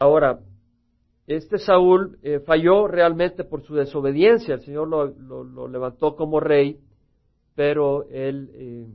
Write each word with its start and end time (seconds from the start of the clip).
Ahora, 0.00 0.40
este 1.26 1.58
Saúl 1.58 2.18
eh, 2.22 2.40
falló 2.40 2.88
realmente 2.88 3.44
por 3.44 3.62
su 3.62 3.74
desobediencia. 3.74 4.54
El 4.54 4.62
Señor 4.62 4.88
lo, 4.88 5.68
levantó 5.68 6.16
como 6.16 6.40
rey, 6.40 6.80
pero 7.54 8.08
él 8.08 8.50
eh, 8.54 8.86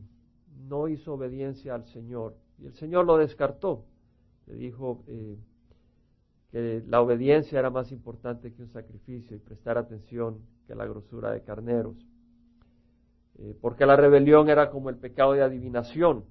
no 0.68 0.88
hizo 0.88 1.13
obediencia 1.13 1.76
al 1.76 1.86
Señor. 1.86 2.33
Y 2.57 2.65
el 2.65 2.73
Señor 2.73 3.05
lo 3.05 3.18
descartó. 3.18 3.86
Le 4.47 4.55
dijo 4.55 5.04
eh, 5.07 5.38
que 6.52 6.83
la 6.87 7.01
obediencia 7.01 7.60
era 7.60 7.69
más 7.69 7.92
importante 7.92 8.51
que 8.51 8.63
un 8.63 8.69
sacrificio 8.69 9.37
y 9.37 9.40
prestar 9.40 9.78
atención 9.78 10.40
que 10.65 10.74
la 10.74 10.87
grosura 10.87 11.31
de 11.31 11.44
carneros. 11.44 11.96
porque 13.62 13.85
la 13.85 13.96
rebelión 13.96 14.49
era 14.49 14.72
como 14.72 14.90
el 14.90 14.96
pecado 14.96 15.33
de 15.33 15.44
adivinación 15.44 16.23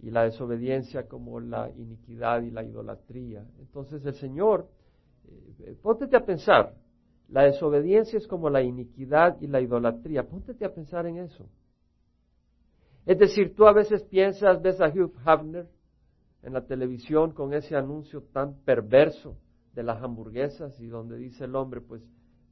y 0.00 0.10
la 0.10 0.24
desobediencia 0.24 1.08
como 1.08 1.40
la 1.40 1.70
iniquidad 1.70 2.42
y 2.42 2.50
la 2.50 2.62
idolatría. 2.62 3.46
Entonces 3.58 4.04
el 4.04 4.14
Señor 4.14 4.68
eh, 5.60 5.76
póntete 5.82 6.16
a 6.16 6.24
pensar, 6.24 6.74
la 7.28 7.44
desobediencia 7.44 8.18
es 8.18 8.26
como 8.26 8.50
la 8.50 8.62
iniquidad 8.62 9.40
y 9.40 9.46
la 9.46 9.60
idolatría. 9.60 10.28
Póntete 10.28 10.64
a 10.64 10.74
pensar 10.74 11.06
en 11.06 11.18
eso. 11.18 11.48
Es 13.06 13.18
decir, 13.18 13.54
tú 13.54 13.66
a 13.66 13.72
veces 13.72 14.02
piensas, 14.04 14.60
ves 14.62 14.80
a 14.80 14.88
Hugh 14.88 15.12
Hefner 15.26 15.66
en 16.42 16.52
la 16.52 16.66
televisión 16.66 17.32
con 17.32 17.54
ese 17.54 17.76
anuncio 17.76 18.22
tan 18.32 18.54
perverso 18.64 19.36
de 19.74 19.82
las 19.82 20.02
hamburguesas 20.02 20.78
y 20.80 20.86
donde 20.86 21.16
dice 21.16 21.44
el 21.44 21.56
hombre, 21.56 21.80
pues, 21.80 22.02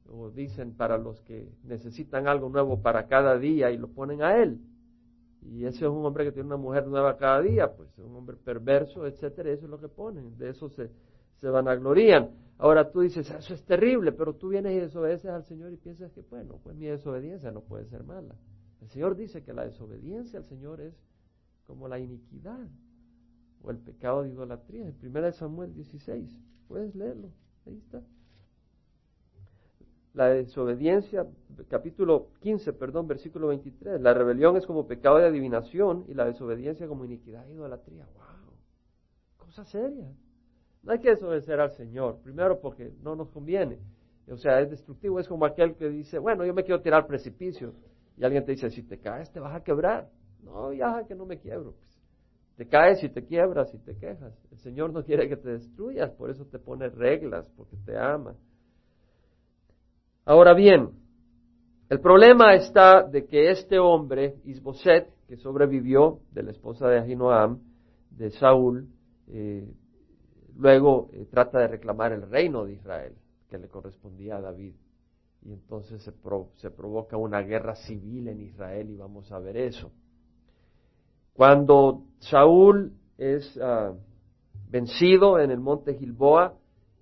o 0.09 0.29
dicen 0.29 0.75
para 0.75 0.97
los 0.97 1.21
que 1.21 1.49
necesitan 1.63 2.27
algo 2.27 2.49
nuevo 2.49 2.81
para 2.81 3.07
cada 3.07 3.37
día 3.37 3.71
y 3.71 3.77
lo 3.77 3.87
ponen 3.87 4.21
a 4.21 4.37
él. 4.41 4.59
Y 5.45 5.65
ese 5.65 5.85
es 5.85 5.91
un 5.91 6.05
hombre 6.05 6.25
que 6.25 6.31
tiene 6.31 6.47
una 6.47 6.57
mujer 6.57 6.87
nueva 6.87 7.17
cada 7.17 7.41
día, 7.41 7.71
pues, 7.75 7.89
es 7.97 8.03
un 8.03 8.15
hombre 8.15 8.37
perverso, 8.37 9.05
etcétera, 9.05 9.51
eso 9.51 9.65
es 9.65 9.69
lo 9.69 9.79
que 9.79 9.87
ponen, 9.89 10.37
de 10.37 10.49
eso 10.49 10.69
se, 10.69 10.89
se 11.39 11.49
vanaglorían. 11.49 12.29
Ahora 12.57 12.91
tú 12.91 13.01
dices, 13.01 13.29
eso 13.29 13.53
es 13.53 13.63
terrible, 13.63 14.11
pero 14.11 14.35
tú 14.35 14.49
vienes 14.49 14.73
y 14.73 14.79
desobedeces 14.79 15.31
al 15.31 15.43
Señor 15.43 15.71
y 15.73 15.77
piensas 15.77 16.11
que, 16.11 16.21
bueno, 16.21 16.59
pues 16.63 16.75
mi 16.75 16.85
desobediencia 16.85 17.51
no 17.51 17.61
puede 17.61 17.85
ser 17.85 18.03
mala. 18.03 18.35
El 18.81 18.89
Señor 18.89 19.15
dice 19.15 19.43
que 19.43 19.53
la 19.53 19.65
desobediencia 19.65 20.39
al 20.39 20.45
Señor 20.45 20.81
es 20.81 20.93
como 21.65 21.87
la 21.87 21.99
iniquidad 21.99 22.67
o 23.61 23.71
el 23.71 23.77
pecado 23.77 24.23
de 24.23 24.29
idolatría. 24.29 24.87
En 24.87 24.95
1 25.01 25.31
Samuel 25.33 25.73
16, 25.73 26.37
puedes 26.67 26.95
leerlo, 26.95 27.29
ahí 27.65 27.77
está. 27.77 28.01
La 30.13 30.27
desobediencia, 30.27 31.25
capítulo 31.69 32.27
15, 32.41 32.73
perdón, 32.73 33.07
versículo 33.07 33.47
23. 33.47 33.99
La 33.99 34.13
rebelión 34.13 34.55
es 34.57 34.65
como 34.67 34.85
pecado 34.85 35.17
de 35.17 35.25
adivinación 35.25 36.05
y 36.07 36.13
la 36.13 36.25
desobediencia 36.25 36.87
como 36.87 37.03
iniquidad 37.03 37.47
e 37.47 37.53
idolatría. 37.53 38.05
¡Wow! 38.13 38.53
Cosa 39.37 39.65
seria. 39.65 40.11
No 40.83 40.91
hay 40.91 40.99
que 40.99 41.09
desobedecer 41.09 41.59
al 41.59 41.71
Señor, 41.71 42.19
primero 42.21 42.59
porque 42.61 42.93
no 43.01 43.15
nos 43.15 43.29
conviene. 43.29 43.79
O 44.29 44.37
sea, 44.37 44.59
es 44.59 44.69
destructivo, 44.69 45.19
es 45.19 45.27
como 45.27 45.45
aquel 45.45 45.75
que 45.75 45.89
dice, 45.89 46.19
bueno, 46.19 46.45
yo 46.45 46.53
me 46.53 46.63
quiero 46.63 46.81
tirar 46.81 47.01
al 47.01 47.07
precipicio. 47.07 47.73
Y 48.15 48.23
alguien 48.23 48.45
te 48.45 48.51
dice, 48.51 48.69
si 48.69 48.83
te 48.83 48.99
caes 48.99 49.31
te 49.31 49.39
vas 49.39 49.55
a 49.55 49.63
quebrar. 49.63 50.09
No, 50.43 50.71
ya 50.73 51.05
que 51.07 51.15
no 51.15 51.25
me 51.25 51.39
quiebro. 51.39 51.71
Pues. 51.71 52.01
Te 52.57 52.67
caes 52.67 53.03
y 53.03 53.09
te 53.09 53.25
quiebras 53.25 53.73
y 53.73 53.79
te 53.79 53.97
quejas. 53.97 54.37
El 54.51 54.59
Señor 54.59 54.93
no 54.93 55.03
quiere 55.03 55.27
que 55.27 55.37
te 55.37 55.49
destruyas, 55.49 56.11
por 56.11 56.29
eso 56.29 56.45
te 56.45 56.59
pone 56.59 56.89
reglas, 56.89 57.49
porque 57.57 57.77
te 57.77 57.97
ama. 57.97 58.35
Ahora 60.25 60.53
bien, 60.53 60.91
el 61.89 61.99
problema 61.99 62.55
está 62.55 63.03
de 63.03 63.25
que 63.25 63.51
este 63.51 63.79
hombre, 63.79 64.35
Isboset, 64.45 65.09
que 65.27 65.37
sobrevivió 65.37 66.19
de 66.31 66.43
la 66.43 66.51
esposa 66.51 66.87
de 66.87 66.99
Ahinoam, 66.99 67.59
de 68.11 68.31
Saúl, 68.31 68.87
eh, 69.27 69.67
Luego 70.57 71.09
eh, 71.13 71.25
trata 71.29 71.59
de 71.59 71.67
reclamar 71.67 72.11
el 72.11 72.29
reino 72.29 72.65
de 72.65 72.73
Israel 72.73 73.15
que 73.49 73.57
le 73.57 73.67
correspondía 73.67 74.37
a 74.37 74.41
David. 74.41 74.73
Y 75.41 75.51
entonces 75.51 76.01
se, 76.01 76.71
provoca 76.71 77.17
una 77.17 77.41
guerra 77.41 77.75
civil 77.75 78.29
en 78.29 78.41
Israel 78.41 78.89
y 78.89 78.95
vamos 78.95 79.31
a 79.31 79.39
ver 79.39 79.57
eso. 79.57 79.91
Cuando 81.33 82.03
Saúl 82.19 82.93
es 83.17 83.59
ah, 83.61 83.93
vencido 84.69 85.39
en 85.39 85.51
el 85.51 85.59
monte 85.59 85.95
Gilboa 85.95 86.53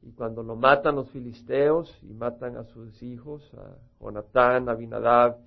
y 0.03 0.11
cuando 0.13 0.41
lo 0.41 0.55
matan 0.55 0.95
los 0.95 1.09
filisteos 1.11 1.95
y 2.01 2.13
matan 2.13 2.57
a 2.57 2.63
sus 2.63 3.01
hijos, 3.03 3.49
a 3.53 3.75
Jonatán, 3.99 4.67
a 4.67 4.71
Abinadab 4.71 5.37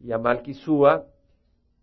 y 0.00 0.12
a 0.12 0.18
Malquisúa, 0.18 1.04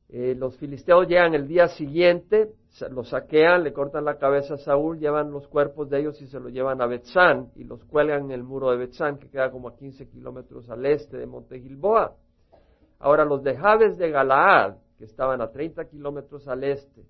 eh, 0.08 0.36
los 0.38 0.56
filisteos 0.58 1.08
llegan 1.08 1.34
el 1.34 1.48
día 1.48 1.68
siguiente, 1.68 2.52
los 2.92 3.10
saquean, 3.10 3.64
le 3.64 3.74
cortan 3.74 4.06
la 4.06 4.18
cabeza 4.18 4.54
a 4.54 4.58
Saúl, 4.58 5.00
llevan 5.00 5.32
los 5.32 5.48
cuerpos 5.48 5.90
de 5.90 6.00
ellos 6.00 6.22
y 6.22 6.28
se 6.28 6.40
los 6.40 6.52
llevan 6.52 6.82
a 6.82 6.86
Betzán 6.86 7.50
y 7.56 7.64
los 7.64 7.84
cuelgan 7.86 8.26
en 8.26 8.32
el 8.32 8.44
muro 8.44 8.72
de 8.72 8.78
Betzán, 8.78 9.18
que 9.18 9.30
queda 9.30 9.52
como 9.52 9.70
a 9.70 9.76
15 9.76 10.08
kilómetros 10.10 10.70
al 10.70 10.86
este 10.86 11.18
de 11.18 11.26
Monte 11.26 11.60
Gilboa. 11.60 12.16
Ahora, 13.00 13.26
los 13.26 13.44
de 13.44 13.58
Jabes 13.58 13.98
de 13.98 14.10
Galaad, 14.10 14.76
que 14.98 15.06
estaban 15.06 15.42
a 15.42 15.52
30 15.52 15.86
kilómetros 15.86 16.48
al 16.48 16.64
este, 16.64 17.04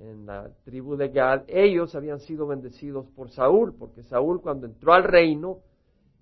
en 0.00 0.24
la 0.26 0.50
tribu 0.64 0.96
de 0.96 1.10
Gad, 1.10 1.42
ellos 1.46 1.94
habían 1.94 2.20
sido 2.20 2.46
bendecidos 2.46 3.06
por 3.14 3.30
Saúl, 3.30 3.74
porque 3.78 4.02
Saúl 4.02 4.40
cuando 4.40 4.66
entró 4.66 4.94
al 4.94 5.04
reino, 5.04 5.58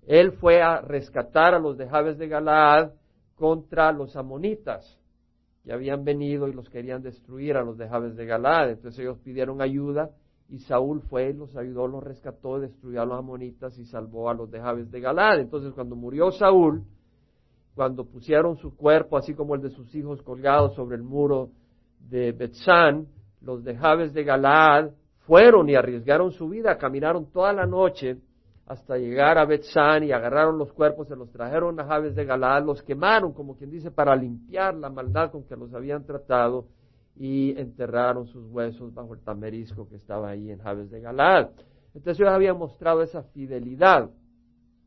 él 0.05 0.33
fue 0.33 0.61
a 0.61 0.81
rescatar 0.81 1.53
a 1.53 1.59
los 1.59 1.77
de 1.77 1.87
Jabes 1.87 2.17
de 2.17 2.27
Galaad 2.27 2.91
contra 3.35 3.91
los 3.93 4.15
amonitas 4.17 4.99
que 5.63 5.71
habían 5.71 6.03
venido 6.03 6.47
y 6.47 6.53
los 6.53 6.69
querían 6.69 7.01
destruir 7.01 7.55
a 7.55 7.63
los 7.63 7.77
de 7.77 7.87
Jabes 7.87 8.15
de 8.15 8.25
Galad. 8.25 8.69
Entonces 8.69 8.99
ellos 8.99 9.17
pidieron 9.19 9.61
ayuda 9.61 10.09
y 10.49 10.59
Saúl 10.59 11.01
fue, 11.03 11.33
los 11.33 11.55
ayudó, 11.55 11.87
los 11.87 12.03
rescató, 12.03 12.59
destruyó 12.59 13.01
a 13.01 13.05
los 13.05 13.19
amonitas 13.19 13.77
y 13.77 13.85
salvó 13.85 14.29
a 14.29 14.33
los 14.33 14.51
de 14.51 14.59
Jabes 14.59 14.91
de 14.91 14.99
Galad. 14.99 15.39
Entonces 15.39 15.73
cuando 15.73 15.95
murió 15.95 16.31
Saúl, 16.31 16.83
cuando 17.75 18.03
pusieron 18.03 18.57
su 18.57 18.75
cuerpo, 18.75 19.15
así 19.15 19.33
como 19.33 19.55
el 19.55 19.61
de 19.61 19.69
sus 19.69 19.93
hijos, 19.95 20.21
colgados 20.23 20.75
sobre 20.75 20.97
el 20.97 21.03
muro 21.03 21.49
de 22.09 22.31
Betzán, 22.33 23.07
los 23.41 23.63
de 23.63 23.75
Jabes 23.75 24.13
de 24.13 24.23
Galad 24.23 24.91
fueron 25.19 25.69
y 25.69 25.75
arriesgaron 25.75 26.31
su 26.31 26.49
vida, 26.49 26.77
caminaron 26.77 27.31
toda 27.31 27.53
la 27.53 27.65
noche 27.65 28.17
hasta 28.69 28.97
llegar 28.97 29.39
a 29.39 29.45
Betzán 29.45 30.03
y 30.03 30.11
agarraron 30.11 30.59
los 30.59 30.71
cuerpos, 30.73 31.07
se 31.07 31.15
los 31.15 31.31
trajeron 31.31 31.79
a 31.79 31.85
Javes 31.85 32.15
de 32.15 32.23
Galad, 32.23 32.63
los 32.63 32.83
quemaron, 32.83 33.33
como 33.33 33.57
quien 33.57 33.71
dice, 33.71 33.89
para 33.89 34.15
limpiar 34.15 34.75
la 34.75 34.91
maldad 34.91 35.31
con 35.31 35.43
que 35.43 35.55
los 35.55 35.73
habían 35.73 36.05
tratado 36.05 36.67
y 37.15 37.59
enterraron 37.59 38.27
sus 38.27 38.45
huesos 38.45 38.93
bajo 38.93 39.15
el 39.15 39.21
tamerisco 39.21 39.89
que 39.89 39.95
estaba 39.95 40.29
ahí 40.29 40.51
en 40.51 40.59
Javes 40.59 40.91
de 40.91 41.01
Galad. 41.01 41.49
Entonces 41.95 42.19
ellos 42.19 42.31
habían 42.31 42.59
mostrado 42.59 43.01
esa 43.01 43.23
fidelidad. 43.23 44.11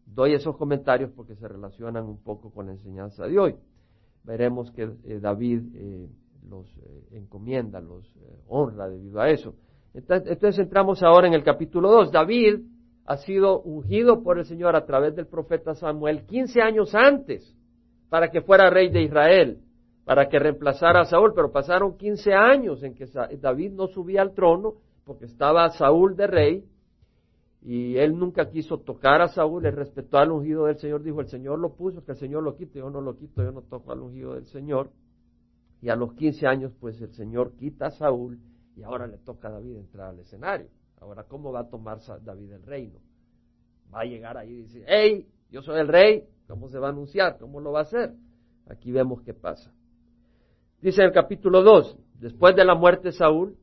Doy 0.07 0.35
esos 0.35 0.57
comentarios 0.57 1.11
porque 1.11 1.35
se 1.35 1.49
relacionan 1.49 2.05
un 2.05 2.23
poco 2.23 2.53
con 2.53 2.67
la 2.67 2.73
enseñanza 2.73 3.27
de 3.27 3.37
hoy. 3.37 3.57
Veremos 4.23 4.71
que 4.71 4.83
eh, 4.83 5.19
David 5.21 5.63
eh, 5.75 6.09
los 6.49 6.67
eh, 6.79 7.09
encomienda, 7.13 7.81
los 7.81 8.05
honra 8.49 8.89
debido 8.89 9.21
a 9.21 9.31
eso. 9.31 9.55
Entonces, 9.95 10.31
entonces 10.31 10.59
entramos 10.59 11.03
ahora 11.03 11.29
en 11.29 11.35
el 11.35 11.45
capítulo 11.45 11.91
2. 11.91 12.13
David 12.13 12.61
ha 13.05 13.17
sido 13.17 13.61
ungido 13.63 14.23
por 14.23 14.39
el 14.39 14.45
Señor 14.45 14.77
a 14.77 14.87
través 14.87 15.15
del 15.15 15.27
profeta 15.27 15.75
Samuel 15.75 16.25
15 16.27 16.63
años 16.63 16.95
antes 16.95 17.55
para 18.09 18.31
que 18.31 18.43
fuera 18.43 18.71
rey 18.71 18.91
de 18.91 19.03
Israel, 19.03 19.59
para 20.05 20.29
que 20.29 20.39
reemplazara 20.39 21.01
a 21.01 21.05
Saúl, 21.05 21.33
pero 21.35 21.51
pasaron 21.51 21.97
15 21.97 22.33
años 22.35 22.83
en 22.83 22.95
que 22.95 23.07
David 23.41 23.73
no 23.73 23.89
subía 23.89 24.23
al 24.23 24.35
trono 24.35 24.75
porque 25.05 25.25
estaba 25.25 25.69
Saúl 25.71 26.17
de 26.17 26.27
rey 26.27 26.65
y 27.65 27.97
él 27.97 28.19
nunca 28.19 28.51
quiso 28.51 28.79
tocar 28.79 29.23
a 29.23 29.29
Saúl, 29.29 29.65
él 29.67 29.77
respetó 29.77 30.19
al 30.19 30.33
ungido 30.33 30.67
del 30.67 30.79
Señor, 30.79 31.03
dijo 31.03 31.21
el 31.21 31.29
Señor 31.29 31.59
lo 31.59 31.75
puso, 31.75 32.05
que 32.05 32.13
el 32.13 32.19
Señor 32.19 32.43
lo 32.43 32.57
quite, 32.57 32.81
yo 32.81 32.91
no 32.91 33.01
lo 33.01 33.17
quito, 33.17 33.43
yo 33.43 33.53
no 33.53 33.63
toco 33.63 33.93
al 33.93 34.01
ungido 34.01 34.35
del 34.35 34.47
Señor. 34.47 34.91
Y 35.83 35.89
a 35.89 35.97
los 35.97 36.15
15 36.15 36.47
años 36.47 36.73
pues 36.81 37.01
el 37.03 37.13
Señor 37.13 37.55
quita 37.57 37.87
a 37.87 37.91
Saúl 37.91 38.39
y 38.77 38.83
ahora 38.85 39.07
le 39.07 39.19
toca 39.19 39.49
a 39.49 39.51
David 39.51 39.77
entrar 39.77 40.11
al 40.11 40.21
escenario. 40.21 40.69
Ahora, 41.01 41.25
¿cómo 41.25 41.53
va 41.53 41.61
a 41.61 41.69
tomar 41.69 41.99
David 42.23 42.53
el 42.53 42.63
reino? 42.63 43.01
Va 43.93 44.03
a 44.03 44.05
llegar 44.05 44.39
ahí 44.39 44.53
y 44.53 44.63
decir, 44.63 44.85
hey, 44.87 45.27
yo 45.51 45.61
soy 45.61 45.81
el 45.81 45.89
rey, 45.89 46.25
¿cómo 46.47 46.69
se 46.69 46.79
va 46.79 46.87
a 46.87 46.91
anunciar? 46.91 47.37
¿Cómo 47.39 47.61
lo 47.61 47.73
va 47.73 47.81
a 47.81 47.83
hacer? 47.83 48.15
Aquí 48.69 48.93
vemos 48.93 49.23
qué 49.23 49.35
pasa. 49.35 49.73
Dice 50.81 51.03
en 51.03 51.09
el 51.09 51.13
capítulo 51.13 51.63
2, 51.63 51.99
después 52.21 52.55
de 52.55 52.65
la 52.65 52.77
muerte 52.77 53.09
de 53.09 53.13
Saúl, 53.13 53.57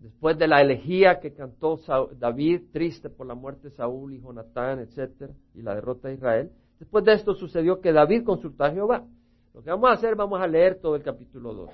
después 0.00 0.38
de 0.38 0.46
la 0.46 0.60
elegía 0.60 1.20
que 1.20 1.32
cantó 1.32 1.80
David, 2.18 2.64
triste 2.70 3.08
por 3.08 3.26
la 3.26 3.34
muerte 3.34 3.70
de 3.70 3.74
Saúl 3.74 4.12
y 4.12 4.20
Jonatán, 4.20 4.78
etcétera, 4.80 5.32
y 5.54 5.62
la 5.62 5.74
derrota 5.74 6.08
de 6.08 6.14
Israel, 6.14 6.52
después 6.78 7.02
de 7.04 7.14
esto 7.14 7.34
sucedió 7.34 7.80
que 7.80 7.92
David 7.92 8.24
consultó 8.24 8.64
a 8.64 8.70
Jehová. 8.70 9.06
Lo 9.54 9.62
que 9.62 9.70
vamos 9.70 9.88
a 9.88 9.92
hacer, 9.92 10.16
vamos 10.16 10.40
a 10.40 10.46
leer 10.46 10.80
todo 10.80 10.96
el 10.96 11.02
capítulo 11.02 11.54
2. 11.54 11.70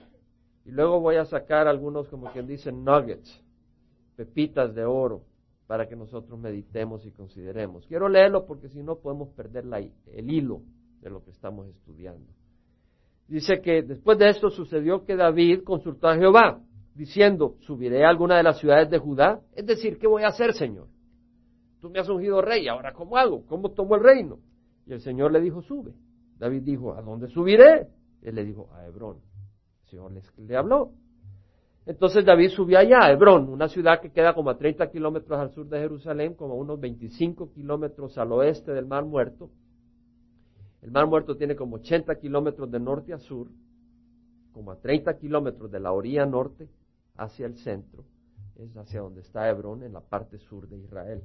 Y 0.67 0.71
luego 0.71 1.00
voy 1.00 1.17
a 1.17 1.25
sacar 1.25 1.67
algunos, 1.67 2.09
como 2.09 2.31
quien 2.31 2.47
dice, 2.47 2.71
nuggets 2.71 3.43
pepitas 4.17 4.75
de 4.75 4.85
oro 4.85 5.23
para 5.67 5.88
que 5.88 5.97
nosotros 5.97 6.38
meditemos 6.38 7.06
y 7.06 7.11
consideremos. 7.11 7.87
Quiero 7.87 8.09
leerlo 8.09 8.44
porque 8.44 8.69
si 8.69 8.82
no 8.82 8.97
podemos 8.97 9.31
perder 9.31 9.65
el 10.12 10.31
hilo 10.31 10.61
de 11.00 11.09
lo 11.09 11.25
que 11.25 11.31
estamos 11.31 11.69
estudiando. 11.69 12.31
Dice 13.27 13.62
que 13.62 13.82
después 13.82 14.19
de 14.19 14.29
esto 14.29 14.50
sucedió 14.50 15.05
que 15.06 15.17
David 15.17 15.62
consultó 15.65 16.09
a 16.09 16.17
Jehová, 16.17 16.61
diciendo, 16.94 17.56
¿subiré 17.61 18.05
a 18.05 18.11
alguna 18.11 18.37
de 18.37 18.43
las 18.43 18.59
ciudades 18.59 18.91
de 18.91 18.99
Judá? 18.99 19.41
Es 19.55 19.65
decir, 19.65 19.99
¿qué 19.99 20.06
voy 20.06 20.25
a 20.25 20.29
hacer, 20.29 20.53
Señor? 20.53 20.88
tú 21.81 21.88
me 21.88 21.99
has 21.99 22.09
ungido 22.09 22.43
rey, 22.43 22.69
ahora 22.69 22.93
¿cómo 22.93 23.17
hago? 23.17 23.47
¿Cómo 23.47 23.71
tomo 23.71 23.97
el 23.97 24.03
reino? 24.03 24.38
Y 24.87 24.93
el 24.93 25.00
Señor 25.00 25.32
le 25.32 25.41
dijo, 25.41 25.62
sube. 25.62 25.94
David 26.41 26.63
dijo, 26.63 26.95
¿a 26.95 27.03
dónde 27.03 27.29
subiré? 27.29 27.87
Él 28.23 28.35
le 28.35 28.45
dijo, 28.45 28.71
a 28.73 28.87
Hebrón. 28.87 29.19
El 29.85 29.91
Señor 29.91 30.13
le 30.39 30.57
habló. 30.57 30.93
Entonces 31.85 32.25
David 32.25 32.49
subió 32.49 32.79
allá, 32.79 33.01
a 33.03 33.13
Hebrón, 33.13 33.51
una 33.51 33.69
ciudad 33.69 34.01
que 34.01 34.11
queda 34.11 34.35
como 34.35 34.49
a 34.49 34.57
30 34.57 34.91
kilómetros 34.91 35.39
al 35.39 35.51
sur 35.51 35.69
de 35.69 35.79
Jerusalén, 35.79 36.35
como 36.35 36.55
a 36.55 36.57
unos 36.57 36.81
25 36.81 37.53
kilómetros 37.53 38.17
al 38.17 38.33
oeste 38.33 38.73
del 38.73 38.87
Mar 38.87 39.05
Muerto. 39.05 39.51
El 40.81 40.91
Mar 40.91 41.07
Muerto 41.07 41.37
tiene 41.37 41.55
como 41.55 41.77
80 41.77 42.15
kilómetros 42.17 42.71
de 42.71 42.81
norte 42.81 43.13
a 43.13 43.19
sur, 43.19 43.49
como 44.53 44.71
a 44.71 44.77
30 44.77 45.19
kilómetros 45.19 45.71
de 45.71 45.79
la 45.79 45.93
orilla 45.93 46.25
norte 46.25 46.71
hacia 47.17 47.45
el 47.45 47.57
centro. 47.57 48.05
Es 48.57 48.75
hacia 48.77 49.01
donde 49.01 49.21
está 49.21 49.47
Hebrón, 49.51 49.83
en 49.83 49.93
la 49.93 50.01
parte 50.01 50.39
sur 50.39 50.67
de 50.69 50.79
Israel, 50.79 51.23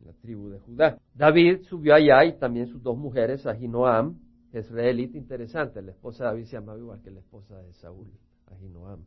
en 0.00 0.06
la 0.06 0.12
tribu 0.14 0.48
de 0.48 0.60
Judá. 0.60 0.98
David 1.14 1.62
subió 1.64 1.94
allá 1.94 2.24
y 2.24 2.38
también 2.38 2.68
sus 2.68 2.82
dos 2.82 2.96
mujeres, 2.96 3.46
Ahinoam, 3.46 4.25
israelita 4.60 5.18
interesante, 5.18 5.82
la 5.82 5.92
esposa 5.92 6.24
de 6.24 6.30
David 6.30 6.44
se 6.44 6.52
llamaba 6.52 6.78
igual 6.78 7.02
que 7.02 7.10
la 7.10 7.20
esposa 7.20 7.60
de 7.62 7.72
Saúl, 7.74 8.08
Ahinoam 8.46 9.04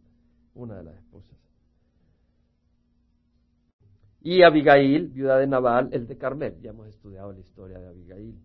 una 0.59 0.77
de 0.77 0.83
las 0.83 0.95
esposas. 0.95 1.37
Y 4.21 4.43
Abigail, 4.43 5.07
viuda 5.07 5.37
de 5.37 5.47
Nabal, 5.47 5.89
el 5.91 6.05
de 6.05 6.17
Carmel. 6.17 6.59
Ya 6.61 6.71
hemos 6.71 6.87
estudiado 6.87 7.31
la 7.31 7.39
historia 7.39 7.79
de 7.79 7.87
Abigail. 7.87 8.35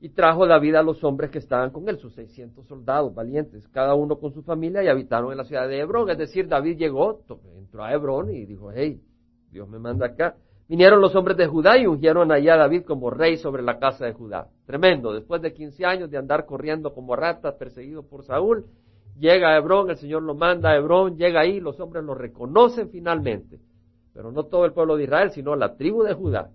Y 0.00 0.10
trajo 0.10 0.46
David 0.46 0.74
a 0.74 0.82
los 0.82 1.02
hombres 1.04 1.30
que 1.30 1.38
estaban 1.38 1.70
con 1.70 1.88
él, 1.88 1.98
sus 1.98 2.14
600 2.14 2.66
soldados 2.66 3.14
valientes, 3.14 3.66
cada 3.68 3.94
uno 3.94 4.18
con 4.18 4.32
su 4.32 4.42
familia, 4.42 4.82
y 4.82 4.88
habitaron 4.88 5.30
en 5.30 5.38
la 5.38 5.44
ciudad 5.44 5.68
de 5.68 5.78
Hebrón. 5.78 6.10
Es 6.10 6.18
decir, 6.18 6.48
David 6.48 6.76
llegó, 6.76 7.22
entró 7.56 7.84
a 7.84 7.92
Hebrón 7.92 8.30
y 8.30 8.44
dijo, 8.44 8.72
hey, 8.72 9.00
Dios 9.50 9.68
me 9.68 9.78
manda 9.78 10.06
acá. 10.06 10.36
Vinieron 10.68 11.00
los 11.00 11.14
hombres 11.14 11.36
de 11.36 11.46
Judá 11.46 11.78
y 11.78 11.86
ungieron 11.86 12.32
allá 12.32 12.54
a 12.54 12.58
David 12.58 12.82
como 12.84 13.10
rey 13.10 13.36
sobre 13.36 13.62
la 13.62 13.78
casa 13.78 14.04
de 14.04 14.12
Judá. 14.12 14.48
Tremendo, 14.66 15.12
después 15.12 15.40
de 15.40 15.52
15 15.52 15.84
años 15.84 16.10
de 16.10 16.18
andar 16.18 16.44
corriendo 16.44 16.92
como 16.92 17.14
ratas, 17.14 17.54
perseguido 17.54 18.02
por 18.02 18.24
Saúl, 18.24 18.66
llega 19.16 19.50
a 19.50 19.58
Hebrón, 19.58 19.90
el 19.90 19.96
Señor 19.96 20.22
lo 20.22 20.34
manda 20.34 20.70
a 20.70 20.76
Hebrón, 20.76 21.16
llega 21.16 21.40
ahí, 21.40 21.60
los 21.60 21.78
hombres 21.78 22.02
lo 22.02 22.14
reconocen 22.14 22.90
finalmente. 22.90 23.60
Pero 24.12 24.32
no 24.32 24.44
todo 24.44 24.64
el 24.64 24.72
pueblo 24.72 24.96
de 24.96 25.04
Israel, 25.04 25.30
sino 25.30 25.54
la 25.54 25.76
tribu 25.76 26.02
de 26.02 26.14
Judá. 26.14 26.50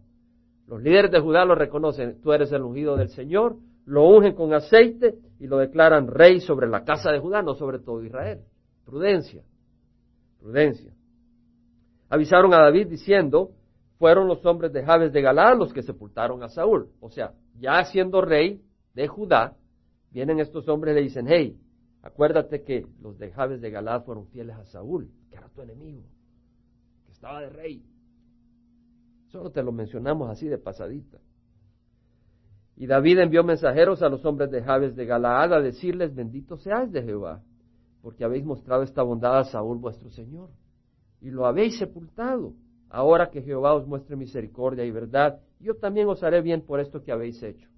Los 0.68 0.82
líderes 0.82 1.12
de 1.12 1.20
Judá 1.20 1.46
lo 1.46 1.56
reconocen, 1.56 2.22
tú 2.22 2.34
eres 2.34 2.52
el 2.52 2.64
ungido 2.64 2.98
del 2.98 3.10
Señor, 3.10 3.56
lo 3.86 4.08
ungen 4.08 4.36
con 4.36 4.54
aceite 4.54 5.16
y 5.40 5.48
lo 5.48 5.58
declaran 5.58 6.08
rey 6.08 6.42
sobre 6.42 6.68
la 6.68 6.84
casa 6.84 7.12
de 7.12 7.20
Judá, 7.20 7.42
no 7.42 7.56
sobre 7.56 7.80
todo 7.80 8.04
Israel. 8.04 8.42
Prudencia, 8.86 9.44
prudencia. 10.40 10.92
Avisaron 12.10 12.54
a 12.54 12.62
David 12.62 12.88
diciendo, 12.88 13.52
fueron 14.02 14.28
los 14.28 14.46
hombres 14.46 14.74
de 14.74 14.84
Jabes 14.84 15.14
de 15.14 15.22
Galá 15.22 15.56
los 15.56 15.72
que 15.72 15.82
sepultaron 15.82 16.44
a 16.44 16.50
Saúl. 16.50 16.90
O 17.00 17.10
sea, 17.10 17.32
ya 17.58 17.82
siendo 17.86 18.20
rey 18.22 18.62
de 18.94 19.08
Judá, 19.08 19.56
vienen 20.12 20.42
estos 20.42 20.68
hombres 20.68 20.92
y 20.92 20.96
le 20.96 21.04
dicen, 21.04 21.28
hey, 21.30 21.58
Acuérdate 22.04 22.64
que 22.64 22.88
los 23.02 23.18
de 23.20 23.32
Jabes 23.32 23.62
de 23.62 23.70
Galad 23.70 24.04
fueron 24.04 24.28
fieles 24.28 24.56
a 24.56 24.66
Saúl, 24.66 25.12
que 25.30 25.38
era 25.38 25.48
tu 25.50 25.62
enemigo, 25.62 26.04
que 27.06 27.12
estaba 27.12 27.42
de 27.42 27.50
rey. 27.50 27.86
Solo 29.28 29.52
te 29.52 29.62
lo 29.62 29.72
mencionamos 29.72 30.30
así 30.30 30.48
de 30.48 30.58
pasadita. 30.58 31.20
Y 32.76 32.88
David 32.88 33.20
envió 33.20 33.44
mensajeros 33.44 34.02
a 34.02 34.10
los 34.10 34.26
hombres 34.26 34.50
de 34.50 34.64
Jabes 34.64 34.96
de 34.96 35.06
Galaad 35.06 35.54
a 35.54 35.62
decirles, 35.62 36.16
bendito 36.16 36.58
seáis 36.58 36.92
de 36.92 37.04
Jehová, 37.04 37.44
porque 38.02 38.24
habéis 38.24 38.44
mostrado 38.44 38.82
esta 38.82 39.04
bondad 39.04 39.38
a 39.38 39.44
Saúl 39.44 39.78
vuestro 39.78 40.10
Señor, 40.10 40.50
y 41.22 41.30
lo 41.30 41.46
habéis 41.46 41.78
sepultado. 41.78 42.54
Ahora 42.94 43.30
que 43.30 43.42
Jehová 43.42 43.74
os 43.74 43.88
muestre 43.88 44.18
misericordia 44.18 44.84
y 44.84 44.92
verdad, 44.92 45.40
yo 45.62 45.76
también 45.76 46.10
os 46.10 46.22
haré 46.24 46.42
bien 46.42 46.62
por 46.62 46.82
esto 46.82 47.02
que 47.02 47.14
habéis 47.14 47.42
hecho. 47.42 47.70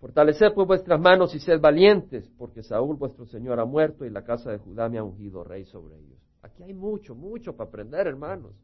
Fortaleced 0.00 0.54
pues 0.54 0.66
vuestras 0.66 1.00
manos 1.00 1.32
y 1.36 1.38
sed 1.38 1.60
valientes, 1.60 2.28
porque 2.36 2.64
Saúl 2.64 2.96
vuestro 2.96 3.24
Señor 3.26 3.60
ha 3.60 3.64
muerto 3.64 4.04
y 4.04 4.10
la 4.10 4.24
casa 4.24 4.50
de 4.50 4.58
Judá 4.58 4.88
me 4.88 4.98
ha 4.98 5.04
ungido 5.04 5.44
rey 5.44 5.64
sobre 5.64 5.96
ellos. 6.00 6.18
Aquí 6.42 6.64
hay 6.64 6.74
mucho, 6.74 7.14
mucho 7.14 7.54
para 7.54 7.68
aprender, 7.68 8.08
hermanos. 8.08 8.56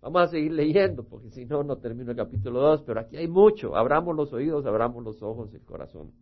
Vamos 0.00 0.22
a 0.22 0.28
seguir 0.28 0.52
leyendo, 0.52 1.04
porque 1.04 1.28
si 1.28 1.44
no, 1.44 1.62
no 1.62 1.76
termino 1.76 2.12
el 2.12 2.16
capítulo 2.16 2.60
2, 2.60 2.84
pero 2.86 3.00
aquí 3.00 3.18
hay 3.18 3.28
mucho. 3.28 3.76
Abramos 3.76 4.16
los 4.16 4.32
oídos, 4.32 4.64
abramos 4.64 5.04
los 5.04 5.22
ojos 5.22 5.52
y 5.52 5.56
el 5.56 5.64
corazón. 5.66 6.12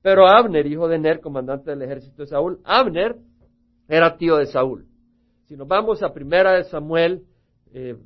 Pero 0.00 0.26
Abner, 0.26 0.66
hijo 0.66 0.88
de 0.88 0.98
Ner, 0.98 1.20
comandante 1.20 1.70
del 1.70 1.82
ejército 1.82 2.22
de 2.22 2.28
Saúl, 2.28 2.60
Abner 2.64 3.18
era 3.88 4.16
tío 4.16 4.36
de 4.36 4.46
Saúl. 4.46 4.86
Si 5.44 5.56
nos 5.56 5.68
vamos 5.68 6.02
a 6.02 6.14
primera 6.14 6.52
de 6.52 6.64
Samuel, 6.64 7.26
eh, 7.72 7.96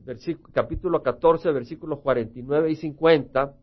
capítulo 0.53 1.03
14, 1.03 1.50
versículos 1.53 2.00
49 2.00 2.70
y 2.70 2.76
50, 2.76 3.55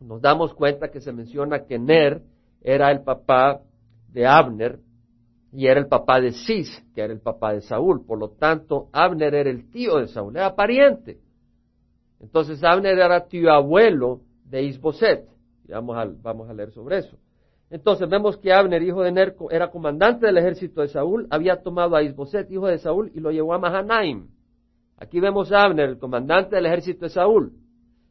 nos 0.00 0.20
damos 0.20 0.54
cuenta 0.54 0.90
que 0.90 1.00
se 1.00 1.12
menciona 1.12 1.64
que 1.64 1.78
Ner 1.78 2.22
era 2.62 2.90
el 2.90 3.02
papá 3.02 3.62
de 4.12 4.26
Abner 4.26 4.78
y 5.52 5.66
era 5.66 5.80
el 5.80 5.86
papá 5.86 6.20
de 6.20 6.32
Cis, 6.32 6.84
que 6.94 7.02
era 7.02 7.12
el 7.12 7.20
papá 7.20 7.54
de 7.54 7.62
Saúl. 7.62 8.04
Por 8.04 8.18
lo 8.18 8.30
tanto, 8.30 8.88
Abner 8.92 9.34
era 9.34 9.50
el 9.50 9.70
tío 9.70 9.96
de 9.96 10.08
Saúl, 10.08 10.36
era 10.36 10.54
pariente. 10.54 11.18
Entonces, 12.20 12.62
Abner 12.62 12.98
era 12.98 13.26
tío 13.26 13.50
abuelo 13.50 14.20
de 14.44 14.62
Isboset. 14.64 15.26
Vamos 15.68 15.96
a, 15.96 16.06
vamos 16.22 16.48
a 16.48 16.54
leer 16.54 16.70
sobre 16.72 16.98
eso. 16.98 17.16
Entonces, 17.70 18.08
vemos 18.08 18.36
que 18.38 18.52
Abner, 18.52 18.82
hijo 18.82 19.02
de 19.02 19.12
Ner, 19.12 19.36
era 19.50 19.70
comandante 19.70 20.26
del 20.26 20.38
ejército 20.38 20.80
de 20.80 20.88
Saúl, 20.88 21.26
había 21.30 21.62
tomado 21.62 21.96
a 21.96 22.02
Isboset, 22.02 22.50
hijo 22.50 22.66
de 22.66 22.78
Saúl, 22.78 23.10
y 23.14 23.20
lo 23.20 23.30
llevó 23.30 23.54
a 23.54 23.58
Mahanaim. 23.58 24.28
Aquí 24.98 25.20
vemos 25.20 25.52
a 25.52 25.62
Abner, 25.62 25.90
el 25.90 25.98
comandante 25.98 26.56
del 26.56 26.66
ejército 26.66 27.06
de 27.06 27.10
Saúl. 27.10 27.52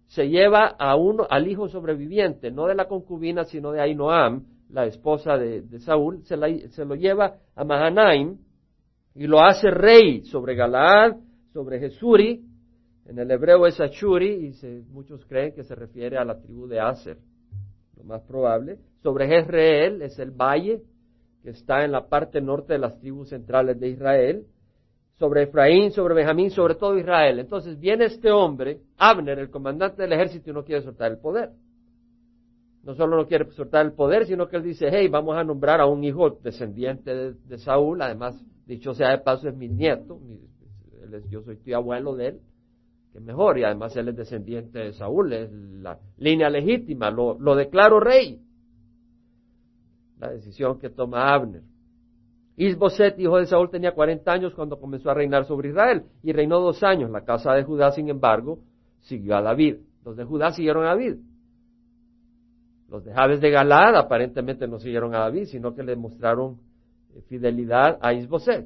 Se 0.08 0.30
lleva 0.30 0.68
a 0.80 0.96
uno, 0.96 1.28
al 1.30 1.48
hijo 1.48 1.68
sobreviviente, 1.68 2.50
no 2.50 2.66
de 2.66 2.76
la 2.76 2.88
concubina, 2.88 3.44
sino 3.44 3.72
de 3.72 3.82
Ainoam, 3.82 4.46
la 4.70 4.86
esposa 4.86 5.38
de, 5.38 5.80
Saúl, 5.80 6.24
se, 6.24 6.38
lo 6.38 6.96
lleva 6.96 7.36
a 7.56 7.64
Mahanaim 7.64 8.38
y 9.16 9.28
lo 9.28 9.42
hace 9.42 9.70
rey 9.70 10.24
sobre 10.26 10.56
Galaad, 10.56 11.18
sobre 11.52 11.80
Jesuri, 11.80 12.44
en 13.06 13.20
el 13.20 13.32
hebreo 13.32 13.66
es 13.66 13.80
Achuri, 13.80 14.48
y 14.48 14.84
muchos 14.92 15.26
creen 15.26 15.54
que 15.54 15.64
se 15.64 15.76
refiere 15.76 16.18
a 16.18 16.26
la 16.26 16.40
tribu 16.42 16.68
de 16.68 16.80
Aser, 16.80 17.18
lo 17.96 18.04
más 18.04 18.22
probable. 18.24 18.80
Sobre 19.02 19.28
Jezreel 19.28 20.02
es 20.02 20.20
el 20.20 20.32
valle 20.32 20.82
que 21.42 21.52
está 21.52 21.86
en 21.86 21.94
la 21.94 22.10
parte 22.10 22.42
norte 22.42 22.74
de 22.74 22.80
las 22.80 23.00
tribus 23.00 23.30
centrales 23.30 23.80
de 23.80 23.90
Israel 23.90 24.46
sobre 25.18 25.44
Efraín, 25.44 25.92
sobre 25.92 26.14
Benjamín, 26.14 26.52
sobre 26.52 26.76
todo 26.76 26.98
Israel. 26.98 27.40
Entonces 27.40 27.80
viene 27.80 28.06
este 28.06 28.32
hombre, 28.32 28.82
Abner, 28.98 29.40
el 29.40 29.50
comandante 29.50 30.02
del 30.02 30.14
ejército, 30.14 30.52
y 30.52 30.54
no 30.54 30.64
quiere 30.64 30.84
soltar 30.84 31.12
el 31.12 31.18
poder. 31.18 31.52
No 32.84 32.94
solo 32.94 33.18
no 33.18 33.28
quiere 33.28 33.52
soltar 33.52 33.86
el 33.86 33.94
poder, 33.94 34.28
sino 34.28 34.48
que 34.48 34.58
él 34.58 34.64
dice, 34.64 34.88
hey, 34.92 35.08
vamos 35.08 35.36
a 35.36 35.44
nombrar 35.44 35.82
a 35.82 35.88
un 35.88 36.04
hijo 36.04 36.30
descendiente 36.30 37.34
de, 37.34 37.58
Saúl, 37.58 38.02
además, 38.02 38.42
dicho 38.66 38.94
sea 38.94 39.10
de 39.10 39.18
paso, 39.18 39.50
es 39.50 39.56
mi 39.56 39.68
nieto, 39.68 40.20
yo 41.30 41.42
soy 41.42 41.58
tío 41.58 41.78
abuelo 41.78 42.16
de 42.16 42.28
él, 42.28 42.40
que 43.12 43.20
mejor, 43.20 43.58
y 43.58 43.64
además 43.64 43.96
él 43.98 44.10
es 44.10 44.16
descendiente 44.16 44.80
de 44.80 44.94
Saúl, 44.94 45.34
es 45.34 45.52
la 45.52 46.00
línea 46.18 46.50
legítima, 46.50 47.10
lo 47.10 47.56
declaro 47.56 48.00
rey. 48.00 48.40
La 50.20 50.32
decisión 50.32 50.80
que 50.80 50.90
toma 50.90 51.34
Abner. 51.34 51.62
Isboset, 52.58 53.20
hijo 53.20 53.38
de 53.38 53.46
Saúl, 53.46 53.70
tenía 53.70 53.94
40 53.94 54.32
años 54.32 54.54
cuando 54.56 54.80
comenzó 54.80 55.12
a 55.12 55.14
reinar 55.14 55.46
sobre 55.46 55.70
Israel 55.70 56.06
y 56.24 56.34
reinó 56.34 56.60
dos 56.60 56.82
años. 56.82 57.12
La 57.12 57.24
casa 57.24 57.54
de 57.54 57.64
Judá, 57.64 57.92
sin 57.92 58.10
embargo, 58.10 58.60
siguió 59.02 59.38
a 59.38 59.44
David. 59.44 59.78
Los 60.04 60.18
de 60.18 60.26
Judá 60.26 60.52
siguieron 60.52 60.84
a 60.84 60.90
David. 60.90 61.18
Los 62.90 63.06
de 63.06 63.14
Jabes 63.14 63.42
de 63.42 63.52
Galad 63.52 63.96
aparentemente 63.96 64.68
no 64.68 64.80
siguieron 64.80 65.14
a 65.14 65.20
David, 65.20 65.46
sino 65.46 65.76
que 65.76 65.84
le 65.84 65.96
mostraron 65.96 66.58
eh, 67.14 67.22
fidelidad 67.28 68.00
a 68.02 68.14
Isboset. 68.14 68.66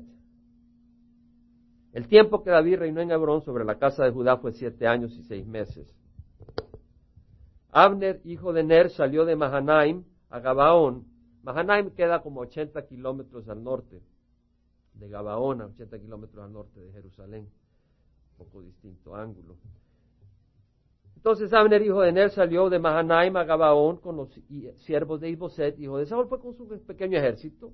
El 1.92 2.08
tiempo 2.08 2.44
que 2.44 2.50
David 2.50 2.78
reinó 2.78 3.02
en 3.02 3.12
Hebrón 3.12 3.42
sobre 3.42 3.66
la 3.66 3.76
casa 3.76 4.06
de 4.06 4.12
Judá 4.12 4.38
fue 4.38 4.54
siete 4.54 4.88
años 4.88 5.14
y 5.18 5.24
seis 5.24 5.46
meses. 5.46 5.94
Abner, 7.74 8.22
hijo 8.24 8.54
de 8.54 8.64
Ner, 8.64 8.90
salió 8.90 9.26
de 9.26 9.36
Mahanaim 9.36 10.06
a 10.30 10.40
Gabaón 10.40 11.11
Mahanaim 11.44 11.92
queda 11.92 12.22
como 12.22 12.42
80 12.42 12.86
kilómetros 12.88 13.48
al 13.50 13.64
norte 13.64 14.02
de 14.94 15.10
Gabaona, 15.10 15.66
80 15.66 16.00
kilómetros 16.00 16.44
al 16.44 16.54
norte 16.54 16.80
de 16.80 16.92
Jerusalén, 16.92 17.42
un 17.44 18.46
poco 18.46 18.62
distinto 18.62 19.16
ángulo. 19.16 19.58
Entonces 21.16 21.54
Abner, 21.54 21.82
hijo 21.84 22.02
de 22.02 22.12
Ner, 22.12 22.32
salió 22.32 22.70
de 22.70 22.80
Mahanaim 22.80 23.36
a 23.38 23.44
Gabaón 23.44 23.98
con 23.98 24.18
los 24.18 24.30
siervos 24.86 25.22
de 25.22 25.30
Isboset, 25.30 25.78
hijo 25.80 25.98
de 25.98 26.08
Saúl, 26.08 26.28
fue 26.28 26.40
con 26.40 26.56
su 26.56 26.68
pequeño 26.68 27.18
ejército. 27.18 27.72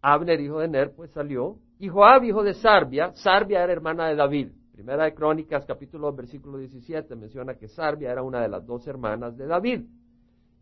Abner, 0.00 0.40
hijo 0.40 0.60
de 0.60 0.68
Ner, 0.68 0.92
pues 0.94 1.10
salió. 1.12 1.58
Y 1.78 1.88
Joab, 1.88 2.24
hijo 2.24 2.42
de 2.42 2.54
Sarbia, 2.54 3.12
Sarbia 3.14 3.62
era 3.62 3.72
hermana 3.72 4.08
de 4.08 4.16
David. 4.16 4.48
Primera 4.72 5.04
de 5.04 5.14
Crónicas, 5.14 5.64
capítulo 5.64 6.08
2, 6.08 6.16
versículo 6.16 6.58
17, 6.58 7.16
menciona 7.16 7.54
que 7.54 7.68
Sarbia 7.68 8.12
era 8.12 8.22
una 8.22 8.40
de 8.42 8.48
las 8.48 8.64
dos 8.64 8.86
hermanas 8.86 9.36
de 9.36 9.46
David. 9.46 9.82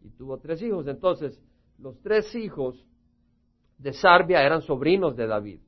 Y 0.02 0.10
tuvo 0.10 0.38
tres 0.38 0.60
hijos. 0.62 0.86
Entonces, 0.86 1.40
los 1.78 2.00
tres 2.00 2.34
hijos 2.34 2.86
de 3.78 3.92
Sarbia 3.92 4.42
eran 4.42 4.62
sobrinos 4.62 5.16
de 5.16 5.26
David. 5.26 5.60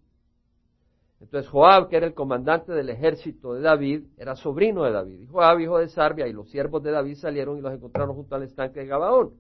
Entonces 1.21 1.50
Joab, 1.50 1.88
que 1.88 1.97
era 1.97 2.07
el 2.07 2.15
comandante 2.15 2.73
del 2.73 2.91
ejército 2.91 3.55
de 3.55 3.61
David, 3.61 4.05
era 4.17 4.37
sobrino 4.37 4.85
de 4.85 4.93
David. 4.93 5.21
Y 5.21 5.27
Joab, 5.27 5.59
hijo 5.59 5.79
de 5.79 5.88
Sarbia, 5.88 6.29
y 6.29 6.33
los 6.33 6.49
siervos 6.49 6.83
de 6.83 6.93
David 6.93 7.17
salieron 7.17 7.59
y 7.59 7.61
los 7.61 7.73
encontraron 7.73 8.15
junto 8.15 8.35
al 8.37 8.45
estanque 8.45 8.81
de 8.81 8.87
Gabaón. 8.87 9.33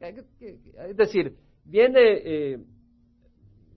Es 0.00 0.96
decir, 0.96 1.36
viene 1.64 2.00
eh, 2.00 2.58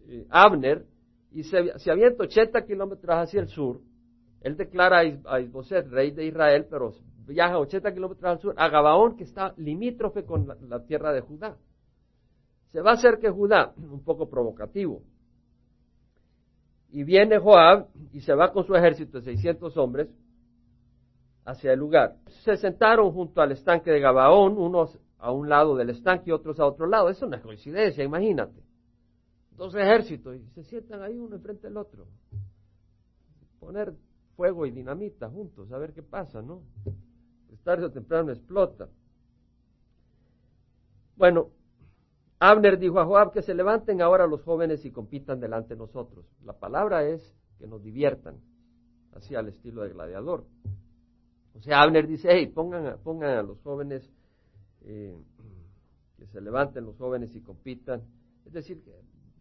eh, 0.07 0.25
Abner 0.29 0.85
y 1.31 1.43
se, 1.43 1.57
avienta 1.91 2.23
80 2.23 2.65
kilómetros 2.65 3.15
hacia 3.15 3.41
el 3.41 3.47
sur. 3.47 3.81
Él 4.41 4.55
declara 4.55 4.99
a 4.99 5.39
Isboset, 5.41 5.87
rey 5.89 6.11
de 6.11 6.25
Israel, 6.25 6.65
pero 6.69 6.93
viaja 7.27 7.59
80 7.59 7.93
kilómetros 7.93 8.31
al 8.31 8.39
sur, 8.39 8.53
a 8.57 8.69
Gabaón, 8.69 9.17
que 9.17 9.25
está 9.25 9.53
limítrofe 9.57 10.23
con 10.23 10.47
la 10.67 10.85
tierra 10.85 11.11
de 11.11 11.21
Judá. 11.21 11.57
Se 12.71 12.81
va 12.81 12.91
a 12.91 12.93
hacer 12.95 13.19
que 13.19 13.29
Judá, 13.29 13.73
un 13.77 14.03
poco 14.03 14.29
provocativo, 14.29 15.01
y 16.91 17.03
viene 17.03 17.37
Joab 17.37 17.87
y 18.13 18.21
se 18.21 18.33
va 18.33 18.51
con 18.51 18.65
su 18.65 18.75
ejército 18.75 19.19
de 19.19 19.25
600 19.25 19.77
hombres 19.77 20.09
hacia 21.45 21.73
el 21.73 21.79
lugar. 21.79 22.17
Se 22.43 22.57
sentaron 22.57 23.11
junto 23.11 23.41
al 23.41 23.51
estanque 23.51 23.91
de 23.91 23.99
Gabaón, 23.99 24.57
unos 24.57 24.97
a 25.17 25.31
un 25.31 25.49
lado 25.49 25.75
del 25.75 25.89
estanque 25.89 26.29
y 26.29 26.33
otros 26.33 26.59
a 26.59 26.65
otro 26.65 26.87
lado. 26.87 27.09
Eso 27.09 27.27
no 27.27 27.35
es 27.35 27.41
coincidencia, 27.41 28.03
imagínate. 28.03 28.61
Dos 29.51 29.75
ejércitos 29.75 30.35
y 30.35 30.47
se 30.51 30.63
sientan 30.63 31.01
ahí 31.01 31.17
uno 31.17 31.35
enfrente 31.35 31.67
del 31.67 31.77
otro. 31.77 32.07
Poner 33.59 33.93
fuego 34.35 34.65
y 34.65 34.71
dinamita 34.71 35.29
juntos, 35.29 35.71
a 35.71 35.77
ver 35.77 35.93
qué 35.93 36.01
pasa, 36.01 36.41
¿no? 36.41 36.61
Tarde 37.63 37.85
o 37.85 37.91
temprano 37.91 38.31
explota. 38.31 38.87
Bueno, 41.17 41.49
Abner 42.39 42.79
dijo 42.79 42.99
a 42.99 43.05
Joab 43.05 43.33
que 43.33 43.41
se 43.41 43.53
levanten 43.53 44.01
ahora 44.01 44.25
los 44.25 44.41
jóvenes 44.43 44.85
y 44.85 44.91
compitan 44.91 45.41
delante 45.41 45.75
de 45.75 45.79
nosotros. 45.79 46.25
La 46.45 46.53
palabra 46.53 47.03
es 47.03 47.35
que 47.57 47.67
nos 47.67 47.83
diviertan, 47.83 48.39
así 49.13 49.35
al 49.35 49.49
estilo 49.49 49.81
de 49.83 49.89
gladiador. 49.89 50.45
O 51.53 51.59
sea, 51.61 51.81
Abner 51.81 52.07
dice, 52.07 52.29
hey, 52.31 52.47
pongan, 52.47 52.97
pongan 53.03 53.37
a 53.37 53.43
los 53.43 53.59
jóvenes, 53.61 54.09
eh, 54.83 55.13
que 56.17 56.27
se 56.27 56.39
levanten 56.39 56.85
los 56.85 56.95
jóvenes 56.97 57.35
y 57.35 57.41
compitan. 57.41 58.03
Es 58.45 58.53
decir, 58.53 58.81
que 58.83 58.93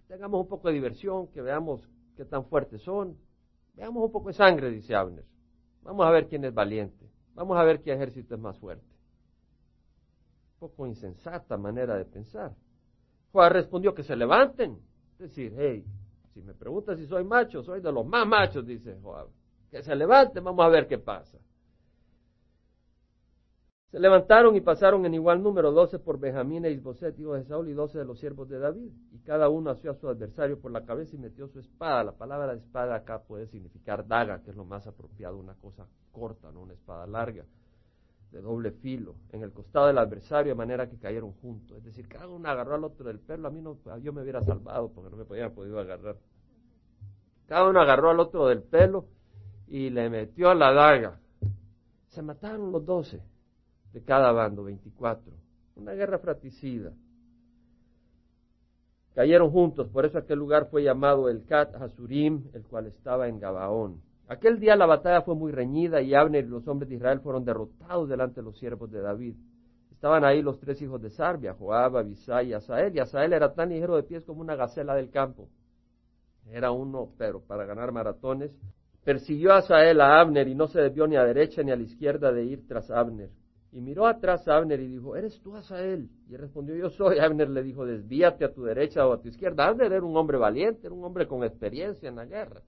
tengamos 0.08 0.40
un 0.40 0.48
poco 0.48 0.66
de 0.66 0.74
diversión, 0.74 1.28
que 1.28 1.40
veamos 1.40 1.88
qué 2.16 2.24
tan 2.24 2.46
fuertes 2.46 2.82
son. 2.82 3.16
Veamos 3.74 4.02
un 4.02 4.10
poco 4.10 4.28
de 4.28 4.34
sangre, 4.34 4.72
dice 4.72 4.96
Abner. 4.96 5.24
Vamos 5.82 6.04
a 6.04 6.10
ver 6.10 6.26
quién 6.26 6.44
es 6.44 6.52
valiente. 6.52 7.08
Vamos 7.34 7.56
a 7.56 7.62
ver 7.62 7.80
qué 7.80 7.92
ejército 7.92 8.34
es 8.34 8.40
más 8.40 8.58
fuerte. 8.58 8.84
Un 10.54 10.68
poco 10.68 10.86
insensata 10.88 11.56
manera 11.56 11.96
de 11.96 12.04
pensar. 12.04 12.56
Joab 13.32 13.52
respondió 13.52 13.94
que 13.94 14.02
se 14.02 14.16
levanten. 14.16 14.78
Es 15.12 15.18
decir, 15.18 15.54
hey, 15.56 15.84
si 16.34 16.42
me 16.42 16.54
preguntas 16.54 16.98
si 16.98 17.06
soy 17.06 17.24
macho, 17.24 17.62
soy 17.62 17.80
de 17.80 17.92
los 17.92 18.06
más 18.06 18.26
machos, 18.26 18.66
dice 18.66 18.96
Joab. 19.02 19.28
Que 19.70 19.82
se 19.82 19.94
levanten, 19.94 20.44
vamos 20.44 20.64
a 20.64 20.68
ver 20.68 20.86
qué 20.86 20.98
pasa. 20.98 21.38
Se 23.90 23.98
levantaron 23.98 24.54
y 24.54 24.60
pasaron 24.60 25.06
en 25.06 25.14
igual 25.14 25.42
número 25.42 25.72
doce 25.72 25.98
por 25.98 26.18
Benjamín 26.18 26.64
e 26.66 26.70
Isboset, 26.70 27.18
hijo 27.18 27.32
de 27.34 27.44
Saúl, 27.44 27.68
y 27.70 27.72
doce 27.72 27.98
de 27.98 28.04
los 28.04 28.18
siervos 28.18 28.48
de 28.48 28.58
David. 28.58 28.92
Y 29.12 29.18
cada 29.20 29.48
uno 29.48 29.70
asió 29.70 29.90
a 29.90 29.94
su 29.94 30.08
adversario 30.08 30.60
por 30.60 30.72
la 30.72 30.84
cabeza 30.84 31.16
y 31.16 31.18
metió 31.18 31.48
su 31.48 31.58
espada. 31.58 32.04
La 32.04 32.12
palabra 32.12 32.52
espada 32.52 32.96
acá 32.96 33.22
puede 33.22 33.46
significar 33.46 34.06
daga, 34.06 34.42
que 34.42 34.50
es 34.50 34.56
lo 34.56 34.66
más 34.66 34.86
apropiado, 34.86 35.38
una 35.38 35.54
cosa 35.54 35.86
corta, 36.12 36.52
no 36.52 36.60
una 36.60 36.74
espada 36.74 37.06
larga 37.06 37.44
de 38.30 38.42
doble 38.42 38.72
filo 38.72 39.14
en 39.32 39.42
el 39.42 39.52
costado 39.52 39.86
del 39.86 39.98
adversario 39.98 40.52
de 40.52 40.56
manera 40.56 40.88
que 40.88 40.98
cayeron 40.98 41.32
juntos. 41.34 41.78
Es 41.78 41.84
decir, 41.84 42.08
cada 42.08 42.28
uno 42.28 42.48
agarró 42.48 42.74
al 42.74 42.84
otro 42.84 43.06
del 43.06 43.18
pelo. 43.20 43.48
A 43.48 43.50
mí 43.50 43.60
no, 43.60 43.78
yo 43.98 44.12
me 44.12 44.22
hubiera 44.22 44.42
salvado 44.42 44.90
porque 44.90 45.10
no 45.10 45.16
me 45.16 45.24
podía 45.24 45.52
podido 45.52 45.78
agarrar. 45.80 46.16
Cada 47.46 47.68
uno 47.68 47.80
agarró 47.80 48.10
al 48.10 48.20
otro 48.20 48.46
del 48.46 48.62
pelo 48.62 49.06
y 49.66 49.90
le 49.90 50.10
metió 50.10 50.52
la 50.54 50.72
daga. 50.72 51.20
Se 52.08 52.22
mataron 52.22 52.72
los 52.72 52.84
doce 52.84 53.22
de 53.92 54.02
cada 54.02 54.32
bando, 54.32 54.64
veinticuatro. 54.64 55.32
Una 55.76 55.92
guerra 55.92 56.18
fratricida. 56.18 56.92
Cayeron 59.14 59.50
juntos, 59.50 59.88
por 59.88 60.04
eso 60.04 60.18
aquel 60.18 60.38
lugar 60.38 60.68
fue 60.70 60.82
llamado 60.82 61.28
el 61.28 61.44
Kat 61.44 61.74
Hasurim, 61.74 62.44
el 62.52 62.62
cual 62.64 62.86
estaba 62.86 63.28
en 63.28 63.40
Gabaón. 63.40 64.00
Aquel 64.28 64.60
día 64.60 64.76
la 64.76 64.84
batalla 64.84 65.22
fue 65.22 65.34
muy 65.34 65.52
reñida 65.52 66.02
y 66.02 66.14
Abner 66.14 66.44
y 66.44 66.48
los 66.48 66.68
hombres 66.68 66.90
de 66.90 66.96
Israel 66.96 67.20
fueron 67.20 67.46
derrotados 67.46 68.10
delante 68.10 68.40
de 68.40 68.44
los 68.44 68.58
siervos 68.58 68.90
de 68.90 69.00
David. 69.00 69.34
Estaban 69.90 70.22
ahí 70.22 70.42
los 70.42 70.60
tres 70.60 70.80
hijos 70.82 71.00
de 71.00 71.08
Sarbia, 71.08 71.54
Joab, 71.54 71.96
Abisai 71.96 72.48
y 72.48 72.52
Asael, 72.52 72.94
y 72.94 73.00
Asael 73.00 73.32
era 73.32 73.54
tan 73.54 73.70
ligero 73.70 73.96
de 73.96 74.02
pies 74.02 74.24
como 74.24 74.42
una 74.42 74.54
gacela 74.54 74.94
del 74.94 75.10
campo. 75.10 75.48
Era 76.50 76.70
uno, 76.72 77.08
pero 77.16 77.40
para 77.40 77.64
ganar 77.64 77.90
maratones. 77.90 78.52
Persiguió 79.02 79.54
a 79.54 79.58
Asael 79.58 80.00
a 80.02 80.20
Abner 80.20 80.46
y 80.46 80.54
no 80.54 80.66
se 80.66 80.82
desvió 80.82 81.06
ni 81.06 81.16
a 81.16 81.24
derecha 81.24 81.62
ni 81.62 81.70
a 81.70 81.76
la 81.76 81.82
izquierda 81.82 82.30
de 82.30 82.44
ir 82.44 82.66
tras 82.68 82.90
Abner. 82.90 83.30
Y 83.72 83.80
miró 83.80 84.06
atrás 84.06 84.46
a 84.46 84.56
Abner 84.58 84.78
y 84.80 84.88
dijo, 84.88 85.16
¿eres 85.16 85.40
tú 85.40 85.56
Asael? 85.56 86.10
Y 86.28 86.36
respondió, 86.36 86.76
yo 86.76 86.90
soy. 86.90 87.18
Abner 87.18 87.48
le 87.48 87.62
dijo, 87.62 87.86
desvíate 87.86 88.44
a 88.44 88.52
tu 88.52 88.62
derecha 88.62 89.06
o 89.06 89.14
a 89.14 89.20
tu 89.22 89.28
izquierda. 89.28 89.66
Abner 89.66 89.90
era 89.90 90.04
un 90.04 90.16
hombre 90.16 90.36
valiente, 90.36 90.86
era 90.86 90.94
un 90.94 91.02
hombre 91.02 91.26
con 91.26 91.42
experiencia 91.44 92.08
en 92.10 92.16
la 92.16 92.26
guerra. 92.26 92.62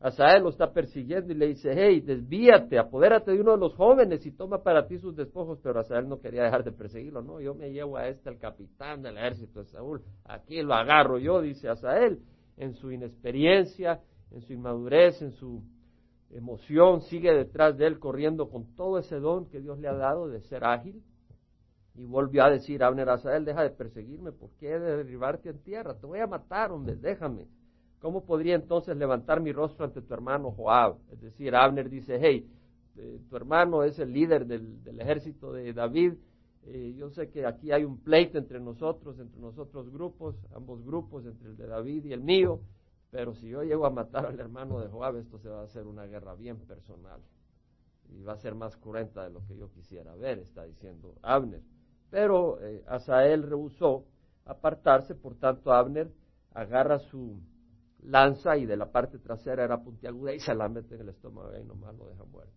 Asael 0.00 0.44
lo 0.44 0.50
está 0.50 0.72
persiguiendo 0.72 1.32
y 1.32 1.36
le 1.36 1.48
dice, 1.48 1.72
hey, 1.74 2.00
desvíate, 2.00 2.78
apodérate 2.78 3.32
de 3.32 3.40
uno 3.40 3.52
de 3.52 3.58
los 3.58 3.74
jóvenes 3.74 4.24
y 4.24 4.30
toma 4.30 4.62
para 4.62 4.86
ti 4.86 4.98
sus 4.98 5.16
despojos, 5.16 5.58
pero 5.60 5.80
Asael 5.80 6.08
no 6.08 6.20
quería 6.20 6.44
dejar 6.44 6.62
de 6.62 6.70
perseguirlo, 6.70 7.20
no, 7.20 7.40
yo 7.40 7.54
me 7.54 7.72
llevo 7.72 7.96
a 7.96 8.06
este, 8.06 8.30
el 8.30 8.38
capitán 8.38 9.02
del 9.02 9.18
ejército 9.18 9.58
de 9.58 9.66
Saúl, 9.66 10.02
aquí 10.24 10.62
lo 10.62 10.74
agarro 10.74 11.18
yo, 11.18 11.40
dice 11.40 11.68
Asael, 11.68 12.20
en 12.56 12.74
su 12.74 12.92
inexperiencia, 12.92 14.00
en 14.30 14.42
su 14.42 14.52
inmadurez, 14.52 15.20
en 15.20 15.32
su 15.32 15.64
emoción, 16.30 17.00
sigue 17.02 17.32
detrás 17.32 17.76
de 17.76 17.88
él 17.88 17.98
corriendo 17.98 18.50
con 18.50 18.76
todo 18.76 18.98
ese 18.98 19.16
don 19.18 19.48
que 19.48 19.60
Dios 19.60 19.80
le 19.80 19.88
ha 19.88 19.94
dado 19.94 20.28
de 20.28 20.42
ser 20.42 20.64
ágil, 20.64 21.02
y 21.96 22.04
volvió 22.04 22.44
a 22.44 22.50
decir 22.50 22.84
Abner 22.84 23.08
Asael, 23.08 23.44
deja 23.44 23.64
de 23.64 23.70
perseguirme, 23.70 24.30
¿por 24.30 24.50
qué 24.60 24.74
he 24.74 24.78
de 24.78 24.98
derribarte 24.98 25.48
en 25.48 25.58
tierra? 25.64 25.98
Te 25.98 26.06
voy 26.06 26.20
a 26.20 26.28
matar, 26.28 26.70
hombre, 26.70 26.94
déjame. 26.94 27.48
¿Cómo 28.00 28.24
podría 28.24 28.54
entonces 28.54 28.96
levantar 28.96 29.40
mi 29.40 29.52
rostro 29.52 29.84
ante 29.84 30.02
tu 30.02 30.14
hermano 30.14 30.52
Joab? 30.52 30.98
Es 31.10 31.20
decir, 31.20 31.54
Abner 31.54 31.90
dice, 31.90 32.18
hey, 32.20 32.48
eh, 32.96 33.20
tu 33.28 33.36
hermano 33.36 33.82
es 33.82 33.98
el 33.98 34.12
líder 34.12 34.46
del, 34.46 35.00
ejército 35.00 35.52
de 35.52 35.72
David, 35.72 36.14
eh, 36.66 36.94
yo 36.96 37.10
sé 37.10 37.30
que 37.30 37.46
aquí 37.46 37.72
hay 37.72 37.84
un 37.84 37.98
pleito 37.98 38.38
entre 38.38 38.60
nosotros, 38.60 39.18
entre 39.18 39.40
nosotros 39.40 39.90
grupos, 39.90 40.36
ambos 40.54 40.84
grupos, 40.84 41.24
entre 41.26 41.48
el 41.48 41.56
de 41.56 41.66
David 41.66 42.04
y 42.04 42.12
el 42.12 42.20
mío, 42.20 42.60
pero 43.10 43.34
si 43.34 43.48
yo 43.48 43.62
llego 43.62 43.86
a 43.86 43.90
matar 43.90 44.26
al 44.26 44.38
hermano 44.38 44.80
de 44.80 44.88
Joab, 44.88 45.16
esto 45.16 45.38
se 45.38 45.48
va 45.48 45.60
a 45.60 45.64
hacer 45.64 45.86
una 45.86 46.06
guerra 46.06 46.34
bien 46.34 46.58
personal 46.58 47.20
y 48.10 48.22
va 48.22 48.34
a 48.34 48.38
ser 48.38 48.54
más 48.54 48.76
cruenta 48.76 49.24
de 49.24 49.30
lo 49.30 49.44
que 49.46 49.56
yo 49.56 49.70
quisiera 49.70 50.14
ver, 50.14 50.38
está 50.38 50.64
diciendo 50.64 51.14
Abner. 51.22 51.62
Pero 52.10 52.60
eh, 52.62 52.84
Asael 52.86 53.42
rehusó 53.42 54.04
apartarse, 54.44 55.14
por 55.14 55.34
tanto 55.34 55.72
Abner 55.72 56.10
agarra 56.52 56.98
su 56.98 57.40
lanza 58.02 58.56
y 58.56 58.66
de 58.66 58.76
la 58.76 58.90
parte 58.90 59.18
trasera 59.18 59.64
era 59.64 59.82
puntiaguda 59.82 60.34
y 60.34 60.40
se 60.40 60.54
la 60.54 60.68
mete 60.68 60.94
en 60.94 61.02
el 61.02 61.08
estómago 61.10 61.50
y 61.58 61.64
nomás 61.64 61.94
lo 61.96 62.08
deja 62.08 62.24
muerto. 62.24 62.52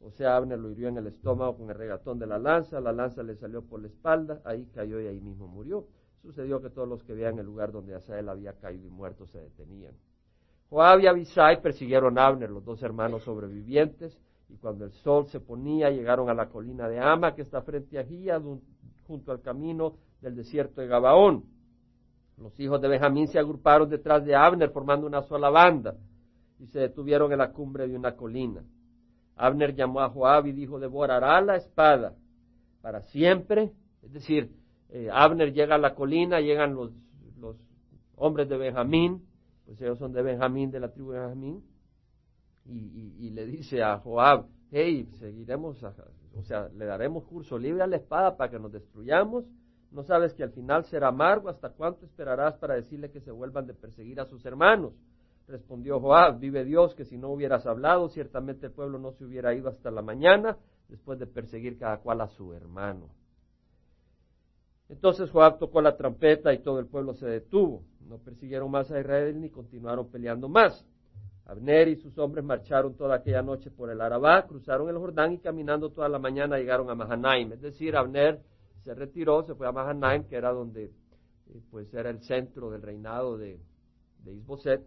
O 0.00 0.10
sea, 0.10 0.36
Abner 0.36 0.58
lo 0.58 0.70
hirió 0.70 0.88
en 0.88 0.98
el 0.98 1.06
estómago 1.08 1.56
con 1.56 1.70
el 1.70 1.76
regatón 1.76 2.18
de 2.18 2.26
la 2.26 2.38
lanza, 2.38 2.80
la 2.80 2.92
lanza 2.92 3.22
le 3.22 3.34
salió 3.36 3.62
por 3.62 3.80
la 3.80 3.88
espalda, 3.88 4.40
ahí 4.44 4.66
cayó 4.74 5.00
y 5.00 5.06
ahí 5.06 5.20
mismo 5.20 5.48
murió. 5.48 5.86
Sucedió 6.22 6.60
que 6.60 6.70
todos 6.70 6.88
los 6.88 7.02
que 7.02 7.14
veían 7.14 7.38
el 7.38 7.46
lugar 7.46 7.72
donde 7.72 7.94
Asael 7.94 8.28
había 8.28 8.52
caído 8.54 8.86
y 8.86 8.90
muerto 8.90 9.26
se 9.26 9.40
detenían. 9.40 9.94
Joab 10.68 11.00
y 11.00 11.06
Abisai 11.06 11.62
persiguieron 11.62 12.18
a 12.18 12.26
Abner, 12.26 12.50
los 12.50 12.64
dos 12.64 12.82
hermanos 12.82 13.22
sobrevivientes, 13.22 14.18
y 14.48 14.56
cuando 14.56 14.84
el 14.84 14.92
sol 14.92 15.26
se 15.28 15.40
ponía 15.40 15.90
llegaron 15.90 16.28
a 16.28 16.34
la 16.34 16.48
colina 16.48 16.88
de 16.88 17.00
Ama, 17.00 17.34
que 17.34 17.42
está 17.42 17.62
frente 17.62 17.98
a 17.98 18.04
Gía, 18.04 18.40
junto 19.06 19.32
al 19.32 19.40
camino 19.40 19.96
del 20.20 20.36
desierto 20.36 20.80
de 20.80 20.88
Gabaón. 20.88 21.44
Los 22.36 22.58
hijos 22.60 22.80
de 22.80 22.88
Benjamín 22.88 23.28
se 23.28 23.38
agruparon 23.38 23.88
detrás 23.88 24.24
de 24.24 24.34
Abner 24.34 24.70
formando 24.70 25.06
una 25.06 25.22
sola 25.22 25.48
banda 25.48 25.96
y 26.58 26.66
se 26.66 26.80
detuvieron 26.80 27.32
en 27.32 27.38
la 27.38 27.52
cumbre 27.52 27.88
de 27.88 27.96
una 27.96 28.14
colina. 28.14 28.62
Abner 29.36 29.74
llamó 29.74 30.00
a 30.00 30.10
Joab 30.10 30.46
y 30.46 30.52
dijo, 30.52 30.78
devorará 30.78 31.40
la 31.40 31.56
espada 31.56 32.14
para 32.82 33.02
siempre. 33.02 33.72
Es 34.02 34.12
decir, 34.12 34.50
eh, 34.90 35.08
Abner 35.10 35.52
llega 35.52 35.74
a 35.76 35.78
la 35.78 35.94
colina, 35.94 36.40
llegan 36.40 36.74
los, 36.74 36.92
los 37.38 37.56
hombres 38.16 38.48
de 38.48 38.56
Benjamín, 38.56 39.26
pues 39.64 39.80
ellos 39.80 39.98
son 39.98 40.12
de 40.12 40.22
Benjamín, 40.22 40.70
de 40.70 40.80
la 40.80 40.92
tribu 40.92 41.12
de 41.12 41.20
Benjamín, 41.20 41.64
y, 42.68 43.30
le 43.30 43.46
dice 43.46 43.82
a 43.82 43.98
Joab, 43.98 44.46
hey, 44.72 45.08
seguiremos, 45.18 45.80
o 46.34 46.42
sea, 46.42 46.68
le 46.68 46.84
daremos 46.84 47.24
curso 47.24 47.58
libre 47.58 47.82
a 47.82 47.86
la 47.86 47.96
espada 47.96 48.36
para 48.36 48.50
que 48.50 48.58
nos 48.58 48.72
destruyamos 48.72 49.44
¿No 49.96 50.02
sabes 50.02 50.34
que 50.34 50.42
al 50.42 50.50
final 50.50 50.84
será 50.84 51.08
amargo? 51.08 51.48
¿Hasta 51.48 51.70
cuánto 51.70 52.04
esperarás 52.04 52.54
para 52.58 52.74
decirle 52.74 53.10
que 53.10 53.22
se 53.22 53.30
vuelvan 53.30 53.66
de 53.66 53.72
perseguir 53.72 54.20
a 54.20 54.26
sus 54.26 54.44
hermanos? 54.44 54.92
Respondió 55.48 55.98
Joab, 56.00 56.38
vive 56.38 56.66
Dios 56.66 56.94
que 56.94 57.06
si 57.06 57.16
no 57.16 57.30
hubieras 57.30 57.64
hablado, 57.64 58.10
ciertamente 58.10 58.66
el 58.66 58.72
pueblo 58.72 58.98
no 58.98 59.12
se 59.12 59.24
hubiera 59.24 59.54
ido 59.54 59.70
hasta 59.70 59.90
la 59.90 60.02
mañana 60.02 60.58
después 60.90 61.18
de 61.18 61.26
perseguir 61.26 61.78
cada 61.78 61.96
cual 62.00 62.20
a 62.20 62.28
su 62.28 62.52
hermano. 62.52 63.08
Entonces 64.90 65.30
Joab 65.30 65.58
tocó 65.58 65.80
la 65.80 65.96
trompeta 65.96 66.52
y 66.52 66.58
todo 66.58 66.78
el 66.78 66.88
pueblo 66.88 67.14
se 67.14 67.24
detuvo. 67.24 67.82
No 68.06 68.18
persiguieron 68.18 68.70
más 68.70 68.90
a 68.90 69.00
Israel 69.00 69.40
ni 69.40 69.48
continuaron 69.48 70.10
peleando 70.10 70.46
más. 70.50 70.84
Abner 71.46 71.88
y 71.88 71.96
sus 71.96 72.18
hombres 72.18 72.44
marcharon 72.44 72.98
toda 72.98 73.14
aquella 73.14 73.40
noche 73.40 73.70
por 73.70 73.88
el 73.88 74.02
Arabá, 74.02 74.46
cruzaron 74.46 74.90
el 74.90 74.98
Jordán 74.98 75.32
y 75.32 75.38
caminando 75.38 75.88
toda 75.88 76.10
la 76.10 76.18
mañana 76.18 76.58
llegaron 76.58 76.90
a 76.90 76.94
Mahanaim. 76.94 77.52
Es 77.54 77.62
decir, 77.62 77.96
Abner 77.96 78.42
se 78.86 78.94
retiró, 78.94 79.42
se 79.44 79.56
fue 79.56 79.66
a 79.66 79.72
Mahanaim, 79.72 80.28
que 80.28 80.36
era 80.36 80.52
donde 80.52 80.84
eh, 80.84 81.60
pues 81.72 81.92
era 81.92 82.08
el 82.08 82.20
centro 82.22 82.70
del 82.70 82.82
reinado 82.82 83.36
de, 83.36 83.58
de 84.22 84.32
Isboset. 84.32 84.80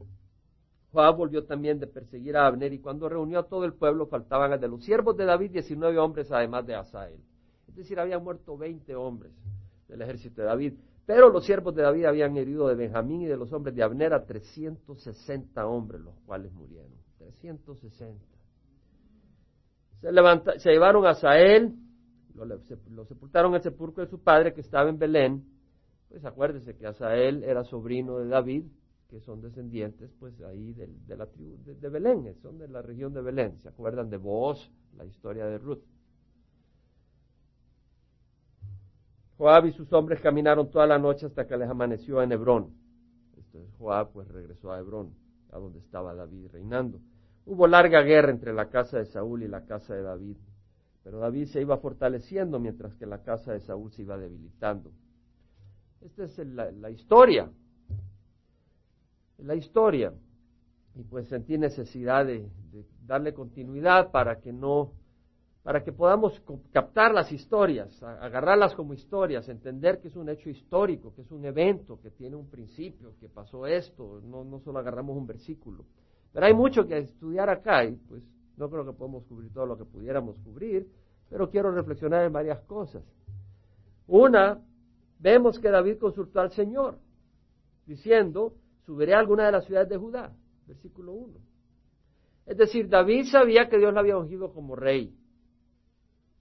Joab 0.94 1.18
volvió 1.18 1.44
también 1.44 1.80
de 1.80 1.88
perseguir 1.88 2.38
a 2.38 2.48
Abner 2.48 2.72
y 2.72 2.80
cuando 2.80 3.10
reunió 3.10 3.40
a 3.40 3.48
todo 3.50 3.66
el 3.66 3.74
pueblo 3.74 4.08
faltaban 4.08 4.58
de 4.58 4.68
los 4.70 4.86
siervos 4.86 5.18
de 5.18 5.26
David 5.26 5.52
19 5.52 6.00
hombres 6.00 6.32
además 6.32 6.66
de 6.66 6.76
Asael. 6.76 7.20
Es 7.68 7.76
decir, 7.76 8.00
habían 8.00 8.24
muerto 8.24 8.58
20 8.58 8.96
hombres 8.96 9.34
del 9.90 10.02
ejército 10.02 10.42
de 10.42 10.48
David. 10.48 10.74
Pero 11.06 11.30
los 11.30 11.46
siervos 11.46 11.76
de 11.76 11.82
David 11.82 12.06
habían 12.06 12.38
herido 12.38 12.70
de 12.70 12.76
Benjamín 12.76 13.24
y 13.24 13.26
de 13.26 13.36
los 13.36 13.52
hombres 13.52 13.76
de 13.76 13.84
Abner 13.84 14.14
a 14.14 14.26
360 14.26 15.68
hombres, 15.68 16.00
los 16.02 16.16
cuales 16.26 16.54
murieron. 16.54 16.94
360. 17.18 18.26
Se, 20.00 20.12
levanta, 20.12 20.58
se 20.58 20.72
llevaron 20.72 21.06
a 21.06 21.16
Sael, 21.16 21.76
lo, 22.46 23.06
sepultaron 23.06 23.52
en 23.52 23.56
el 23.56 23.62
sepulcro 23.62 24.04
de 24.04 24.10
su 24.10 24.20
padre 24.20 24.54
que 24.54 24.62
estaba 24.62 24.90
en 24.90 25.00
Belén. 25.00 25.46
Pues 26.10 26.26
acuérdese 26.26 26.76
que 26.76 26.88
Asael 26.88 27.44
era 27.44 27.64
sobrino 27.64 28.18
de 28.18 28.28
David, 28.28 28.66
que 29.10 29.20
son 29.22 29.42
descendientes, 29.42 30.12
pues 30.20 30.40
ahí 30.42 30.74
de, 30.74 31.18
la 31.18 31.26
tribu 31.26 31.58
de, 31.64 31.90
Belén, 31.90 32.36
son 32.42 32.58
de 32.58 32.68
la 32.68 32.82
región 32.82 33.14
de 33.14 33.22
Belén. 33.22 33.58
¿Se 33.60 33.70
acuerdan 33.70 34.10
de 34.10 34.18
vos, 34.18 34.72
la 34.98 35.06
historia 35.06 35.46
de 35.46 35.58
Ruth? 35.58 35.84
Joab 39.38 39.68
y 39.68 39.72
sus 39.72 39.92
hombres 39.94 40.20
caminaron 40.20 40.70
toda 40.70 40.86
la 40.86 41.00
noche 41.00 41.26
hasta 41.26 41.48
que 41.48 41.58
les 41.58 41.70
amaneció 41.70 42.22
en 42.22 42.32
Hebrón. 42.32 42.76
Entonces 43.30 43.74
Joab 43.78 44.12
pues 44.12 44.28
regresó 44.28 44.72
a 44.72 44.80
Hebrón, 44.80 45.14
a 45.52 45.58
donde 45.58 45.80
estaba 45.80 46.14
David 46.14 46.48
reinando. 46.52 47.00
Hubo 47.46 47.66
larga 47.66 48.02
guerra 48.02 48.32
entre 48.32 48.54
la 48.54 48.70
casa 48.70 49.00
de 49.00 49.06
Saúl 49.06 49.44
y 49.44 49.48
la 49.48 49.66
casa 49.66 49.96
de 49.96 50.04
David, 50.04 50.38
pero 51.04 51.20
David 51.20 51.48
se 51.48 51.62
iba 51.62 51.78
fortaleciendo 51.78 52.60
mientras 52.60 52.96
que 52.96 53.06
la 53.06 53.24
casa 53.24 53.54
de 53.54 53.62
Saúl 53.62 53.92
se 53.92 54.02
iba 54.02 54.18
debilitando. 54.18 54.92
Esta 56.02 56.24
es 56.24 56.38
la, 56.48 56.90
historia, 56.90 57.50
la 59.38 59.56
historia. 59.56 60.14
Y 60.96 61.04
pues 61.04 61.28
sentí 61.28 61.58
necesidad 61.58 62.26
de, 62.26 62.50
de 62.72 62.86
darle 63.06 63.34
continuidad 63.34 64.12
para 64.12 64.40
que 64.40 64.52
no 64.52 64.94
para 65.64 65.84
que 65.84 65.92
podamos 65.92 66.42
captar 66.72 67.14
las 67.14 67.32
historias, 67.32 68.02
agarrarlas 68.02 68.74
como 68.74 68.94
historias, 68.94 69.50
entender 69.50 70.00
que 70.00 70.08
es 70.08 70.16
un 70.16 70.30
hecho 70.30 70.50
histórico, 70.50 71.14
que 71.14 71.22
es 71.22 71.32
un 71.32 71.46
evento, 71.46 72.00
que 72.02 72.12
tiene 72.12 72.36
un 72.36 72.50
principio, 72.50 73.14
que 73.20 73.28
pasó 73.28 73.68
esto, 73.68 74.22
no, 74.24 74.44
no 74.44 74.60
solo 74.62 74.80
agarramos 74.80 75.18
un 75.18 75.28
versículo. 75.28 75.86
Pero 76.32 76.46
hay 76.46 76.54
mucho 76.54 76.88
que 76.88 76.98
estudiar 76.98 77.50
acá 77.50 77.84
y 77.84 77.96
pues 77.96 78.24
no 78.60 78.70
creo 78.70 78.86
que 78.86 78.92
podamos 78.92 79.24
cubrir 79.24 79.54
todo 79.54 79.66
lo 79.66 79.78
que 79.78 79.86
pudiéramos 79.86 80.38
cubrir, 80.40 80.92
pero 81.30 81.50
quiero 81.50 81.72
reflexionar 81.72 82.26
en 82.26 82.34
varias 82.34 82.60
cosas. 82.64 83.04
Una, 84.06 84.62
vemos 85.18 85.58
que 85.60 85.70
David 85.70 85.98
consultó 85.98 86.42
al 86.42 86.52
Señor, 86.52 87.00
diciendo, 87.86 88.54
subiré 88.86 89.14
a 89.14 89.20
alguna 89.20 89.46
de 89.46 89.54
las 89.54 89.66
ciudades 89.66 89.88
de 89.88 89.98
Judá, 89.98 90.36
versículo 90.68 91.14
1. 91.14 91.40
Es 92.48 92.58
decir, 92.58 92.90
David 92.90 93.28
sabía 93.32 93.70
que 93.70 93.78
Dios 93.78 93.94
lo 93.94 94.00
había 94.02 94.18
ungido 94.18 94.52
como 94.52 94.76
rey. 94.76 95.16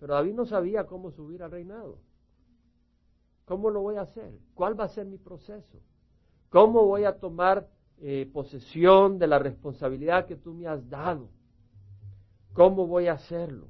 Pero 0.00 0.14
David 0.14 0.34
no 0.34 0.44
sabía 0.44 0.86
cómo 0.86 1.12
subir 1.12 1.42
al 1.42 1.52
reinado. 1.52 1.98
¿Cómo 3.44 3.70
lo 3.70 3.80
voy 3.80 3.96
a 3.96 4.02
hacer? 4.02 4.32
¿Cuál 4.54 4.78
va 4.78 4.84
a 4.84 4.88
ser 4.88 5.06
mi 5.06 5.18
proceso? 5.18 5.78
¿Cómo 6.48 6.84
voy 6.84 7.04
a 7.04 7.18
tomar 7.18 7.68
eh, 7.98 8.28
posesión 8.32 9.18
de 9.18 9.26
la 9.28 9.38
responsabilidad 9.38 10.26
que 10.26 10.36
tú 10.36 10.52
me 10.52 10.66
has 10.66 10.88
dado? 10.88 11.28
¿Cómo 12.58 12.88
voy 12.88 13.06
a 13.06 13.12
hacerlo? 13.12 13.68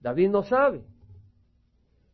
David 0.00 0.28
no 0.28 0.42
sabe. 0.42 0.82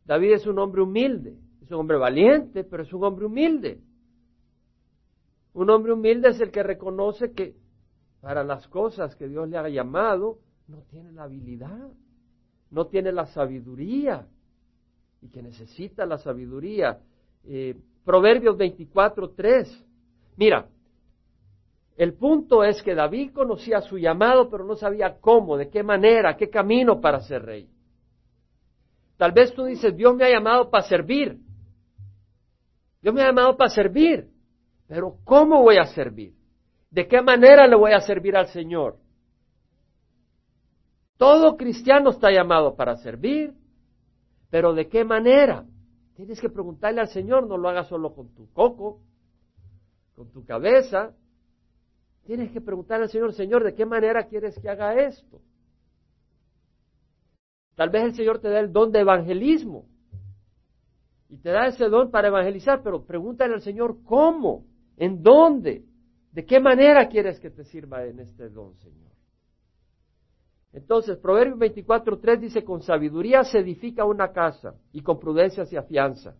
David 0.05 0.33
es 0.33 0.45
un 0.45 0.59
hombre 0.59 0.83
humilde, 0.83 1.35
es 1.63 1.71
un 1.71 1.79
hombre 1.79 1.97
valiente, 1.97 2.63
pero 2.63 2.83
es 2.83 2.93
un 2.93 3.03
hombre 3.03 3.25
humilde. 3.25 3.81
Un 5.53 5.69
hombre 5.71 5.93
humilde 5.93 6.29
es 6.29 6.39
el 6.39 6.51
que 6.51 6.61
reconoce 6.61 7.31
que 7.31 7.55
para 8.21 8.43
las 8.43 8.67
cosas 8.67 9.15
que 9.15 9.27
Dios 9.27 9.49
le 9.49 9.57
ha 9.57 9.67
llamado, 9.67 10.37
no 10.67 10.83
tiene 10.83 11.11
la 11.11 11.23
habilidad 11.23 11.89
no 12.73 12.87
tiene 12.87 13.11
la 13.11 13.27
sabiduría 13.27 14.27
y 15.21 15.29
que 15.29 15.43
necesita 15.43 16.07
la 16.07 16.17
sabiduría. 16.17 16.99
Eh, 17.45 17.75
Proverbios 18.03 18.57
24, 18.57 19.29
3. 19.29 19.85
Mira, 20.37 20.67
el 21.95 22.13
punto 22.13 22.63
es 22.63 22.81
que 22.81 22.95
David 22.95 23.31
conocía 23.33 23.81
su 23.81 23.97
llamado, 23.97 24.49
pero 24.49 24.65
no 24.65 24.75
sabía 24.75 25.17
cómo, 25.19 25.57
de 25.57 25.69
qué 25.69 25.83
manera, 25.83 26.35
qué 26.35 26.49
camino 26.49 26.99
para 26.99 27.19
ser 27.19 27.43
rey. 27.43 27.69
Tal 29.17 29.31
vez 29.31 29.53
tú 29.53 29.65
dices, 29.65 29.95
Dios 29.95 30.15
me 30.15 30.25
ha 30.25 30.31
llamado 30.31 30.69
para 30.69 30.85
servir. 30.85 31.37
Dios 33.01 33.13
me 33.13 33.21
ha 33.21 33.27
llamado 33.27 33.55
para 33.55 33.69
servir. 33.69 34.27
Pero 34.87 35.17
¿cómo 35.23 35.61
voy 35.61 35.77
a 35.77 35.85
servir? 35.85 36.33
¿De 36.89 37.07
qué 37.07 37.21
manera 37.21 37.67
le 37.67 37.75
voy 37.75 37.91
a 37.93 37.99
servir 37.99 38.35
al 38.35 38.47
Señor? 38.47 38.97
Todo 41.17 41.55
cristiano 41.55 42.09
está 42.09 42.31
llamado 42.31 42.75
para 42.75 42.97
servir, 42.97 43.53
pero 44.49 44.73
¿de 44.73 44.87
qué 44.87 45.05
manera? 45.05 45.65
Tienes 46.15 46.41
que 46.41 46.49
preguntarle 46.49 47.01
al 47.01 47.07
Señor, 47.07 47.47
no 47.47 47.57
lo 47.57 47.69
hagas 47.69 47.87
solo 47.87 48.13
con 48.13 48.33
tu 48.33 48.51
coco, 48.51 48.99
con 50.15 50.31
tu 50.31 50.43
cabeza. 50.43 51.13
Tienes 52.25 52.51
que 52.51 52.61
preguntarle 52.61 53.05
al 53.05 53.09
Señor, 53.09 53.33
Señor, 53.33 53.63
¿de 53.63 53.73
qué 53.73 53.85
manera 53.85 54.23
quieres 54.27 54.57
que 54.59 54.69
haga 54.69 54.93
esto? 54.95 55.41
Tal 57.75 57.89
vez 57.89 58.03
el 58.03 58.15
Señor 58.15 58.39
te 58.39 58.49
da 58.49 58.59
el 58.59 58.71
don 58.71 58.91
de 58.91 58.99
evangelismo 58.99 59.85
y 61.27 61.37
te 61.37 61.49
da 61.49 61.67
ese 61.67 61.89
don 61.89 62.11
para 62.11 62.27
evangelizar, 62.27 62.81
pero 62.83 63.05
pregúntale 63.05 63.55
al 63.55 63.61
Señor 63.61 64.03
cómo, 64.03 64.65
en 64.97 65.21
dónde, 65.21 65.83
de 66.31 66.45
qué 66.45 66.59
manera 66.59 67.09
quieres 67.09 67.39
que 67.39 67.49
te 67.49 67.63
sirva 67.63 68.05
en 68.05 68.19
este 68.19 68.49
don, 68.49 68.75
Señor. 68.77 69.11
Entonces, 70.71 71.17
Proverbios 71.17 71.59
24.3 71.59 72.39
dice, 72.39 72.63
con 72.63 72.81
sabiduría 72.81 73.43
se 73.43 73.59
edifica 73.59 74.05
una 74.05 74.31
casa 74.31 74.75
y 74.91 75.01
con 75.01 75.19
prudencia 75.19 75.65
se 75.65 75.77
afianza. 75.77 76.35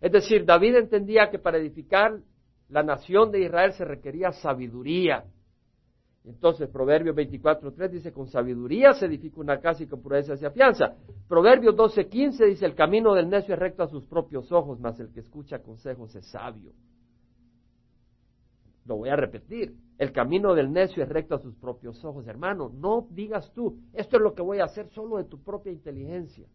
Es 0.00 0.10
decir, 0.10 0.44
David 0.44 0.76
entendía 0.76 1.30
que 1.30 1.38
para 1.38 1.58
edificar 1.58 2.18
la 2.72 2.82
nación 2.82 3.30
de 3.30 3.40
Israel 3.44 3.74
se 3.74 3.84
requería 3.84 4.32
sabiduría. 4.32 5.24
Entonces, 6.24 6.70
Proverbios 6.70 7.14
24.3 7.14 7.90
dice, 7.90 8.12
con 8.12 8.28
sabiduría 8.28 8.94
se 8.94 9.06
edifica 9.06 9.40
una 9.40 9.60
casa 9.60 9.82
y 9.82 9.86
con 9.86 10.00
prudencia 10.00 10.36
se 10.38 10.46
afianza. 10.46 10.94
Proverbios 11.28 11.74
12.15 11.74 12.46
dice, 12.46 12.64
el 12.64 12.74
camino 12.74 13.12
del 13.12 13.28
necio 13.28 13.52
es 13.52 13.60
recto 13.60 13.82
a 13.82 13.88
sus 13.88 14.06
propios 14.06 14.50
ojos, 14.52 14.80
mas 14.80 14.98
el 15.00 15.12
que 15.12 15.20
escucha 15.20 15.58
consejos 15.58 16.14
es 16.14 16.26
sabio. 16.30 16.72
Lo 18.86 18.96
voy 18.96 19.10
a 19.10 19.16
repetir. 19.16 19.74
El 19.98 20.10
camino 20.12 20.54
del 20.54 20.72
necio 20.72 21.02
es 21.02 21.08
recto 21.10 21.34
a 21.34 21.40
sus 21.40 21.54
propios 21.56 22.02
ojos. 22.04 22.26
Hermano, 22.26 22.70
no 22.74 23.06
digas 23.10 23.52
tú, 23.52 23.80
esto 23.92 24.16
es 24.16 24.22
lo 24.22 24.32
que 24.32 24.40
voy 24.40 24.60
a 24.60 24.64
hacer 24.64 24.88
solo 24.88 25.18
de 25.18 25.24
tu 25.24 25.42
propia 25.42 25.72
inteligencia. 25.72 26.46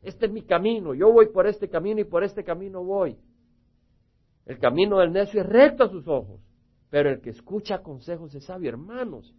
Este 0.00 0.26
es 0.26 0.32
mi 0.32 0.42
camino, 0.42 0.94
yo 0.94 1.10
voy 1.10 1.26
por 1.26 1.48
este 1.48 1.68
camino 1.68 2.00
y 2.00 2.04
por 2.04 2.22
este 2.22 2.44
camino 2.44 2.84
voy. 2.84 3.18
El 4.46 4.58
camino 4.58 4.98
del 4.98 5.12
necio 5.12 5.40
es 5.40 5.46
recto 5.46 5.84
a 5.84 5.88
sus 5.88 6.06
ojos, 6.08 6.40
pero 6.88 7.10
el 7.10 7.20
que 7.20 7.30
escucha 7.30 7.82
consejos 7.82 8.34
es 8.34 8.44
sabio. 8.44 8.70
Hermanos, 8.70 9.34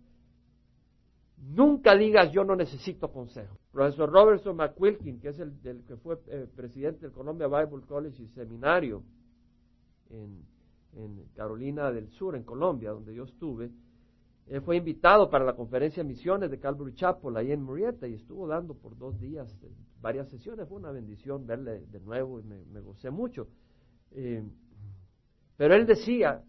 nunca 1.38 1.96
digas 1.96 2.32
yo 2.32 2.44
no 2.44 2.56
necesito 2.56 3.12
consejos. 3.12 3.58
Profesor 3.72 4.12
Robertson 4.12 4.56
McQuilkin, 4.56 5.20
que 5.20 5.30
es 5.30 5.40
el, 5.40 5.54
que 5.88 5.96
fue 5.98 6.20
eh, 6.28 6.48
presidente 6.56 7.02
del 7.02 7.12
Columbia 7.12 7.48
Bible 7.48 7.86
College 7.88 8.22
y 8.22 8.28
seminario 8.28 9.04
en 10.10 10.46
Carolina 11.36 11.92
del 11.92 12.10
Sur, 12.10 12.36
en 12.36 12.44
Colombia, 12.44 12.92
donde 12.92 13.14
yo 13.14 13.24
estuve, 13.24 13.72
él 14.50 14.62
fue 14.62 14.78
invitado 14.78 15.30
para 15.30 15.44
la 15.44 15.56
conferencia 15.56 16.02
de 16.02 16.08
misiones 16.08 16.50
de 16.50 16.60
Calvary 16.60 16.94
Chapel 16.94 17.36
ahí 17.36 17.52
en 17.52 17.62
Murrieta 17.62 18.08
y 18.08 18.14
estuvo 18.14 18.48
dando 18.48 18.76
por 18.76 18.98
dos 18.98 19.20
días 19.20 19.54
eh, 19.62 19.70
varias 20.02 20.30
sesiones. 20.30 20.68
Fue 20.70 20.78
una 20.78 20.92
bendición 20.92 21.46
verle 21.46 21.82
de 21.88 22.00
nuevo 22.00 22.40
y 22.40 22.44
me, 22.44 22.80
gocé 22.80 23.10
mucho. 23.10 23.48
Eh, 24.12 24.42
pero 25.58 25.76
él 25.76 25.86
decía, 25.86 26.44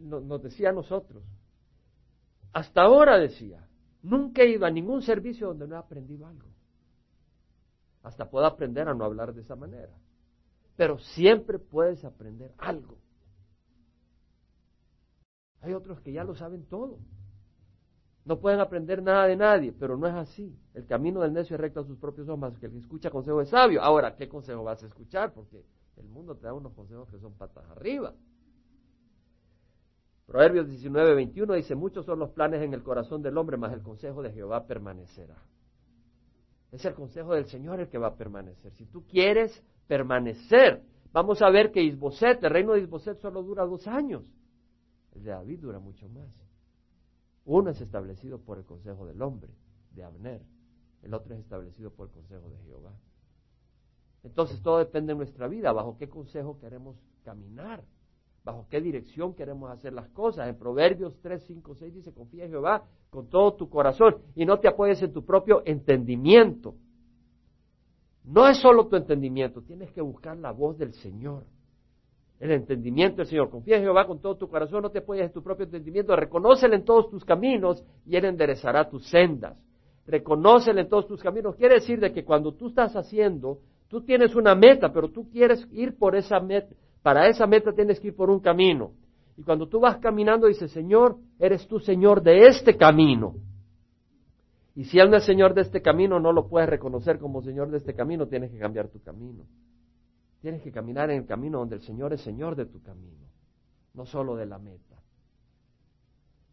nos 0.00 0.42
decía 0.42 0.70
a 0.70 0.72
nosotros, 0.72 1.24
hasta 2.52 2.82
ahora 2.82 3.18
decía, 3.18 3.66
nunca 4.02 4.42
he 4.42 4.50
ido 4.50 4.66
a 4.66 4.70
ningún 4.70 5.02
servicio 5.02 5.48
donde 5.48 5.66
no 5.66 5.74
he 5.74 5.78
aprendido 5.78 6.26
algo. 6.26 6.48
Hasta 8.02 8.30
puedo 8.30 8.46
aprender 8.46 8.88
a 8.88 8.94
no 8.94 9.04
hablar 9.04 9.34
de 9.34 9.40
esa 9.40 9.56
manera. 9.56 9.92
Pero 10.76 10.98
siempre 10.98 11.58
puedes 11.58 12.04
aprender 12.04 12.54
algo. 12.58 12.98
Hay 15.60 15.72
otros 15.72 16.00
que 16.00 16.12
ya 16.12 16.22
lo 16.22 16.36
saben 16.36 16.66
todo. 16.66 17.00
No 18.24 18.38
pueden 18.40 18.60
aprender 18.60 19.02
nada 19.02 19.26
de 19.26 19.36
nadie, 19.36 19.72
pero 19.72 19.96
no 19.96 20.06
es 20.06 20.14
así. 20.14 20.56
El 20.74 20.86
camino 20.86 21.20
del 21.20 21.32
necio 21.32 21.54
es 21.54 21.60
recto 21.60 21.80
a 21.80 21.84
sus 21.84 21.98
propios 21.98 22.28
ojos, 22.28 22.58
que 22.58 22.66
el 22.66 22.72
que 22.72 22.78
escucha 22.78 23.10
consejo 23.10 23.40
es 23.40 23.48
sabio. 23.48 23.82
Ahora, 23.82 24.16
¿qué 24.16 24.28
consejo 24.28 24.64
vas 24.64 24.82
a 24.82 24.86
escuchar? 24.86 25.32
Porque 25.32 25.64
el 25.96 26.08
mundo 26.08 26.36
te 26.36 26.46
da 26.46 26.54
unos 26.54 26.72
consejos 26.72 27.08
que 27.10 27.18
son 27.18 27.34
patas 27.34 27.68
arriba. 27.70 28.14
Proverbios 30.26 30.68
19, 30.68 31.14
21 31.14 31.54
dice, 31.54 31.74
muchos 31.74 32.04
son 32.04 32.18
los 32.18 32.30
planes 32.30 32.60
en 32.62 32.74
el 32.74 32.82
corazón 32.82 33.22
del 33.22 33.38
hombre, 33.38 33.56
mas 33.56 33.72
el 33.72 33.82
consejo 33.82 34.22
de 34.22 34.32
Jehová 34.32 34.66
permanecerá. 34.66 35.40
Es 36.72 36.84
el 36.84 36.94
consejo 36.94 37.34
del 37.34 37.46
Señor 37.46 37.80
el 37.80 37.88
que 37.88 37.98
va 37.98 38.08
a 38.08 38.16
permanecer. 38.16 38.72
Si 38.72 38.86
tú 38.86 39.06
quieres 39.06 39.62
permanecer, 39.86 40.82
vamos 41.12 41.40
a 41.42 41.50
ver 41.50 41.70
que 41.70 41.82
Isboset, 41.82 42.42
el 42.42 42.50
reino 42.50 42.72
de 42.72 42.80
Isboset 42.80 43.18
solo 43.20 43.42
dura 43.42 43.64
dos 43.64 43.86
años. 43.86 44.24
El 45.12 45.22
de 45.22 45.30
David 45.30 45.60
dura 45.60 45.78
mucho 45.78 46.08
más. 46.08 46.28
Uno 47.44 47.70
es 47.70 47.80
establecido 47.80 48.40
por 48.40 48.58
el 48.58 48.64
consejo 48.64 49.06
del 49.06 49.22
hombre, 49.22 49.54
de 49.92 50.02
Abner. 50.02 50.42
El 51.02 51.14
otro 51.14 51.34
es 51.34 51.40
establecido 51.40 51.92
por 51.92 52.08
el 52.08 52.12
consejo 52.12 52.50
de 52.50 52.58
Jehová. 52.64 52.92
Entonces 54.26 54.60
todo 54.60 54.78
depende 54.78 55.12
de 55.12 55.18
nuestra 55.18 55.46
vida, 55.46 55.72
bajo 55.72 55.96
qué 55.96 56.08
consejo 56.08 56.58
queremos 56.58 56.96
caminar, 57.22 57.84
bajo 58.44 58.66
qué 58.68 58.80
dirección 58.80 59.34
queremos 59.34 59.70
hacer 59.70 59.92
las 59.92 60.08
cosas. 60.08 60.48
En 60.48 60.58
Proverbios 60.58 61.16
3, 61.22 61.44
5, 61.46 61.74
6 61.76 61.94
dice, 61.94 62.12
confía 62.12 62.44
en 62.44 62.50
Jehová 62.50 62.82
con 63.08 63.28
todo 63.28 63.54
tu 63.54 63.70
corazón 63.70 64.16
y 64.34 64.44
no 64.44 64.58
te 64.58 64.66
apoyes 64.66 65.00
en 65.00 65.12
tu 65.12 65.24
propio 65.24 65.62
entendimiento. 65.64 66.74
No 68.24 68.48
es 68.48 68.58
solo 68.58 68.88
tu 68.88 68.96
entendimiento, 68.96 69.62
tienes 69.62 69.92
que 69.92 70.00
buscar 70.00 70.36
la 70.36 70.50
voz 70.50 70.76
del 70.76 70.92
Señor. 70.94 71.44
El 72.40 72.50
entendimiento 72.50 73.18
del 73.18 73.26
Señor. 73.26 73.48
Confía 73.48 73.76
en 73.76 73.82
Jehová 73.82 74.08
con 74.08 74.20
todo 74.20 74.36
tu 74.36 74.48
corazón, 74.48 74.82
no 74.82 74.90
te 74.90 74.98
apoyes 74.98 75.26
en 75.26 75.32
tu 75.32 75.42
propio 75.42 75.64
entendimiento, 75.64 76.16
reconócele 76.16 76.74
en 76.74 76.84
todos 76.84 77.08
tus 77.08 77.24
caminos 77.24 77.84
y 78.04 78.16
Él 78.16 78.24
enderezará 78.24 78.90
tus 78.90 79.06
sendas. 79.06 79.56
Reconócele 80.04 80.80
en 80.80 80.88
todos 80.88 81.06
tus 81.06 81.22
caminos. 81.22 81.54
Quiere 81.54 81.76
decir 81.76 82.00
de 82.00 82.12
que 82.12 82.24
cuando 82.24 82.52
tú 82.52 82.66
estás 82.68 82.94
haciendo 82.96 83.60
Tú 83.88 84.02
tienes 84.02 84.34
una 84.34 84.54
meta, 84.54 84.92
pero 84.92 85.10
tú 85.10 85.28
quieres 85.30 85.66
ir 85.72 85.96
por 85.96 86.16
esa 86.16 86.40
meta. 86.40 86.74
Para 87.02 87.28
esa 87.28 87.46
meta 87.46 87.72
tienes 87.72 88.00
que 88.00 88.08
ir 88.08 88.16
por 88.16 88.30
un 88.30 88.40
camino. 88.40 88.92
Y 89.36 89.42
cuando 89.42 89.68
tú 89.68 89.80
vas 89.80 89.98
caminando, 89.98 90.46
dices, 90.46 90.72
Señor, 90.72 91.16
eres 91.38 91.66
tú 91.68 91.78
Señor 91.78 92.22
de 92.22 92.46
este 92.46 92.76
camino. 92.76 93.34
Y 94.74 94.84
si 94.84 94.98
Él 94.98 95.10
no 95.10 95.16
es 95.16 95.24
Señor 95.24 95.54
de 95.54 95.62
este 95.62 95.80
camino, 95.80 96.18
no 96.18 96.32
lo 96.32 96.48
puedes 96.48 96.68
reconocer 96.68 97.18
como 97.18 97.42
Señor 97.42 97.70
de 97.70 97.78
este 97.78 97.94
camino, 97.94 98.26
tienes 98.26 98.50
que 98.50 98.58
cambiar 98.58 98.88
tu 98.88 99.00
camino. 99.00 99.44
Tienes 100.40 100.62
que 100.62 100.70
caminar 100.72 101.10
en 101.10 101.18
el 101.20 101.26
camino 101.26 101.58
donde 101.58 101.76
el 101.76 101.82
Señor 101.82 102.12
es 102.12 102.20
Señor 102.20 102.56
de 102.56 102.66
tu 102.66 102.82
camino, 102.82 103.26
no 103.94 104.04
solo 104.04 104.36
de 104.36 104.46
la 104.46 104.58
meta. 104.58 104.95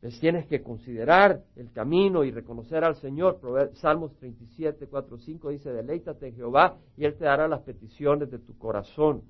Entonces 0.03 0.19
tienes 0.19 0.45
que 0.47 0.61
considerar 0.61 1.43
el 1.55 1.71
camino 1.71 2.25
y 2.25 2.31
reconocer 2.31 2.83
al 2.83 2.97
Señor. 2.97 3.39
Salmos 3.75 4.13
37, 4.17 4.87
4, 4.87 5.17
5 5.17 5.49
dice, 5.49 5.71
deleítate 5.71 6.27
en 6.27 6.35
Jehová 6.35 6.75
y 6.97 7.05
Él 7.05 7.15
te 7.15 7.23
dará 7.23 7.47
las 7.47 7.61
peticiones 7.61 8.29
de 8.29 8.37
tu 8.37 8.57
corazón. 8.57 9.21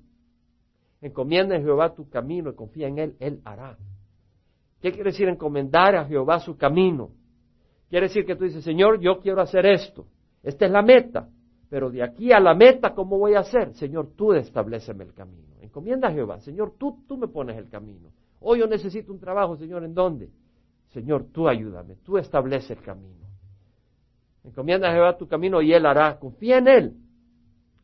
Encomienda 1.00 1.54
en 1.54 1.62
Jehová 1.62 1.94
tu 1.94 2.08
camino 2.08 2.50
y 2.50 2.54
confía 2.56 2.88
en 2.88 2.98
Él, 2.98 3.16
Él 3.20 3.40
hará. 3.44 3.78
¿Qué 4.80 4.90
quiere 4.90 5.12
decir 5.12 5.28
encomendar 5.28 5.94
a 5.94 6.06
Jehová 6.06 6.40
su 6.40 6.56
camino? 6.56 7.12
Quiere 7.88 8.08
decir 8.08 8.26
que 8.26 8.34
tú 8.34 8.42
dices, 8.42 8.64
Señor, 8.64 8.98
yo 8.98 9.20
quiero 9.20 9.42
hacer 9.42 9.66
esto. 9.66 10.08
Esta 10.42 10.66
es 10.66 10.72
la 10.72 10.82
meta. 10.82 11.28
Pero 11.70 11.88
de 11.88 12.02
aquí 12.02 12.32
a 12.32 12.40
la 12.40 12.52
meta, 12.52 12.94
¿cómo 12.94 13.16
voy 13.16 13.34
a 13.34 13.40
hacer? 13.40 13.74
Señor, 13.74 14.08
tú 14.16 14.32
estableceme 14.32 15.04
el 15.04 15.14
camino. 15.14 15.54
Encomienda 15.60 16.08
a 16.08 16.12
Jehová. 16.12 16.40
Señor, 16.40 16.72
tú, 16.76 17.04
tú 17.06 17.16
me 17.16 17.28
pones 17.28 17.56
el 17.58 17.68
camino. 17.68 18.10
Hoy 18.40 18.58
yo 18.58 18.66
necesito 18.66 19.12
un 19.12 19.20
trabajo, 19.20 19.56
Señor, 19.56 19.84
¿en 19.84 19.94
dónde? 19.94 20.30
Señor, 20.94 21.26
tú 21.32 21.48
ayúdame, 21.48 21.96
tú 21.96 22.16
establece 22.16 22.72
el 22.72 22.80
camino. 22.80 23.26
Encomienda 24.44 24.88
a 24.88 24.92
Jehová 24.92 25.18
tu 25.18 25.26
camino 25.26 25.60
y 25.60 25.72
Él 25.72 25.84
hará. 25.86 26.18
Confía 26.20 26.58
en 26.58 26.68
Él. 26.68 26.96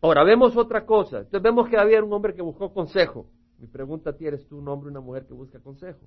Ahora, 0.01 0.23
vemos 0.23 0.57
otra 0.57 0.87
cosa. 0.87 1.19
Entonces 1.19 1.43
vemos 1.43 1.69
que 1.69 1.77
había 1.77 2.03
un 2.03 2.13
hombre 2.13 2.35
que 2.35 2.43
buscó 2.43 2.73
consejo. 2.73 3.27
Mi 3.59 3.67
pregunta 3.67 4.11
a 4.11 4.13
ti, 4.13 4.27
¿eres 4.27 4.47
tú 4.47 4.59
un 4.59 4.69
hombre 4.69 4.89
o 4.89 4.91
una 4.93 5.01
mujer 5.01 5.27
que 5.27 5.35
busca 5.35 5.59
consejo? 5.59 6.07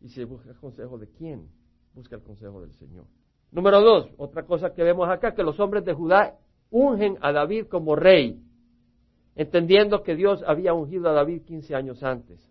Y 0.00 0.08
si 0.10 0.22
buscas 0.24 0.56
consejo 0.58 0.96
de 0.96 1.08
quién? 1.08 1.48
Busca 1.92 2.14
el 2.14 2.22
consejo 2.22 2.60
del 2.60 2.72
Señor. 2.74 3.04
Número 3.50 3.80
dos, 3.80 4.08
otra 4.16 4.44
cosa 4.44 4.72
que 4.72 4.84
vemos 4.84 5.08
acá, 5.08 5.34
que 5.34 5.42
los 5.42 5.58
hombres 5.58 5.84
de 5.84 5.92
Judá 5.92 6.36
ungen 6.70 7.18
a 7.20 7.32
David 7.32 7.66
como 7.66 7.96
rey, 7.96 8.40
entendiendo 9.34 10.02
que 10.02 10.14
Dios 10.14 10.44
había 10.46 10.72
ungido 10.72 11.08
a 11.08 11.12
David 11.14 11.42
15 11.42 11.74
años 11.74 12.02
antes. 12.02 12.47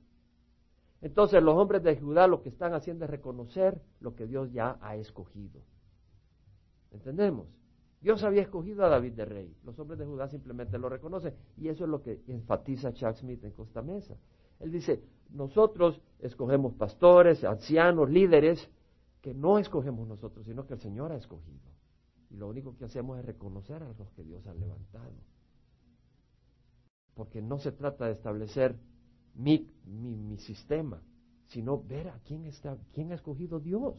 Entonces 1.02 1.42
los 1.44 1.56
hombres 1.56 1.84
de 1.84 1.98
Judá 1.98 2.28
lo 2.28 2.42
que 2.42 2.50
están 2.50 2.74
haciendo 2.74 3.06
es 3.06 3.12
reconocer 3.12 3.82
lo 4.00 4.16
que 4.16 4.26
Dios 4.26 4.52
ya 4.52 4.78
ha 4.82 4.96
escogido. 4.96 5.62
¿Entendemos? 6.92 7.48
Dios 8.02 8.24
había 8.24 8.44
escogido 8.44 8.86
a 8.86 8.90
David 8.90 9.14
de 9.14 9.26
rey. 9.26 9.56
Los 9.64 9.78
hombres 9.80 10.00
de 10.00 10.06
Judá 10.06 10.28
simplemente 10.28 10.78
lo 10.78 10.90
reconocen. 10.90 11.34
Y 11.58 11.68
eso 11.68 11.84
es 11.84 11.90
lo 11.90 12.02
que 12.02 12.22
enfatiza 12.28 12.94
Chuck 12.94 13.16
Smith 13.16 13.44
en 13.44 13.52
Costa 13.52 13.82
Mesa. 13.82 14.16
Él 14.60 14.72
dice, 14.72 15.04
nosotros 15.32 16.02
escogemos 16.20 16.74
pastores, 16.74 17.44
ancianos, 17.44 18.10
líderes, 18.10 18.70
que 19.22 19.34
no 19.34 19.60
escogemos 19.60 20.08
nosotros, 20.08 20.46
sino 20.46 20.66
que 20.66 20.76
el 20.76 20.80
Señor 20.80 21.12
ha 21.12 21.18
escogido. 21.18 21.72
Y 22.30 22.38
lo 22.38 22.48
único 22.48 22.76
que 22.78 22.86
hacemos 22.86 23.20
es 23.20 23.26
reconocer 23.26 23.82
a 23.84 23.94
los 23.94 24.10
que 24.12 24.24
Dios 24.24 24.46
ha 24.48 24.54
levantado. 24.54 25.14
Porque 27.14 27.42
no 27.42 27.58
se 27.58 27.72
trata 27.72 28.06
de 28.06 28.12
establecer 28.12 28.76
mi, 29.38 29.70
mi, 29.86 30.38
sistema, 30.40 31.02
sino 31.48 31.82
ver 31.82 32.10
a 32.10 32.20
quién, 32.26 32.46
está, 32.46 32.78
quién 32.94 33.12
ha 33.12 33.16
escogido 33.16 33.60
Dios. 33.60 33.96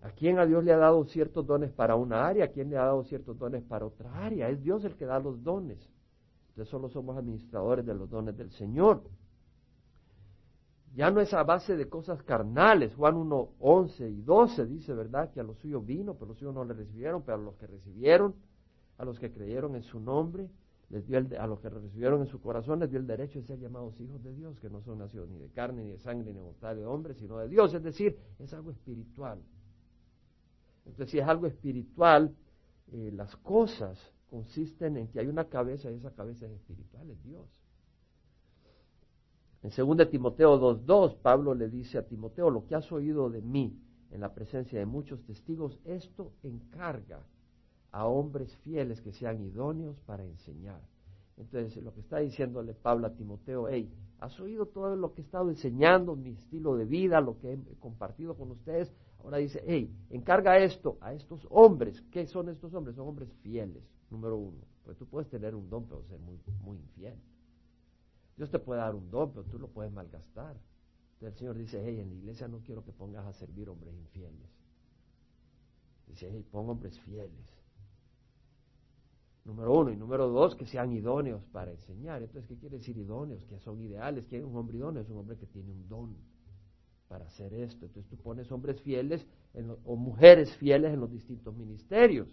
A 0.00 0.10
quién 0.10 0.38
a 0.38 0.46
Dios 0.46 0.62
le 0.64 0.72
ha 0.72 0.76
dado 0.76 1.04
ciertos 1.06 1.46
dones 1.46 1.72
para 1.72 1.96
una 1.96 2.26
área, 2.26 2.46
a 2.46 2.48
quién 2.48 2.70
le 2.70 2.76
ha 2.76 2.84
dado 2.84 3.04
ciertos 3.04 3.38
dones 3.38 3.62
para 3.64 3.86
otra 3.86 4.24
área. 4.24 4.48
Es 4.48 4.62
Dios 4.62 4.84
el 4.84 4.96
que 4.96 5.06
da 5.06 5.18
los 5.18 5.42
dones. 5.42 5.78
Entonces 6.50 6.70
solo 6.70 6.88
somos 6.88 7.16
administradores 7.16 7.84
de 7.84 7.94
los 7.94 8.08
dones 8.08 8.36
del 8.36 8.50
Señor. 8.52 9.02
Ya 10.94 11.10
no 11.10 11.20
es 11.20 11.34
a 11.34 11.42
base 11.42 11.76
de 11.76 11.88
cosas 11.88 12.22
carnales. 12.22 12.94
Juan 12.94 13.16
1, 13.16 13.48
11 13.58 14.10
y 14.10 14.22
12 14.22 14.66
dice, 14.66 14.94
¿verdad? 14.94 15.32
Que 15.32 15.40
a 15.40 15.42
los 15.42 15.58
suyos 15.58 15.84
vino, 15.84 16.14
pero 16.14 16.26
los 16.26 16.38
suyos 16.38 16.54
no 16.54 16.64
le 16.64 16.74
recibieron, 16.74 17.22
pero 17.22 17.38
a 17.38 17.40
los 17.40 17.56
que 17.56 17.66
recibieron, 17.66 18.34
a 18.98 19.04
los 19.04 19.18
que 19.18 19.32
creyeron 19.32 19.74
en 19.74 19.82
su 19.82 19.98
nombre, 19.98 20.48
les 20.94 21.04
dio 21.08 21.18
a 21.18 21.46
los 21.48 21.58
que 21.58 21.68
recibieron 21.68 22.20
en 22.20 22.28
su 22.28 22.40
corazón 22.40 22.78
les 22.78 22.88
dio 22.88 23.00
el 23.00 23.06
derecho 23.06 23.40
de 23.40 23.46
ser 23.46 23.58
llamados 23.58 24.00
hijos 24.00 24.22
de 24.22 24.32
Dios, 24.32 24.60
que 24.60 24.70
no 24.70 24.80
son 24.80 24.98
nacidos 24.98 25.28
ni 25.28 25.38
de 25.38 25.48
carne, 25.48 25.82
ni 25.82 25.90
de 25.90 25.98
sangre, 25.98 26.26
ni 26.26 26.34
de 26.34 26.40
voluntad 26.40 26.76
de 26.76 26.86
hombre, 26.86 27.14
sino 27.14 27.36
de 27.38 27.48
Dios. 27.48 27.74
Es 27.74 27.82
decir, 27.82 28.16
es 28.38 28.54
algo 28.54 28.70
espiritual. 28.70 29.42
Entonces, 30.86 31.10
si 31.10 31.18
es 31.18 31.26
algo 31.26 31.48
espiritual, 31.48 32.32
eh, 32.92 33.10
las 33.12 33.34
cosas 33.38 33.98
consisten 34.30 34.96
en 34.96 35.08
que 35.08 35.18
hay 35.18 35.26
una 35.26 35.48
cabeza 35.48 35.90
y 35.90 35.96
esa 35.96 36.12
cabeza 36.12 36.46
es 36.46 36.52
espiritual, 36.52 37.10
es 37.10 37.20
Dios. 37.24 37.48
En 39.64 39.70
2 39.70 40.10
Timoteo 40.10 40.60
2.2, 40.60 41.16
Pablo 41.22 41.56
le 41.56 41.68
dice 41.70 41.98
a 41.98 42.06
Timoteo, 42.06 42.50
lo 42.50 42.66
que 42.66 42.76
has 42.76 42.92
oído 42.92 43.30
de 43.30 43.42
mí 43.42 43.76
en 44.12 44.20
la 44.20 44.32
presencia 44.32 44.78
de 44.78 44.86
muchos 44.86 45.24
testigos, 45.24 45.80
esto 45.84 46.34
encarga 46.44 47.26
a 47.94 48.06
hombres 48.06 48.56
fieles 48.56 49.00
que 49.00 49.12
sean 49.12 49.40
idóneos 49.40 50.00
para 50.00 50.24
enseñar. 50.24 50.80
Entonces, 51.36 51.80
lo 51.80 51.94
que 51.94 52.00
está 52.00 52.18
diciéndole 52.18 52.74
Pablo 52.74 53.06
a 53.06 53.14
Timoteo, 53.14 53.68
hey, 53.68 53.88
has 54.18 54.38
oído 54.40 54.66
todo 54.66 54.96
lo 54.96 55.14
que 55.14 55.20
he 55.20 55.24
estado 55.24 55.48
enseñando, 55.48 56.16
mi 56.16 56.30
estilo 56.30 56.76
de 56.76 56.86
vida, 56.86 57.20
lo 57.20 57.38
que 57.38 57.52
he 57.52 57.58
compartido 57.78 58.36
con 58.36 58.50
ustedes. 58.50 58.92
Ahora 59.20 59.36
dice, 59.38 59.62
hey, 59.64 59.94
encarga 60.10 60.58
esto 60.58 60.98
a 61.00 61.14
estos 61.14 61.46
hombres. 61.50 62.02
¿Qué 62.10 62.26
son 62.26 62.48
estos 62.48 62.74
hombres? 62.74 62.96
Son 62.96 63.06
hombres 63.06 63.32
fieles, 63.42 63.84
número 64.10 64.38
uno. 64.38 64.58
Pues 64.84 64.98
tú 64.98 65.06
puedes 65.06 65.30
tener 65.30 65.54
un 65.54 65.70
don, 65.70 65.84
pero 65.84 66.02
ser 66.02 66.18
muy, 66.18 66.40
muy 66.64 66.78
infiel. 66.78 67.14
Dios 68.36 68.50
te 68.50 68.58
puede 68.58 68.80
dar 68.80 68.96
un 68.96 69.08
don, 69.08 69.30
pero 69.30 69.44
tú 69.44 69.56
lo 69.56 69.68
puedes 69.68 69.92
malgastar. 69.92 70.56
Entonces 71.12 71.34
el 71.34 71.38
Señor 71.38 71.58
dice, 71.58 71.80
hey, 71.84 72.00
en 72.00 72.08
la 72.08 72.14
iglesia 72.16 72.48
no 72.48 72.58
quiero 72.58 72.84
que 72.84 72.90
pongas 72.90 73.24
a 73.24 73.32
servir 73.32 73.68
hombres 73.68 73.94
infieles. 73.94 74.50
Dice, 76.08 76.28
hey, 76.32 76.44
pon 76.50 76.68
hombres 76.68 76.98
fieles 76.98 77.63
Número 79.44 79.72
uno. 79.72 79.90
Y 79.90 79.96
número 79.96 80.28
dos, 80.28 80.54
que 80.54 80.66
sean 80.66 80.92
idóneos 80.92 81.44
para 81.46 81.70
enseñar. 81.70 82.22
Entonces, 82.22 82.48
¿qué 82.48 82.56
quiere 82.56 82.78
decir 82.78 82.96
idóneos? 82.96 83.44
Que 83.44 83.58
son 83.60 83.80
ideales. 83.80 84.26
¿Quién 84.26 84.42
es 84.42 84.48
un 84.48 84.56
hombre 84.56 84.78
idóneo? 84.78 85.02
Es 85.02 85.10
un 85.10 85.18
hombre 85.18 85.36
que 85.36 85.46
tiene 85.46 85.70
un 85.70 85.88
don 85.88 86.16
para 87.08 87.26
hacer 87.26 87.52
esto. 87.54 87.86
Entonces 87.86 88.10
tú 88.10 88.16
pones 88.16 88.50
hombres 88.50 88.80
fieles 88.80 89.26
o 89.84 89.96
mujeres 89.96 90.54
fieles 90.56 90.92
en 90.92 91.00
los 91.00 91.10
distintos 91.10 91.54
ministerios. 91.54 92.28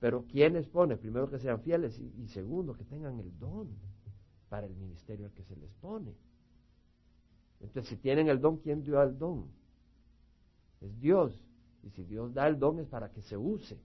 Pero 0.00 0.26
¿quiénes 0.26 0.66
pones? 0.68 0.98
Primero 0.98 1.30
que 1.30 1.38
sean 1.38 1.60
fieles 1.60 1.98
y, 1.98 2.12
y, 2.18 2.28
segundo 2.28 2.74
que 2.74 2.84
tengan 2.84 3.20
el 3.20 3.38
don 3.38 3.68
para 4.48 4.66
el 4.66 4.74
ministerio 4.74 5.26
al 5.26 5.32
que 5.32 5.44
se 5.44 5.56
les 5.56 5.72
pone. 5.74 6.12
Entonces 7.60 7.88
si 7.88 7.96
tienen 7.96 8.28
el 8.28 8.40
don, 8.40 8.56
¿quién 8.56 8.82
dio 8.82 9.00
el 9.00 9.16
don? 9.16 9.46
Es 10.80 10.98
Dios. 10.98 11.40
Y 11.84 11.90
si 11.90 12.02
Dios 12.02 12.34
da 12.34 12.48
el 12.48 12.58
don 12.58 12.80
es 12.80 12.88
para 12.88 13.10
que 13.10 13.22
se 13.22 13.36
use. 13.36 13.78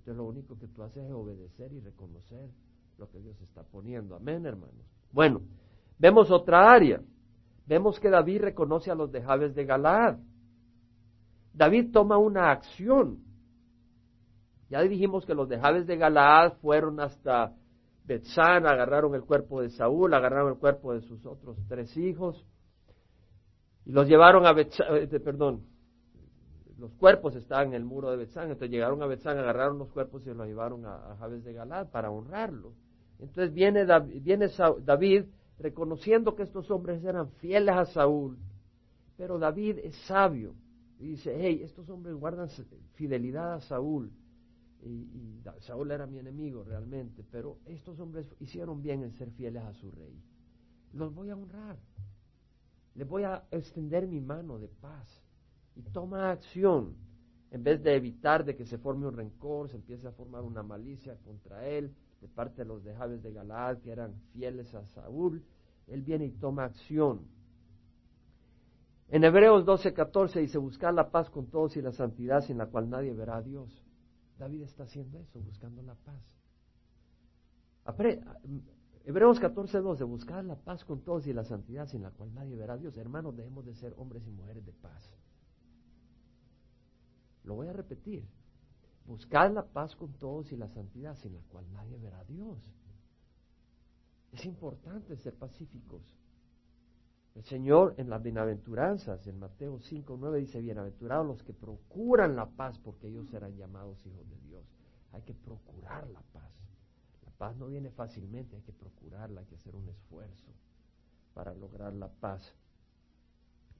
Entonces 0.00 0.16
lo 0.16 0.24
único 0.24 0.58
que 0.58 0.66
tú 0.66 0.82
haces 0.82 1.04
es 1.04 1.12
obedecer 1.12 1.70
y 1.74 1.80
reconocer 1.80 2.48
lo 2.96 3.10
que 3.10 3.20
Dios 3.20 3.38
está 3.42 3.62
poniendo. 3.64 4.16
Amén, 4.16 4.46
hermanos. 4.46 4.86
Bueno, 5.12 5.42
vemos 5.98 6.30
otra 6.30 6.72
área. 6.72 7.02
Vemos 7.66 8.00
que 8.00 8.08
David 8.08 8.40
reconoce 8.40 8.90
a 8.90 8.94
los 8.94 9.12
de 9.12 9.20
Jabes 9.20 9.54
de 9.54 9.66
Galaad. 9.66 10.18
David 11.52 11.90
toma 11.92 12.16
una 12.16 12.50
acción. 12.50 13.18
Ya 14.70 14.80
dijimos 14.80 15.26
que 15.26 15.34
los 15.34 15.50
de 15.50 15.60
Jabes 15.60 15.86
de 15.86 15.98
Galaad 15.98 16.54
fueron 16.62 16.98
hasta 16.98 17.54
Betzán, 18.04 18.66
agarraron 18.66 19.14
el 19.14 19.22
cuerpo 19.22 19.60
de 19.60 19.68
Saúl, 19.68 20.14
agarraron 20.14 20.52
el 20.52 20.58
cuerpo 20.58 20.94
de 20.94 21.02
sus 21.02 21.26
otros 21.26 21.58
tres 21.68 21.94
hijos 21.98 22.46
Y 23.84 23.92
los 23.92 24.08
llevaron 24.08 24.46
a 24.46 24.54
Betzán, 24.54 24.96
eh, 24.96 25.20
perdón, 25.20 25.66
los 26.80 26.92
cuerpos 26.94 27.36
estaban 27.36 27.68
en 27.68 27.74
el 27.74 27.84
muro 27.84 28.10
de 28.10 28.16
Betzán, 28.16 28.44
entonces 28.44 28.70
llegaron 28.70 29.02
a 29.02 29.06
Betzán, 29.06 29.38
agarraron 29.38 29.78
los 29.78 29.88
cuerpos 29.90 30.26
y 30.26 30.30
los 30.32 30.46
llevaron 30.46 30.86
a, 30.86 31.16
a 31.20 31.28
de 31.28 31.52
Galad 31.52 31.88
para 31.90 32.10
honrarlo. 32.10 32.72
Entonces 33.18 33.52
viene, 33.52 33.84
viene 34.22 34.48
David 34.84 35.24
reconociendo 35.58 36.34
que 36.34 36.42
estos 36.42 36.70
hombres 36.70 37.04
eran 37.04 37.30
fieles 37.32 37.74
a 37.74 37.84
Saúl, 37.84 38.38
pero 39.18 39.38
David 39.38 39.78
es 39.82 39.94
sabio 40.06 40.54
y 40.98 41.08
dice, 41.08 41.36
hey, 41.38 41.60
estos 41.62 41.88
hombres 41.90 42.14
guardan 42.14 42.48
fidelidad 42.94 43.54
a 43.54 43.60
Saúl. 43.60 44.10
Y, 44.82 45.40
Saúl 45.60 45.90
era 45.90 46.06
mi 46.06 46.18
enemigo 46.18 46.64
realmente, 46.64 47.22
pero 47.30 47.58
estos 47.66 48.00
hombres 48.00 48.26
hicieron 48.40 48.82
bien 48.82 49.02
en 49.02 49.12
ser 49.12 49.30
fieles 49.32 49.62
a 49.62 49.74
su 49.74 49.90
rey. 49.90 50.18
Los 50.94 51.14
voy 51.14 51.28
a 51.28 51.36
honrar. 51.36 51.78
Les 52.94 53.06
voy 53.06 53.24
a 53.24 53.44
extender 53.50 54.06
mi 54.06 54.20
mano 54.20 54.58
de 54.58 54.68
paz. 54.68 55.22
Y 55.76 55.82
toma 55.82 56.30
acción. 56.30 56.96
En 57.50 57.64
vez 57.64 57.82
de 57.82 57.96
evitar 57.96 58.44
de 58.44 58.54
que 58.56 58.64
se 58.64 58.78
forme 58.78 59.06
un 59.06 59.14
rencor, 59.14 59.68
se 59.68 59.76
empiece 59.76 60.06
a 60.06 60.12
formar 60.12 60.42
una 60.42 60.62
malicia 60.62 61.16
contra 61.24 61.66
él, 61.66 61.94
de 62.20 62.28
parte 62.28 62.62
de 62.62 62.68
los 62.68 62.84
de 62.84 62.94
Jabes 62.94 63.22
de 63.22 63.32
Galaad 63.32 63.78
que 63.78 63.90
eran 63.90 64.14
fieles 64.32 64.74
a 64.74 64.86
Saúl, 64.88 65.42
él 65.86 66.02
viene 66.02 66.26
y 66.26 66.32
toma 66.32 66.64
acción. 66.64 67.26
En 69.08 69.24
Hebreos 69.24 69.64
12:14 69.64 70.40
dice, 70.40 70.58
buscar 70.58 70.94
la 70.94 71.10
paz 71.10 71.30
con 71.30 71.46
todos 71.46 71.76
y 71.76 71.82
la 71.82 71.92
santidad 71.92 72.42
sin 72.42 72.58
la 72.58 72.66
cual 72.66 72.88
nadie 72.88 73.12
verá 73.12 73.38
a 73.38 73.42
Dios. 73.42 73.82
David 74.38 74.62
está 74.62 74.84
haciendo 74.84 75.18
eso, 75.18 75.40
buscando 75.40 75.82
la 75.82 75.94
paz. 75.94 76.22
Hebreos 79.04 79.40
14:12, 79.40 80.04
buscar 80.06 80.44
la 80.44 80.56
paz 80.56 80.84
con 80.84 81.00
todos 81.00 81.26
y 81.26 81.32
la 81.32 81.44
santidad 81.44 81.86
sin 81.86 82.02
la 82.02 82.10
cual 82.10 82.32
nadie 82.34 82.54
verá 82.54 82.74
a 82.74 82.78
Dios. 82.78 82.96
Hermanos, 82.96 83.36
debemos 83.36 83.64
de 83.64 83.74
ser 83.74 83.94
hombres 83.96 84.26
y 84.26 84.30
mujeres 84.30 84.64
de 84.64 84.72
paz. 84.72 85.10
Lo 87.50 87.56
voy 87.56 87.66
a 87.66 87.72
repetir. 87.72 88.24
Buscar 89.06 89.50
la 89.50 89.66
paz 89.66 89.96
con 89.96 90.12
todos 90.12 90.52
y 90.52 90.56
la 90.56 90.68
santidad 90.68 91.16
sin 91.16 91.34
la 91.34 91.40
cual 91.48 91.64
nadie 91.72 91.98
verá 91.98 92.20
a 92.20 92.24
Dios. 92.24 92.56
Es 94.30 94.44
importante 94.44 95.16
ser 95.16 95.34
pacíficos. 95.34 96.00
El 97.34 97.42
Señor 97.42 97.96
en 97.98 98.08
las 98.08 98.22
bienaventuranzas, 98.22 99.26
en 99.26 99.40
Mateo 99.40 99.80
5, 99.80 100.16
9 100.16 100.38
dice, 100.38 100.60
bienaventurados 100.60 101.26
los 101.26 101.42
que 101.42 101.52
procuran 101.52 102.36
la 102.36 102.46
paz 102.46 102.78
porque 102.78 103.08
ellos 103.08 103.26
serán 103.30 103.56
llamados 103.56 104.06
hijos 104.06 104.30
de 104.30 104.38
Dios. 104.46 104.64
Hay 105.10 105.22
que 105.22 105.34
procurar 105.34 106.06
la 106.08 106.22
paz. 106.32 106.52
La 107.26 107.32
paz 107.32 107.56
no 107.56 107.66
viene 107.66 107.90
fácilmente, 107.90 108.54
hay 108.54 108.62
que 108.62 108.72
procurarla, 108.72 109.40
hay 109.40 109.46
que 109.48 109.56
hacer 109.56 109.74
un 109.74 109.88
esfuerzo 109.88 110.52
para 111.34 111.52
lograr 111.52 111.94
la 111.94 112.10
paz. 112.10 112.54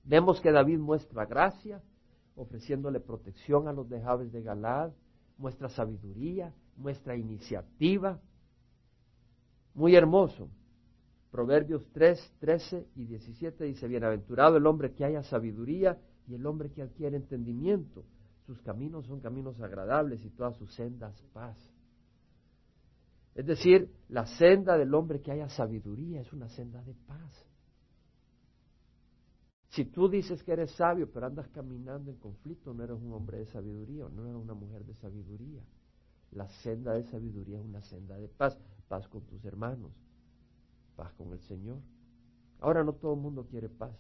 Vemos 0.03 0.41
que 0.41 0.51
David 0.51 0.81
muestra 0.81 1.25
gracia, 1.25 1.81
ofreciéndole 2.41 3.01
protección 3.01 3.69
a 3.69 3.73
los 3.73 3.89
de 3.89 4.01
de 4.01 4.43
Galad, 4.43 4.93
muestra 5.37 5.69
sabiduría, 5.69 6.55
muestra 6.77 7.15
iniciativa. 7.15 8.19
Muy 9.75 9.95
hermoso. 9.95 10.49
Proverbios 11.31 11.87
3, 11.93 12.35
13 12.41 12.89
y 12.97 13.05
17 13.05 13.65
dice, 13.65 13.87
bienaventurado 13.87 14.57
el 14.57 14.67
hombre 14.67 14.93
que 14.95 15.05
haya 15.05 15.23
sabiduría 15.23 15.99
y 16.27 16.35
el 16.35 16.47
hombre 16.47 16.71
que 16.71 16.83
adquiere 16.83 17.17
entendimiento. 17.17 18.05
Sus 18.47 18.61
caminos 18.63 19.07
son 19.07 19.21
caminos 19.21 19.61
agradables 19.61 20.25
y 20.25 20.31
todas 20.31 20.57
sus 20.57 20.75
sendas 20.75 21.23
paz. 21.33 21.57
Es 23.35 23.47
decir, 23.47 23.91
la 24.09 24.27
senda 24.27 24.77
del 24.77 24.93
hombre 24.95 25.21
que 25.21 25.31
haya 25.31 25.49
sabiduría 25.51 26.23
es 26.23 26.33
una 26.33 26.49
senda 26.49 26.83
de 26.83 26.95
paz. 27.07 27.50
Si 29.71 29.85
tú 29.85 30.09
dices 30.09 30.43
que 30.43 30.53
eres 30.53 30.73
sabio, 30.73 31.09
pero 31.13 31.27
andas 31.27 31.47
caminando 31.49 32.11
en 32.11 32.17
conflicto, 32.17 32.75
no 32.75 32.83
eres 32.83 32.97
un 32.97 33.13
hombre 33.13 33.39
de 33.39 33.47
sabiduría, 33.47 34.09
no 34.09 34.27
eres 34.27 34.35
una 34.35 34.53
mujer 34.53 34.85
de 34.85 34.95
sabiduría. 34.95 35.63
La 36.33 36.49
senda 36.49 36.93
de 36.95 37.05
sabiduría 37.05 37.59
es 37.59 37.65
una 37.65 37.81
senda 37.81 38.17
de 38.17 38.27
paz, 38.27 38.59
paz 38.89 39.07
con 39.07 39.21
tus 39.27 39.45
hermanos, 39.45 39.93
paz 40.97 41.13
con 41.13 41.33
el 41.33 41.41
Señor. 41.43 41.79
Ahora 42.59 42.83
no 42.83 42.95
todo 42.95 43.15
el 43.15 43.21
mundo 43.21 43.47
quiere 43.47 43.69
paz. 43.69 43.97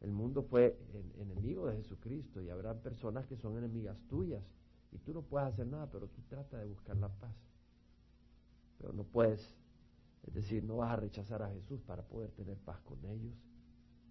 El 0.00 0.10
mundo 0.10 0.42
fue 0.42 0.76
enemigo 1.20 1.66
de 1.66 1.76
Jesucristo 1.76 2.42
y 2.42 2.50
habrá 2.50 2.74
personas 2.74 3.24
que 3.26 3.36
son 3.36 3.56
enemigas 3.56 3.96
tuyas 4.08 4.42
y 4.90 4.98
tú 4.98 5.14
no 5.14 5.22
puedes 5.22 5.48
hacer 5.48 5.68
nada, 5.68 5.88
pero 5.92 6.08
tú 6.08 6.22
trata 6.28 6.58
de 6.58 6.66
buscar 6.66 6.96
la 6.96 7.08
paz. 7.08 7.36
Pero 8.78 8.92
no 8.92 9.04
puedes, 9.04 9.48
es 10.26 10.34
decir, 10.34 10.64
no 10.64 10.78
vas 10.78 10.90
a 10.90 10.96
rechazar 10.96 11.40
a 11.44 11.50
Jesús 11.50 11.80
para 11.82 12.02
poder 12.02 12.32
tener 12.32 12.56
paz 12.58 12.80
con 12.80 13.04
ellos 13.04 13.32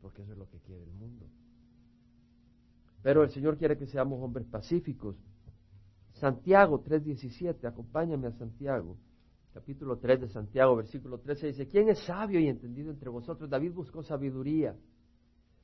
porque 0.06 0.22
eso 0.22 0.34
es 0.34 0.38
lo 0.38 0.48
que 0.48 0.60
quiere 0.60 0.84
el 0.84 0.94
mundo. 0.94 1.26
Pero 3.02 3.24
el 3.24 3.32
Señor 3.32 3.58
quiere 3.58 3.76
que 3.76 3.88
seamos 3.88 4.22
hombres 4.22 4.46
pacíficos. 4.46 5.18
Santiago 6.14 6.84
3:17, 6.84 7.66
acompáñame 7.66 8.28
a 8.28 8.32
Santiago, 8.34 9.00
capítulo 9.52 9.98
3 9.98 10.22
de 10.22 10.28
Santiago, 10.28 10.76
versículo 10.76 11.18
13, 11.18 11.48
dice, 11.48 11.68
¿quién 11.68 11.90
es 11.90 11.98
sabio 12.06 12.40
y 12.40 12.48
entendido 12.48 12.92
entre 12.92 13.10
vosotros? 13.10 13.50
David 13.50 13.72
buscó 13.74 14.04
sabiduría. 14.04 14.76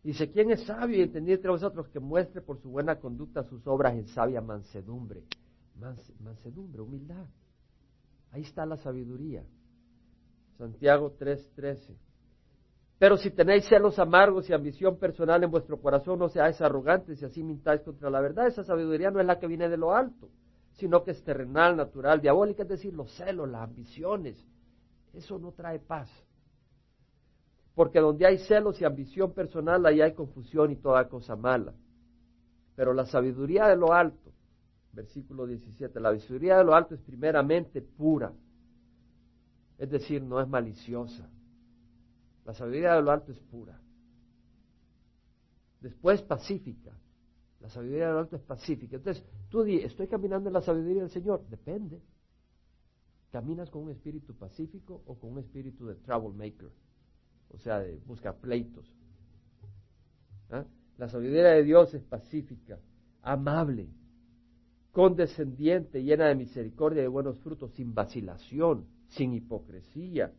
Dice, 0.03 0.31
¿quién 0.31 0.49
es 0.49 0.65
sabio 0.65 0.97
y 0.97 1.01
entendido 1.01 1.35
entre 1.35 1.51
vosotros 1.51 1.87
que 1.89 1.99
muestre 1.99 2.41
por 2.41 2.57
su 2.57 2.71
buena 2.71 2.99
conducta 2.99 3.43
sus 3.43 3.67
obras 3.67 3.93
en 3.93 4.07
sabia 4.07 4.41
mansedumbre? 4.41 5.21
mansedumbre, 6.19 6.81
humildad. 6.81 7.27
Ahí 8.31 8.41
está 8.41 8.65
la 8.65 8.77
sabiduría. 8.77 9.45
Santiago 10.57 11.15
3:13. 11.19 11.95
Pero 13.01 13.17
si 13.17 13.31
tenéis 13.31 13.67
celos 13.67 13.97
amargos 13.97 14.47
y 14.47 14.53
ambición 14.53 14.99
personal 14.99 15.43
en 15.43 15.49
vuestro 15.49 15.81
corazón, 15.81 16.19
no 16.19 16.29
seáis 16.29 16.61
arrogantes 16.61 17.19
y 17.19 17.25
así 17.25 17.41
mintáis 17.41 17.81
contra 17.81 18.11
la 18.11 18.21
verdad. 18.21 18.45
Esa 18.45 18.63
sabiduría 18.63 19.09
no 19.09 19.19
es 19.19 19.25
la 19.25 19.39
que 19.39 19.47
viene 19.47 19.69
de 19.69 19.77
lo 19.77 19.95
alto, 19.95 20.29
sino 20.73 21.03
que 21.03 21.09
es 21.09 21.23
terrenal, 21.23 21.75
natural, 21.75 22.21
diabólica, 22.21 22.61
es 22.61 22.69
decir, 22.69 22.93
los 22.93 23.11
celos, 23.15 23.49
las 23.49 23.63
ambiciones. 23.63 24.37
Eso 25.15 25.39
no 25.39 25.51
trae 25.51 25.79
paz. 25.79 26.11
Porque 27.73 27.99
donde 27.99 28.27
hay 28.27 28.37
celos 28.37 28.79
y 28.79 28.85
ambición 28.85 29.33
personal, 29.33 29.83
ahí 29.87 29.99
hay 29.99 30.13
confusión 30.13 30.69
y 30.69 30.75
toda 30.75 31.09
cosa 31.09 31.35
mala. 31.35 31.73
Pero 32.75 32.93
la 32.93 33.07
sabiduría 33.07 33.65
de 33.65 33.77
lo 33.77 33.93
alto, 33.93 34.31
versículo 34.93 35.47
17, 35.47 35.99
la 35.99 36.15
sabiduría 36.19 36.59
de 36.59 36.65
lo 36.65 36.75
alto 36.75 36.93
es 36.93 37.01
primeramente 37.01 37.81
pura, 37.81 38.31
es 39.79 39.89
decir, 39.89 40.21
no 40.21 40.39
es 40.39 40.47
maliciosa 40.47 41.27
la 42.45 42.53
sabiduría 42.53 42.95
de 42.95 43.01
lo 43.01 43.11
alto 43.11 43.31
es 43.31 43.39
pura. 43.39 43.79
Después 45.79 46.21
pacífica. 46.21 46.97
La 47.59 47.69
sabiduría 47.69 48.07
de 48.07 48.13
lo 48.13 48.19
alto 48.19 48.35
es 48.35 48.41
pacífica. 48.41 48.95
Entonces, 48.95 49.23
tú 49.49 49.63
di, 49.63 49.77
¿estoy 49.77 50.07
caminando 50.07 50.49
en 50.49 50.53
la 50.53 50.61
sabiduría 50.61 51.01
del 51.01 51.11
Señor? 51.11 51.45
Depende. 51.49 52.01
¿Caminas 53.31 53.69
con 53.69 53.83
un 53.83 53.91
espíritu 53.91 54.35
pacífico 54.35 55.03
o 55.05 55.17
con 55.17 55.31
un 55.31 55.39
espíritu 55.39 55.85
de 55.85 55.95
troublemaker? 55.95 56.71
O 57.49 57.57
sea, 57.59 57.79
de 57.79 57.97
buscar 58.05 58.37
pleitos. 58.37 58.91
¿Ah? 60.49 60.65
La 60.97 61.07
sabiduría 61.07 61.49
de 61.49 61.63
Dios 61.63 61.93
es 61.93 62.03
pacífica, 62.03 62.79
amable, 63.21 63.87
condescendiente, 64.91 66.03
llena 66.03 66.27
de 66.27 66.35
misericordia 66.35 66.99
y 66.99 67.03
de 67.03 67.07
buenos 67.07 67.37
frutos, 67.39 67.71
sin 67.73 67.93
vacilación, 67.93 68.85
sin 69.07 69.33
hipocresía, 69.33 70.33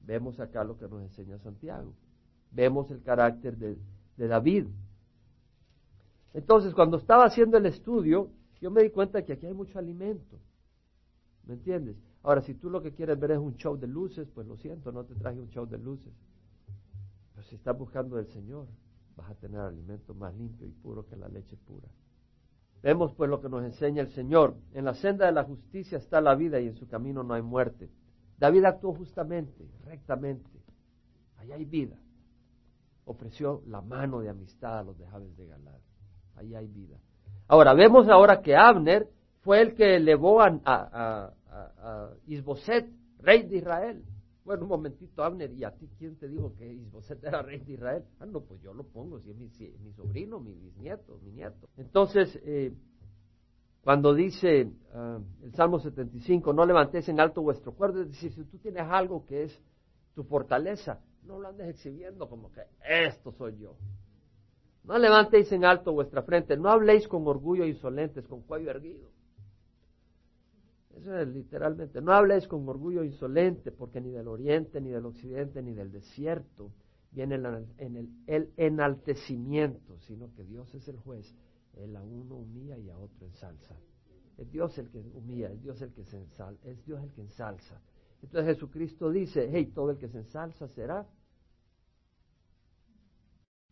Vemos 0.00 0.40
acá 0.40 0.64
lo 0.64 0.76
que 0.78 0.88
nos 0.88 1.02
enseña 1.02 1.38
Santiago. 1.38 1.94
Vemos 2.50 2.90
el 2.90 3.02
carácter 3.02 3.56
de, 3.56 3.78
David. 4.16 4.66
Entonces, 6.34 6.74
cuando 6.74 6.98
estaba 6.98 7.24
haciendo 7.24 7.56
el 7.56 7.66
estudio, 7.66 8.30
yo 8.60 8.70
me 8.70 8.82
di 8.82 8.90
cuenta 8.90 9.24
que 9.24 9.32
aquí 9.32 9.46
hay 9.46 9.54
mucho 9.54 9.78
alimento. 9.78 10.38
¿Me 11.44 11.54
entiendes? 11.54 11.96
Ahora, 12.22 12.42
si 12.42 12.54
tú 12.54 12.68
lo 12.68 12.82
que 12.82 12.92
quieres 12.92 13.18
ver 13.18 13.32
es 13.32 13.38
un 13.38 13.56
show 13.56 13.76
de 13.76 13.86
luces, 13.86 14.28
pues 14.34 14.46
lo 14.46 14.56
siento, 14.56 14.92
no 14.92 15.04
te 15.04 15.14
traje 15.14 15.40
un 15.40 15.48
show 15.48 15.66
de 15.66 15.78
luces. 15.78 16.12
Pero 17.34 17.46
si 17.46 17.56
estás 17.56 17.76
buscando 17.76 18.16
del 18.16 18.26
Señor, 18.26 18.66
vas 19.16 19.30
a 19.30 19.34
tener 19.34 19.60
alimento 19.60 20.14
más 20.14 20.34
limpio 20.34 20.66
y 20.66 20.72
puro 20.72 21.06
que 21.06 21.16
la 21.16 21.28
leche 21.28 21.56
pura. 21.56 21.88
Vemos 22.82 23.12
pues 23.14 23.28
lo 23.28 23.40
que 23.40 23.48
nos 23.48 23.64
enseña 23.64 24.02
el 24.02 24.08
Señor. 24.08 24.54
En 24.72 24.84
la 24.84 24.94
senda 24.94 25.26
de 25.26 25.32
la 25.32 25.44
justicia 25.44 25.98
está 25.98 26.20
la 26.20 26.34
vida 26.34 26.60
y 26.60 26.66
en 26.66 26.76
su 26.76 26.86
camino 26.88 27.22
no 27.22 27.34
hay 27.34 27.42
muerte. 27.42 27.90
David 28.40 28.64
actuó 28.64 28.94
justamente, 28.94 29.68
rectamente. 29.84 30.50
Allá 31.36 31.56
hay 31.56 31.66
vida. 31.66 31.96
Ofreció 33.04 33.62
la 33.66 33.82
mano 33.82 34.20
de 34.20 34.30
amistad 34.30 34.78
a 34.78 34.82
los 34.82 34.98
de 34.98 35.04
de 35.04 35.46
Galad. 35.46 35.78
Ahí 36.36 36.54
hay 36.54 36.66
vida. 36.66 36.98
Ahora, 37.48 37.74
vemos 37.74 38.08
ahora 38.08 38.40
que 38.40 38.56
Abner 38.56 39.08
fue 39.42 39.60
el 39.60 39.74
que 39.74 39.96
elevó 39.96 40.40
a, 40.40 41.34
Isboset, 42.26 42.88
rey 43.18 43.42
de 43.42 43.58
Israel. 43.58 44.02
Bueno, 44.42 44.62
un 44.62 44.68
momentito, 44.70 45.22
Abner, 45.22 45.52
¿y 45.52 45.64
a 45.64 45.72
ti 45.72 45.90
quién 45.98 46.16
te 46.16 46.26
dijo 46.26 46.54
que 46.56 46.72
Isboset 46.72 47.22
era 47.22 47.42
rey 47.42 47.58
de 47.58 47.74
Israel? 47.74 48.04
Ah, 48.20 48.26
no, 48.26 48.40
pues 48.40 48.62
yo 48.62 48.72
lo 48.72 48.84
pongo, 48.84 49.20
si 49.20 49.30
es 49.30 49.36
mi, 49.36 49.50
mi 49.84 49.92
sobrino, 49.92 50.40
mi 50.40 50.54
bisnieto, 50.54 51.18
mi 51.22 51.32
nieto. 51.32 51.68
Entonces, 51.76 52.40
eh, 52.42 52.72
cuando 53.82 54.14
dice 54.14 54.70
ah, 54.92 55.18
el 55.42 55.54
Salmo 55.54 55.78
75, 55.78 56.52
no 56.52 56.66
levantéis 56.66 57.08
en 57.08 57.20
alto 57.20 57.42
vuestro 57.42 57.72
cuerpo, 57.72 58.00
es 58.00 58.08
decir, 58.08 58.32
si 58.32 58.44
tú 58.44 58.58
tienes 58.58 58.82
algo 58.82 59.24
que 59.26 59.44
es 59.44 59.60
tu 60.14 60.24
fortaleza, 60.24 61.00
No 61.22 61.38
lo 61.38 61.48
andes 61.48 61.68
exhibiendo 61.68 62.28
como 62.28 62.50
que 62.50 62.62
esto 62.82 63.32
soy 63.32 63.58
yo. 63.58 63.76
No 64.84 64.98
levantéis 64.98 65.52
en 65.52 65.64
alto 65.64 65.92
vuestra 65.92 66.22
frente, 66.22 66.56
no 66.56 66.70
habléis 66.70 67.06
con 67.06 67.26
orgullo 67.26 67.64
insolentes, 67.64 68.26
con 68.26 68.42
cuello 68.42 68.70
erguido. 68.70 69.10
Eso 70.96 71.16
es 71.16 71.28
literalmente, 71.28 72.00
no 72.00 72.12
habléis 72.12 72.48
con 72.48 72.68
orgullo 72.68 73.04
insolente, 73.04 73.70
porque 73.70 74.00
ni 74.00 74.10
del 74.10 74.28
oriente, 74.28 74.80
ni 74.80 74.90
del 74.90 75.06
occidente, 75.06 75.62
ni 75.62 75.72
del 75.72 75.92
desierto 75.92 76.72
viene 77.12 77.36
el 78.26 78.52
enaltecimiento, 78.56 79.98
sino 80.00 80.32
que 80.34 80.44
Dios 80.44 80.74
es 80.74 80.88
el 80.88 80.96
juez. 80.98 81.34
Él 81.74 81.96
a 81.96 82.02
uno 82.02 82.36
humilla 82.36 82.78
y 82.78 82.90
a 82.90 82.98
otro 82.98 83.26
ensalza. 83.26 83.76
Es 84.36 84.50
Dios 84.50 84.76
el 84.78 84.90
que 84.90 84.98
humilla, 84.98 85.50
es 85.50 85.62
Dios 85.62 85.80
el 85.82 85.92
que 85.92 86.00
ensalza, 86.00 86.68
es 86.68 86.84
Dios 86.84 87.02
el 87.02 87.12
que 87.12 87.20
ensalza. 87.20 87.80
Entonces 88.22 88.54
Jesucristo 88.54 89.10
dice, 89.10 89.48
hey, 89.52 89.72
todo 89.74 89.90
el 89.90 89.98
que 89.98 90.08
se 90.08 90.18
ensalza 90.18 90.68
será 90.68 91.06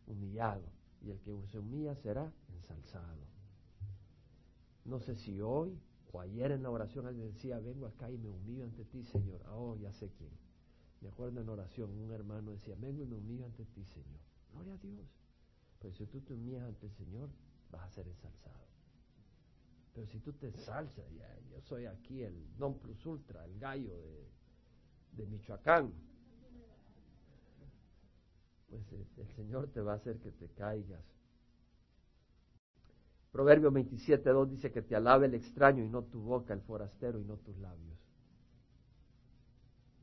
humillado 0.07 0.63
y 1.01 1.11
el 1.11 1.19
que 1.19 1.35
se 1.47 1.59
humilla 1.59 1.95
será 1.95 2.31
ensalzado. 2.53 3.27
No 4.85 4.99
sé 4.99 5.15
si 5.15 5.39
hoy 5.39 5.79
o 6.11 6.19
ayer 6.19 6.51
en 6.51 6.63
la 6.63 6.71
oración 6.71 7.05
alguien 7.05 7.31
decía, 7.31 7.59
vengo 7.59 7.85
acá 7.85 8.09
y 8.09 8.17
me 8.17 8.29
humillo 8.29 8.63
ante 8.63 8.85
ti, 8.85 9.03
Señor. 9.03 9.41
Oh, 9.49 9.75
ya 9.75 9.91
sé 9.93 10.09
quién. 10.17 10.31
Me 11.01 11.09
acuerdo 11.09 11.39
en 11.39 11.49
oración, 11.49 11.91
un 11.91 12.11
hermano 12.11 12.51
decía, 12.51 12.75
vengo 12.79 13.03
y 13.03 13.05
me 13.05 13.15
humillo 13.15 13.45
ante 13.45 13.65
ti, 13.65 13.85
Señor. 13.85 14.19
Gloria 14.51 14.73
a 14.73 14.77
Dios. 14.77 15.07
Pero 15.79 15.93
si 15.93 16.05
tú 16.07 16.21
te 16.21 16.33
humillas 16.33 16.63
ante 16.63 16.87
el 16.87 16.91
Señor, 16.93 17.29
vas 17.71 17.83
a 17.83 17.89
ser 17.89 18.07
ensalzado. 18.07 18.67
Pero 19.93 20.07
si 20.07 20.19
tú 20.19 20.33
te 20.33 20.47
ensalzas, 20.47 21.05
ya, 21.13 21.39
yo 21.49 21.61
soy 21.61 21.85
aquí 21.85 22.23
el 22.23 22.35
non 22.57 22.79
plus 22.79 23.05
ultra, 23.05 23.43
el 23.45 23.59
gallo 23.59 23.97
de, 23.97 24.29
de 25.13 25.25
Michoacán, 25.27 25.91
pues 28.69 28.93
eh, 28.93 29.05
el 29.17 29.27
Señor 29.35 29.67
te 29.67 29.81
va 29.81 29.93
a 29.93 29.95
hacer 29.95 30.19
que 30.19 30.31
te 30.31 30.47
caigas. 30.49 31.03
Proverbio 33.31 33.71
27.2 33.71 34.47
dice 34.47 34.71
que 34.71 34.81
te 34.81 34.95
alabe 34.95 35.27
el 35.27 35.35
extraño 35.35 35.83
y 35.83 35.89
no 35.89 36.03
tu 36.03 36.19
boca, 36.21 36.53
el 36.53 36.61
forastero 36.61 37.19
y 37.19 37.25
no 37.25 37.37
tus 37.37 37.57
labios. 37.57 37.97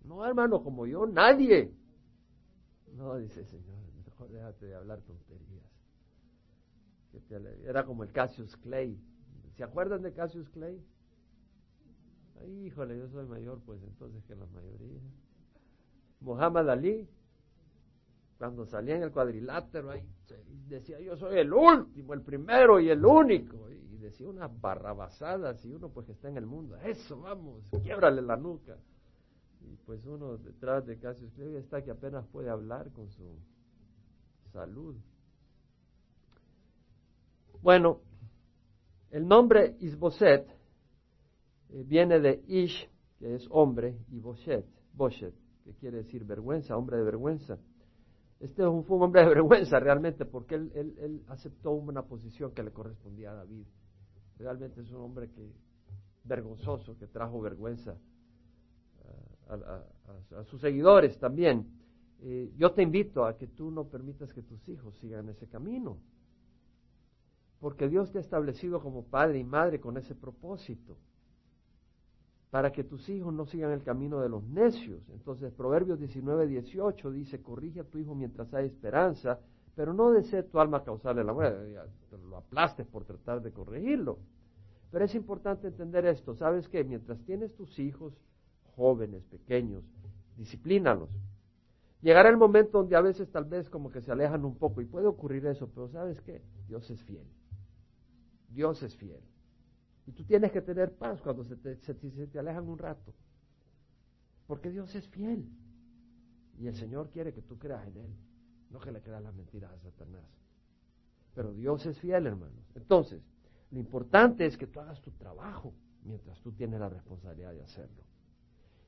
No, 0.05 0.25
hermano, 0.25 0.63
como 0.63 0.87
yo, 0.87 1.07
nadie. 1.07 1.73
No, 2.95 3.17
dice 3.17 3.41
el 3.41 3.47
Señor, 3.47 3.79
mejor 4.05 4.31
déjate 4.31 4.67
de 4.67 4.75
hablar 4.77 5.01
tonterías. 5.01 5.56
Era 7.65 7.85
como 7.85 8.03
el 8.03 8.13
Cassius 8.13 8.57
Clay. 8.57 8.99
¿Se 9.57 9.65
acuerdan 9.65 10.03
de 10.03 10.13
Cassius 10.13 10.49
Clay? 10.51 10.83
Ay, 12.41 12.67
híjole, 12.67 12.99
yo 12.99 13.09
soy 13.09 13.27
mayor, 13.27 13.61
pues 13.65 13.83
entonces 13.83 14.23
que 14.25 14.35
la 14.35 14.47
mayoría. 14.47 15.01
Muhammad 16.21 16.69
Ali, 16.71 17.09
cuando 18.39 18.67
salía 18.67 18.97
en 18.97 19.03
el 19.03 19.13
cuadrilátero, 19.13 19.91
ahí 19.91 20.03
decía 20.69 21.01
yo 21.01 21.17
soy 21.17 21.39
el 21.39 21.53
último, 21.53 22.15
el 22.15 22.23
primero 22.23 22.81
y 22.81 22.91
el 22.91 23.05
único. 23.05 23.71
Y 23.71 23.97
decía 23.99 24.29
unas 24.29 24.51
barrabasadas 24.61 25.65
y 25.65 25.73
uno 25.73 25.89
pues 25.89 26.07
que 26.07 26.13
está 26.13 26.29
en 26.29 26.37
el 26.37 26.47
mundo. 26.47 26.77
Eso, 26.77 27.21
vamos, 27.21 27.71
quiebrale 27.83 28.21
la 28.21 28.37
nuca. 28.37 28.77
Y 29.63 29.77
pues 29.87 30.05
uno 30.07 30.37
detrás 30.37 30.87
de 30.87 30.99
Cassius 30.99 31.33
Clay 31.33 31.57
está 31.57 31.83
que 31.83 31.91
apenas 31.91 32.27
puede 32.27 32.51
hablar 32.51 32.93
con 32.93 33.11
su 33.11 33.39
salud. 34.53 34.97
Bueno, 37.63 38.01
el 39.11 39.27
nombre 39.27 39.77
Isboset 39.81 40.47
eh, 41.71 41.85
viene 41.87 42.21
de 42.21 42.43
Ish, 42.47 42.89
que 43.19 43.35
es 43.35 43.47
hombre, 43.51 43.97
y 44.11 44.21
Boshet, 44.21 44.67
Boshet, 44.93 45.35
que 45.65 45.75
quiere 45.75 45.99
decir 45.99 46.25
vergüenza, 46.25 46.77
hombre 46.77 46.99
de 46.99 47.05
vergüenza. 47.05 47.59
Este 48.41 48.63
fue 48.63 48.97
un 48.97 49.03
hombre 49.03 49.23
de 49.23 49.29
vergüenza 49.29 49.81
realmente 49.81 50.27
porque 50.27 50.57
él, 50.57 50.71
él, 50.75 51.23
aceptó 51.29 51.73
una 51.73 52.03
posición 52.03 52.53
que 52.53 52.63
le 52.63 52.71
correspondía 52.71 53.31
a 53.31 53.35
David. 53.35 53.65
Realmente 54.39 54.83
es 54.83 54.91
un 54.91 55.01
hombre 55.01 55.31
que 55.31 55.51
vergonzoso, 56.25 56.99
que 56.99 57.07
trajo 57.07 57.41
vergüenza 57.41 57.97
a, 59.49 60.45
sus 60.45 60.61
seguidores 60.61 61.19
también. 61.19 61.67
Eh, 62.23 62.53
yo 62.57 62.73
te 62.73 62.83
invito 62.83 63.25
a 63.25 63.37
que 63.37 63.47
tú 63.47 63.71
no 63.71 63.85
permitas 63.85 64.33
que 64.33 64.43
tus 64.43 64.69
hijos 64.69 64.95
sigan 64.97 65.29
ese 65.29 65.47
camino. 65.47 65.99
Porque 67.61 67.89
Dios 67.89 68.13
te 68.13 68.19
ha 68.19 68.21
establecido 68.21 68.81
como 68.81 69.05
padre 69.05 69.39
y 69.39 69.45
madre 69.45 69.81
con 69.81 69.97
ese 69.97 70.15
propósito 70.15 70.97
para 72.51 72.73
que 72.73 72.85
tus 72.85 73.09
hijos 73.09 73.35
no 73.35 73.45
sigan 73.45 73.73
el 73.73 73.83
camino 73.83 74.21
de 74.21 74.29
los 74.29 74.43
necios. 74.45 75.03
Entonces, 75.11 75.53
Proverbios 75.53 75.99
19, 75.99 76.47
18 76.47 77.11
dice, 77.11 77.43
corrige 77.43 77.81
a 77.81 77.85
tu 77.85 77.99
hijo 77.99 78.15
mientras 78.15 78.53
hay 78.55 78.67
esperanza, 78.67 79.41
pero 79.75 79.93
no 79.93 80.11
desee 80.11 80.43
tu 80.43 80.59
alma 80.59 80.83
causarle 80.83 81.23
la 81.23 81.35
muerte, 81.35 81.77
lo 82.29 82.37
aplastes 82.39 82.87
por 82.87 83.05
tratar 83.05 83.43
de 83.43 83.53
corregirlo. 83.53 84.19
Pero 84.91 85.05
es 85.05 85.15
importante 85.15 85.67
entender 85.67 86.07
esto, 86.07 86.35
¿sabes 86.35 86.69
que 86.69 86.83
Mientras 86.85 87.21
tienes 87.25 87.55
tus 87.55 87.79
hijos 87.79 88.15
jóvenes, 88.75 89.25
pequeños, 89.25 89.85
disciplínalos. 90.37 91.11
Llegará 92.03 92.29
el 92.29 92.37
momento 92.37 92.79
donde 92.79 92.95
a 92.95 93.01
veces 93.01 93.31
tal 93.31 93.45
vez 93.45 93.69
como 93.69 93.91
que 93.91 94.03
se 94.03 94.13
alejan 94.13 94.45
un 94.45 94.55
poco 94.57 94.81
y 94.81 94.85
puede 94.85 95.07
ocurrir 95.07 95.47
eso, 95.47 95.69
pero 95.75 95.89
¿sabes 95.89 96.21
qué? 96.21 96.43
Dios 96.69 96.89
es 96.91 97.03
fiel. 97.03 97.27
Dios 98.49 98.83
es 98.83 98.97
fiel. 98.97 99.23
Y 100.07 100.13
tú 100.13 100.25
tienes 100.25 100.53
que 100.53 100.63
tener 100.63 100.95
paz 100.95 101.21
cuando 101.21 101.45
se 101.45 101.57
te, 101.57 101.77
se, 101.79 101.95
te 101.95 102.39
alejan 102.39 102.69
un 102.69 102.79
rato. 102.79 103.13
Porque 104.47 104.71
Dios 104.71 104.95
es 104.95 105.09
fiel. 105.09 105.49
Y 106.59 106.69
el 106.69 106.77
Señor 106.77 107.11
quiere 107.11 107.33
que 107.33 107.43
tú 107.43 107.59
creas 107.59 107.87
en 107.89 107.97
Él. 107.97 108.17
No 108.71 108.79
que 108.79 108.93
le 108.93 109.03
creas 109.03 109.23
las 109.23 109.35
mentiras 109.35 109.73
a 109.73 109.79
Satanás. 109.79 110.25
Pero 111.35 111.53
Dios 111.53 111.85
es 111.87 111.99
fiel, 111.99 112.27
hermanos. 112.27 112.65
Entonces, 112.75 113.21
lo 113.71 113.79
importante 113.79 114.47
es 114.47 114.57
que 114.57 114.67
tú 114.67 114.81
hagas 114.81 115.01
tu 115.03 115.11
trabajo 115.13 115.75
mientras 116.05 116.41
tú 116.41 116.53
tienes 116.53 116.81
la 116.81 116.89
responsabilidad 116.89 117.53
de 117.53 117.63
hacerlo. 117.63 118.05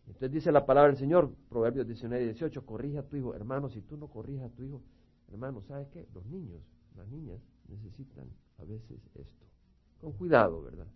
Entonces 0.06 0.32
dice 0.32 0.52
la 0.52 0.64
palabra 0.64 0.88
del 0.88 0.98
Señor, 0.98 1.34
Proverbios 1.50 1.86
19 1.86 2.22
y 2.24 2.26
18, 2.28 2.64
corrige 2.64 2.98
a 2.98 3.02
tu 3.02 3.16
hijo. 3.16 3.34
Hermano, 3.34 3.68
si 3.68 3.82
tú 3.82 3.96
no 3.96 4.08
corrijas 4.08 4.50
a 4.50 4.54
tu 4.54 4.62
hijo, 4.62 4.82
hermano, 5.28 5.62
¿sabes 5.62 5.88
qué? 5.88 6.08
Los 6.14 6.24
niños, 6.26 6.62
las 6.96 7.06
niñas 7.08 7.40
necesitan 7.68 8.28
a 8.58 8.64
veces 8.64 9.00
esto. 9.14 9.46
Con 10.00 10.12
cuidado, 10.12 10.62
¿verdad? 10.62 10.86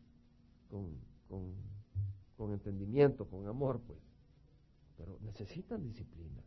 con, 0.72 1.54
con, 2.36 2.52
entendimiento, 2.52 3.26
con 3.26 3.46
amor, 3.46 3.80
pues. 3.86 3.98
Pero 4.96 5.18
necesitan 5.22 5.82
disciplina. 5.82 6.42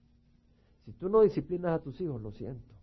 Si 0.83 0.91
tú 0.93 1.09
no 1.09 1.21
disciplinas 1.21 1.79
a 1.79 1.81
tus 1.81 1.99
hijos, 2.01 2.21
lo 2.21 2.31
siento, 2.31 2.73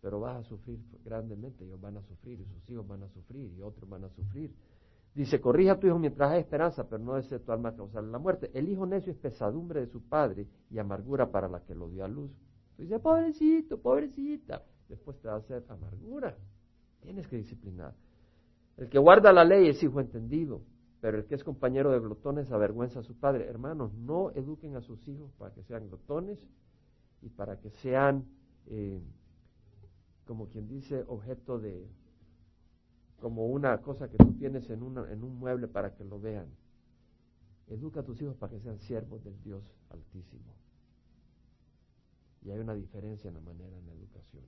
pero 0.00 0.20
vas 0.20 0.36
a 0.36 0.48
sufrir 0.48 0.78
grandemente, 1.04 1.64
ellos 1.64 1.80
van 1.80 1.96
a 1.96 2.02
sufrir, 2.02 2.40
y 2.40 2.46
sus 2.46 2.70
hijos 2.70 2.86
van 2.86 3.02
a 3.02 3.08
sufrir, 3.08 3.52
y 3.52 3.62
otros 3.62 3.88
van 3.88 4.04
a 4.04 4.10
sufrir. 4.10 4.54
Dice, 5.14 5.40
corrija 5.40 5.72
a 5.72 5.80
tu 5.80 5.86
hijo 5.86 5.98
mientras 5.98 6.30
hay 6.30 6.40
esperanza, 6.40 6.88
pero 6.88 7.02
no 7.02 7.14
desee 7.14 7.38
tu 7.38 7.50
alma 7.50 7.74
causarle 7.74 8.10
la 8.10 8.18
muerte. 8.18 8.50
El 8.54 8.68
hijo 8.68 8.86
necio 8.86 9.12
es 9.12 9.18
pesadumbre 9.18 9.80
de 9.80 9.86
su 9.86 10.02
padre 10.02 10.46
y 10.70 10.78
amargura 10.78 11.30
para 11.30 11.48
la 11.48 11.64
que 11.64 11.74
lo 11.74 11.88
dio 11.88 12.04
a 12.04 12.08
luz. 12.08 12.30
dice, 12.76 12.98
pobrecito, 12.98 13.80
pobrecita. 13.80 14.62
Después 14.88 15.18
te 15.20 15.28
va 15.28 15.34
a 15.34 15.38
hacer 15.38 15.64
amargura. 15.68 16.36
Tienes 17.00 17.26
que 17.28 17.36
disciplinar. 17.36 17.94
El 18.76 18.88
que 18.88 18.98
guarda 18.98 19.32
la 19.32 19.44
ley 19.44 19.68
es 19.68 19.82
hijo 19.82 20.00
entendido, 20.00 20.62
pero 21.00 21.18
el 21.18 21.24
que 21.24 21.34
es 21.34 21.44
compañero 21.44 21.90
de 21.92 22.00
glotones 22.00 22.50
avergüenza 22.50 23.00
a 23.00 23.02
su 23.02 23.14
padre. 23.14 23.46
Hermanos, 23.46 23.94
no 23.94 24.32
eduquen 24.32 24.76
a 24.76 24.82
sus 24.82 25.06
hijos 25.08 25.32
para 25.38 25.54
que 25.54 25.62
sean 25.62 25.88
glotones 25.88 26.38
y 27.22 27.28
para 27.28 27.58
que 27.58 27.70
sean, 27.70 28.26
eh, 28.66 29.00
como 30.26 30.48
quien 30.48 30.68
dice, 30.68 31.04
objeto 31.06 31.58
de, 31.58 31.88
como 33.20 33.46
una 33.46 33.78
cosa 33.78 34.08
que 34.08 34.18
tú 34.18 34.32
tienes 34.34 34.68
en, 34.70 34.82
una, 34.82 35.10
en 35.10 35.22
un 35.24 35.38
mueble 35.38 35.68
para 35.68 35.94
que 35.94 36.04
lo 36.04 36.20
vean. 36.20 36.46
Educa 37.68 38.00
a 38.00 38.04
tus 38.04 38.20
hijos 38.20 38.36
para 38.36 38.52
que 38.52 38.60
sean 38.60 38.78
siervos 38.78 39.24
del 39.24 39.40
Dios 39.42 39.62
Altísimo. 39.90 40.54
Y 42.42 42.50
hay 42.50 42.58
una 42.58 42.74
diferencia 42.74 43.28
en 43.28 43.34
la 43.34 43.40
manera 43.40 43.76
en 43.76 43.86
la 43.86 43.92
educación. 43.92 44.44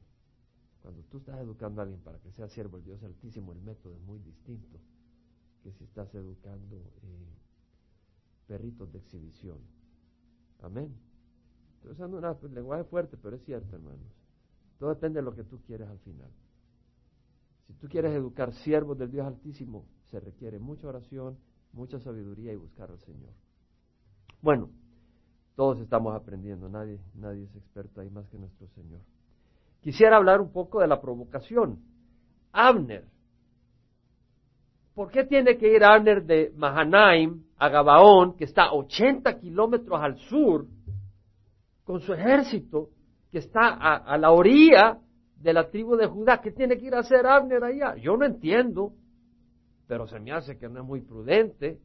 Cuando 0.82 1.02
tú 1.04 1.18
estás 1.18 1.38
educando 1.40 1.80
a 1.80 1.84
alguien 1.84 2.00
para 2.00 2.18
que 2.18 2.30
sea 2.32 2.48
siervo 2.48 2.76
del 2.76 2.86
Dios 2.86 3.02
Altísimo, 3.02 3.52
el 3.52 3.60
método 3.60 3.94
es 3.94 4.00
muy 4.00 4.18
distinto 4.20 4.78
que 5.62 5.72
si 5.72 5.84
estás 5.84 6.14
educando 6.14 6.76
eh, 7.02 7.36
perritos 8.46 8.92
de 8.92 8.98
exhibición. 8.98 9.58
Amén. 10.60 10.94
Estoy 11.74 11.92
usando 11.92 12.18
un 12.18 12.54
lenguaje 12.54 12.84
fuerte, 12.84 13.16
pero 13.16 13.36
es 13.36 13.44
cierto, 13.44 13.76
hermanos. 13.76 14.12
Todo 14.78 14.90
depende 14.90 15.18
de 15.18 15.24
lo 15.24 15.34
que 15.34 15.44
tú 15.44 15.60
quieres 15.62 15.88
al 15.88 15.98
final. 15.98 16.30
Si 17.66 17.74
tú 17.74 17.88
quieres 17.88 18.12
educar 18.12 18.52
siervos 18.52 18.96
del 18.98 19.10
Dios 19.10 19.26
Altísimo, 19.26 19.84
se 20.06 20.20
requiere 20.20 20.58
mucha 20.58 20.88
oración, 20.88 21.36
mucha 21.72 22.00
sabiduría 22.00 22.52
y 22.52 22.56
buscar 22.56 22.90
al 22.90 22.98
Señor. 23.00 23.32
Bueno, 24.40 24.70
todos 25.54 25.80
estamos 25.80 26.14
aprendiendo, 26.14 26.68
nadie, 26.68 27.00
nadie 27.14 27.44
es 27.44 27.54
experto 27.56 28.00
ahí 28.00 28.08
más 28.10 28.26
que 28.28 28.38
nuestro 28.38 28.68
Señor. 28.68 29.02
Quisiera 29.82 30.16
hablar 30.16 30.40
un 30.40 30.52
poco 30.52 30.80
de 30.80 30.86
la 30.86 31.00
provocación. 31.00 31.78
Abner. 32.52 33.04
¿Por 34.94 35.10
qué 35.10 35.24
tiene 35.24 35.56
que 35.56 35.72
ir 35.74 35.84
Abner 35.84 36.24
de 36.24 36.52
Mahanaim 36.56 37.44
a 37.56 37.68
Gabaón, 37.68 38.36
que 38.36 38.44
está 38.44 38.72
80 38.72 39.38
kilómetros 39.38 40.00
al 40.00 40.16
sur, 40.18 40.66
con 41.84 42.00
su 42.00 42.12
ejército, 42.12 42.90
que 43.30 43.38
está 43.38 43.68
a, 43.68 44.16
la 44.18 44.30
orilla 44.30 44.98
de 45.36 45.52
la 45.52 45.68
tribu 45.70 45.96
de 45.96 46.06
Judá. 46.06 46.40
¿Qué 46.40 46.50
tiene 46.50 46.78
que 46.78 46.86
ir 46.86 46.94
a 46.94 47.00
hacer 47.00 47.26
Abner 47.26 47.62
allá? 47.62 47.96
Yo 47.96 48.16
no 48.16 48.24
entiendo, 48.24 48.92
pero 49.86 50.06
se 50.06 50.18
me 50.20 50.32
hace 50.32 50.58
que 50.58 50.68
no 50.68 50.80
es 50.80 50.86
muy 50.86 51.00
prudente. 51.00 51.78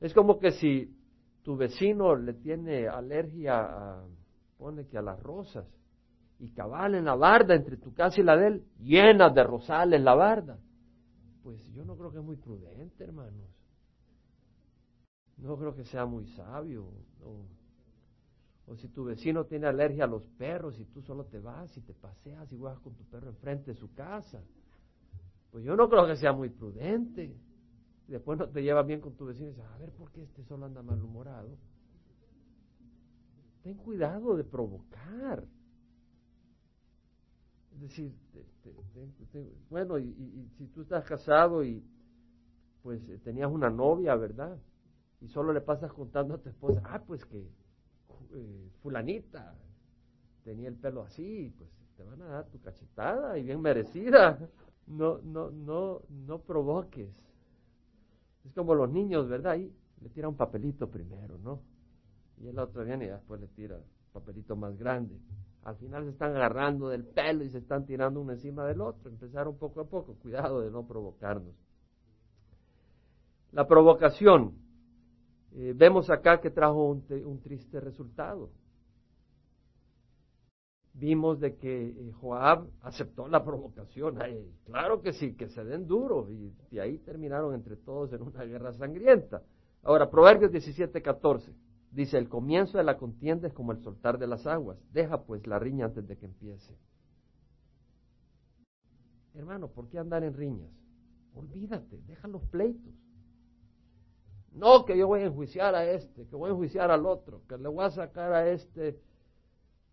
Es 0.00 0.14
como 0.14 0.38
que 0.38 0.52
si 0.52 0.94
tu 1.42 1.56
vecino 1.56 2.14
le 2.14 2.34
tiene 2.34 2.86
alergia 2.86 3.60
a, 3.60 4.04
pone 4.58 4.86
que 4.86 4.98
a 4.98 5.02
las 5.02 5.20
rosas, 5.22 5.66
y 6.38 6.50
cabal 6.50 6.94
en 6.94 7.04
la 7.04 7.16
barda 7.16 7.54
entre 7.54 7.76
tu 7.76 7.92
casa 7.92 8.20
y 8.20 8.24
la 8.24 8.36
de 8.36 8.46
él, 8.46 8.64
llena 8.78 9.30
de 9.30 9.42
rosales 9.42 10.00
la 10.00 10.14
barda. 10.14 10.58
Pues 11.42 11.64
yo 11.72 11.84
no 11.84 11.96
creo 11.96 12.12
que 12.12 12.18
es 12.18 12.24
muy 12.24 12.36
prudente, 12.36 13.04
hermanos. 13.04 13.48
No 15.36 15.56
creo 15.56 15.74
que 15.74 15.84
sea 15.84 16.04
muy 16.04 16.26
sabio. 16.28 16.92
O 18.66 18.76
si 18.76 18.88
tu 18.88 19.04
vecino 19.04 19.46
tiene 19.46 19.66
alergia 19.66 20.04
a 20.04 20.08
los 20.08 20.22
perros 20.36 20.78
y 20.78 20.84
tú 20.84 21.00
solo 21.02 21.24
te 21.24 21.38
vas 21.38 21.74
y 21.76 21.80
te 21.80 21.94
paseas 21.94 22.52
y 22.52 22.56
vas 22.56 22.78
con 22.80 22.94
tu 22.94 23.04
perro 23.04 23.30
enfrente 23.30 23.72
de 23.72 23.76
su 23.76 23.94
casa. 23.94 24.42
Pues 25.50 25.64
yo 25.64 25.74
no 25.74 25.88
creo 25.88 26.06
que 26.06 26.16
sea 26.16 26.32
muy 26.32 26.50
prudente. 26.50 27.34
después 28.06 28.38
no 28.38 28.48
te 28.48 28.62
lleva 28.62 28.82
bien 28.82 29.00
con 29.00 29.16
tu 29.16 29.24
vecino 29.24 29.48
y 29.48 29.50
dices, 29.52 29.64
a 29.64 29.78
ver, 29.78 29.90
¿por 29.92 30.12
qué 30.12 30.22
este 30.22 30.44
solo 30.44 30.66
anda 30.66 30.82
malhumorado? 30.82 31.56
Ten 33.62 33.76
cuidado 33.78 34.36
de 34.36 34.44
provocar. 34.44 35.44
Es 37.78 37.82
decir, 37.82 38.12
bueno, 39.70 39.98
y, 39.98 40.48
si 40.58 40.66
tú 40.66 40.82
estás 40.82 41.04
casado 41.04 41.62
y 41.62 41.82
pues 42.82 43.00
tenías 43.22 43.50
una 43.50 43.70
novia, 43.70 44.16
¿verdad? 44.16 44.58
Y 45.20 45.28
solo 45.28 45.52
le 45.52 45.60
pasas 45.60 45.92
contando 45.92 46.34
a 46.34 46.38
tu 46.38 46.48
esposa, 46.48 46.82
ah, 46.84 47.02
pues 47.06 47.24
que 47.24 47.38
eh, 48.34 48.70
fulanita 48.82 49.54
tenía 50.44 50.68
el 50.68 50.76
pelo 50.76 51.02
así, 51.02 51.52
pues 51.56 51.70
te 51.96 52.02
van 52.02 52.22
a 52.22 52.26
dar 52.26 52.46
tu 52.46 52.60
cachetada 52.60 53.38
y 53.38 53.42
bien 53.42 53.60
merecida. 53.60 54.38
No, 54.86 55.18
no, 55.18 55.50
no, 55.50 56.02
no 56.08 56.38
provoques. 56.40 57.14
Es 58.44 58.52
como 58.54 58.74
los 58.74 58.90
niños, 58.90 59.28
¿verdad? 59.28 59.56
Y 59.56 59.72
le 60.00 60.08
tira 60.08 60.28
un 60.28 60.36
papelito 60.36 60.88
primero, 60.88 61.38
¿no? 61.38 61.60
Y 62.38 62.48
el 62.48 62.58
otro 62.58 62.84
viene 62.84 63.06
y 63.06 63.08
después 63.08 63.40
le 63.40 63.48
tira 63.48 63.76
un 63.76 64.12
papelito 64.12 64.56
más 64.56 64.76
grande. 64.78 65.18
Al 65.64 65.76
final 65.76 66.04
se 66.04 66.10
están 66.10 66.34
agarrando 66.34 66.88
del 66.88 67.04
pelo 67.04 67.44
y 67.44 67.50
se 67.50 67.58
están 67.58 67.84
tirando 67.84 68.20
uno 68.20 68.32
encima 68.32 68.64
del 68.64 68.80
otro. 68.80 69.10
Empezaron 69.10 69.56
poco 69.58 69.80
a 69.80 69.84
poco. 69.84 70.14
Cuidado 70.14 70.60
de 70.60 70.70
no 70.70 70.86
provocarnos. 70.86 71.54
La 73.52 73.66
provocación 73.66 74.54
eh, 75.52 75.72
vemos 75.74 76.10
acá 76.10 76.40
que 76.40 76.50
trajo 76.50 76.84
un, 76.84 77.40
triste 77.40 77.80
resultado. 77.80 78.50
Vimos 80.94 81.40
de 81.40 81.56
que 81.56 81.88
eh, 81.88 82.12
Joab 82.20 82.66
aceptó 82.82 83.28
la 83.28 83.44
provocación. 83.44 84.18
claro 84.64 85.00
que 85.00 85.12
sí, 85.12 85.34
que 85.34 85.48
se 85.48 85.64
den 85.64 85.86
duro. 85.86 86.30
Y, 86.30 86.52
y 86.70 86.78
ahí 86.78 86.98
terminaron 86.98 87.54
entre 87.54 87.76
todos 87.76 88.12
en 88.12 88.22
una 88.22 88.44
guerra 88.44 88.72
sangrienta. 88.72 89.42
Ahora, 89.82 90.10
Proverbios 90.10 90.50
17, 90.52 91.00
14. 91.00 91.52
Dice, 91.90 92.18
el 92.18 92.28
comienzo 92.28 92.78
de 92.78 92.84
la 92.84 92.98
contienda 92.98 93.48
es 93.48 93.54
como 93.54 93.72
el 93.72 93.82
soltar 93.82 94.18
de 94.18 94.26
las 94.26 94.46
aguas. 94.46 94.78
Deja 94.92 95.22
pues 95.22 95.46
la 95.46 95.58
riña 95.58 95.86
antes 95.86 96.06
de 96.06 96.16
que 96.16 96.26
empiece. 96.26 96.76
Hermano, 99.34 99.68
¿por 99.68 99.88
qué 99.88 99.98
andar 99.98 100.24
en 100.24 100.34
riñas? 100.34 100.70
Olvídate, 101.34 102.00
deja 102.06 102.28
los 102.28 102.42
pleitos. 102.44 102.92
No 104.52 104.84
que 104.84 104.98
yo 104.98 105.06
voy 105.06 105.20
a 105.20 105.26
enjuiciar 105.26 105.74
a 105.74 105.84
este, 105.90 106.26
que 106.26 106.36
voy 106.36 106.50
a 106.50 106.52
enjuiciar 106.52 106.90
al 106.90 107.06
otro, 107.06 107.42
que 107.48 107.56
le 107.56 107.68
voy 107.68 107.84
a 107.84 107.90
sacar 107.90 108.32
a 108.32 108.50
este. 108.50 109.00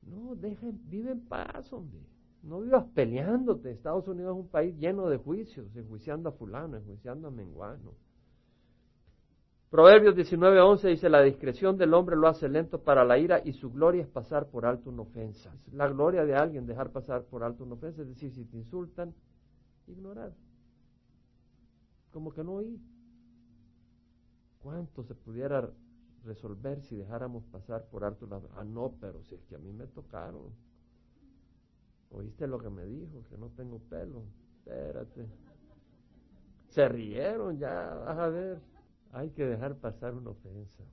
No, 0.02 0.36
dejen, 0.36 0.82
vive 0.90 1.12
en 1.12 1.22
paz, 1.22 1.72
hombre. 1.72 2.02
No 2.42 2.62
vivas 2.62 2.86
peleándote. 2.94 3.72
Estados 3.72 4.08
Unidos 4.08 4.36
es 4.36 4.44
un 4.44 4.50
país 4.50 4.76
lleno 4.78 5.10
de 5.10 5.18
juicios, 5.18 5.76
enjuiciando 5.76 6.30
a 6.30 6.32
fulano, 6.32 6.78
enjuiciando 6.78 7.28
a 7.28 7.32
menguano. 7.32 7.94
Proverbios 9.70 10.16
19:11 10.16 10.90
dice, 10.90 11.10
la 11.10 11.22
discreción 11.22 11.78
del 11.78 11.94
hombre 11.94 12.16
lo 12.16 12.28
hace 12.28 12.48
lento 12.48 12.82
para 12.82 13.04
la 13.04 13.18
ira 13.18 13.42
y 13.44 13.54
su 13.54 13.72
gloria 13.72 14.04
es 14.04 14.08
pasar 14.08 14.48
por 14.48 14.66
alto 14.66 14.90
una 14.90 15.02
ofensa. 15.02 15.54
La 15.74 15.88
gloria 15.88 16.24
de 16.24 16.36
alguien 16.36 16.66
dejar 16.66 16.92
pasar 16.92 17.24
por 17.24 17.44
alto 17.44 17.64
una 17.64 17.74
ofensa, 17.74 18.04
es 18.04 18.08
decir, 18.08 18.32
si 18.32 18.46
te 18.46 18.58
insultan, 18.58 19.14
ignorar. 19.88 20.34
Como 22.12 22.32
que 22.32 22.44
no 22.44 22.54
oí. 22.54 22.80
¿Cuánto 24.60 25.04
se 25.04 25.14
pudiera 25.14 25.70
resolver 26.24 26.82
si 26.82 26.96
dejáramos 26.96 27.44
pasar 27.46 27.86
por 27.86 28.04
alto 28.04 28.26
la... 28.28 28.42
Ah, 28.56 28.64
no, 28.64 28.96
pero 29.00 29.24
si 29.24 29.36
es 29.36 29.44
que 29.46 29.56
a 29.56 29.60
mí 29.60 29.72
me 29.74 29.88
tocaron. 29.88 30.54
¿Oíste 32.12 32.48
lo 32.48 32.60
que 32.60 32.70
me 32.70 32.86
dijo? 32.86 33.24
Que 33.30 33.38
no 33.38 33.50
tengo 33.50 33.80
pelo. 33.80 34.24
Espérate. 34.60 35.28
Se 36.70 36.88
rieron, 36.88 37.58
ya, 37.58 37.94
vas 37.94 38.18
a 38.18 38.30
ver. 38.30 38.75
Hay 39.16 39.30
que 39.30 39.46
dejar 39.46 39.78
pasar 39.78 40.14
una 40.14 40.32
ofensa. 40.32 40.84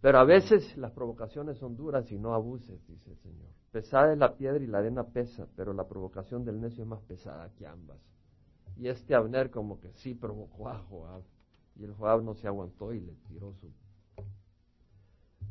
Pero 0.00 0.18
a 0.18 0.24
veces 0.24 0.76
las 0.76 0.92
provocaciones 0.92 1.58
son 1.58 1.76
duras 1.76 2.12
y 2.12 2.16
no 2.16 2.32
abuses, 2.32 2.86
dice 2.86 3.10
el 3.10 3.16
Señor. 3.18 3.48
Pesada 3.72 4.12
es 4.12 4.18
la 4.18 4.36
piedra 4.36 4.62
y 4.62 4.68
la 4.68 4.78
arena 4.78 5.02
pesa, 5.02 5.48
pero 5.56 5.72
la 5.72 5.88
provocación 5.88 6.44
del 6.44 6.60
necio 6.60 6.84
es 6.84 6.88
más 6.88 7.02
pesada 7.02 7.50
que 7.56 7.66
ambas. 7.66 7.98
Y 8.76 8.86
este 8.86 9.16
Abner 9.16 9.50
como 9.50 9.80
que 9.80 9.90
sí 9.94 10.14
provocó 10.14 10.68
a 10.68 10.78
Joab. 10.78 11.22
Y 11.74 11.82
el 11.82 11.92
Joab 11.92 12.22
no 12.22 12.34
se 12.34 12.46
aguantó 12.46 12.92
y 12.94 13.00
le 13.00 13.14
tiró 13.26 13.52
su, 13.54 13.68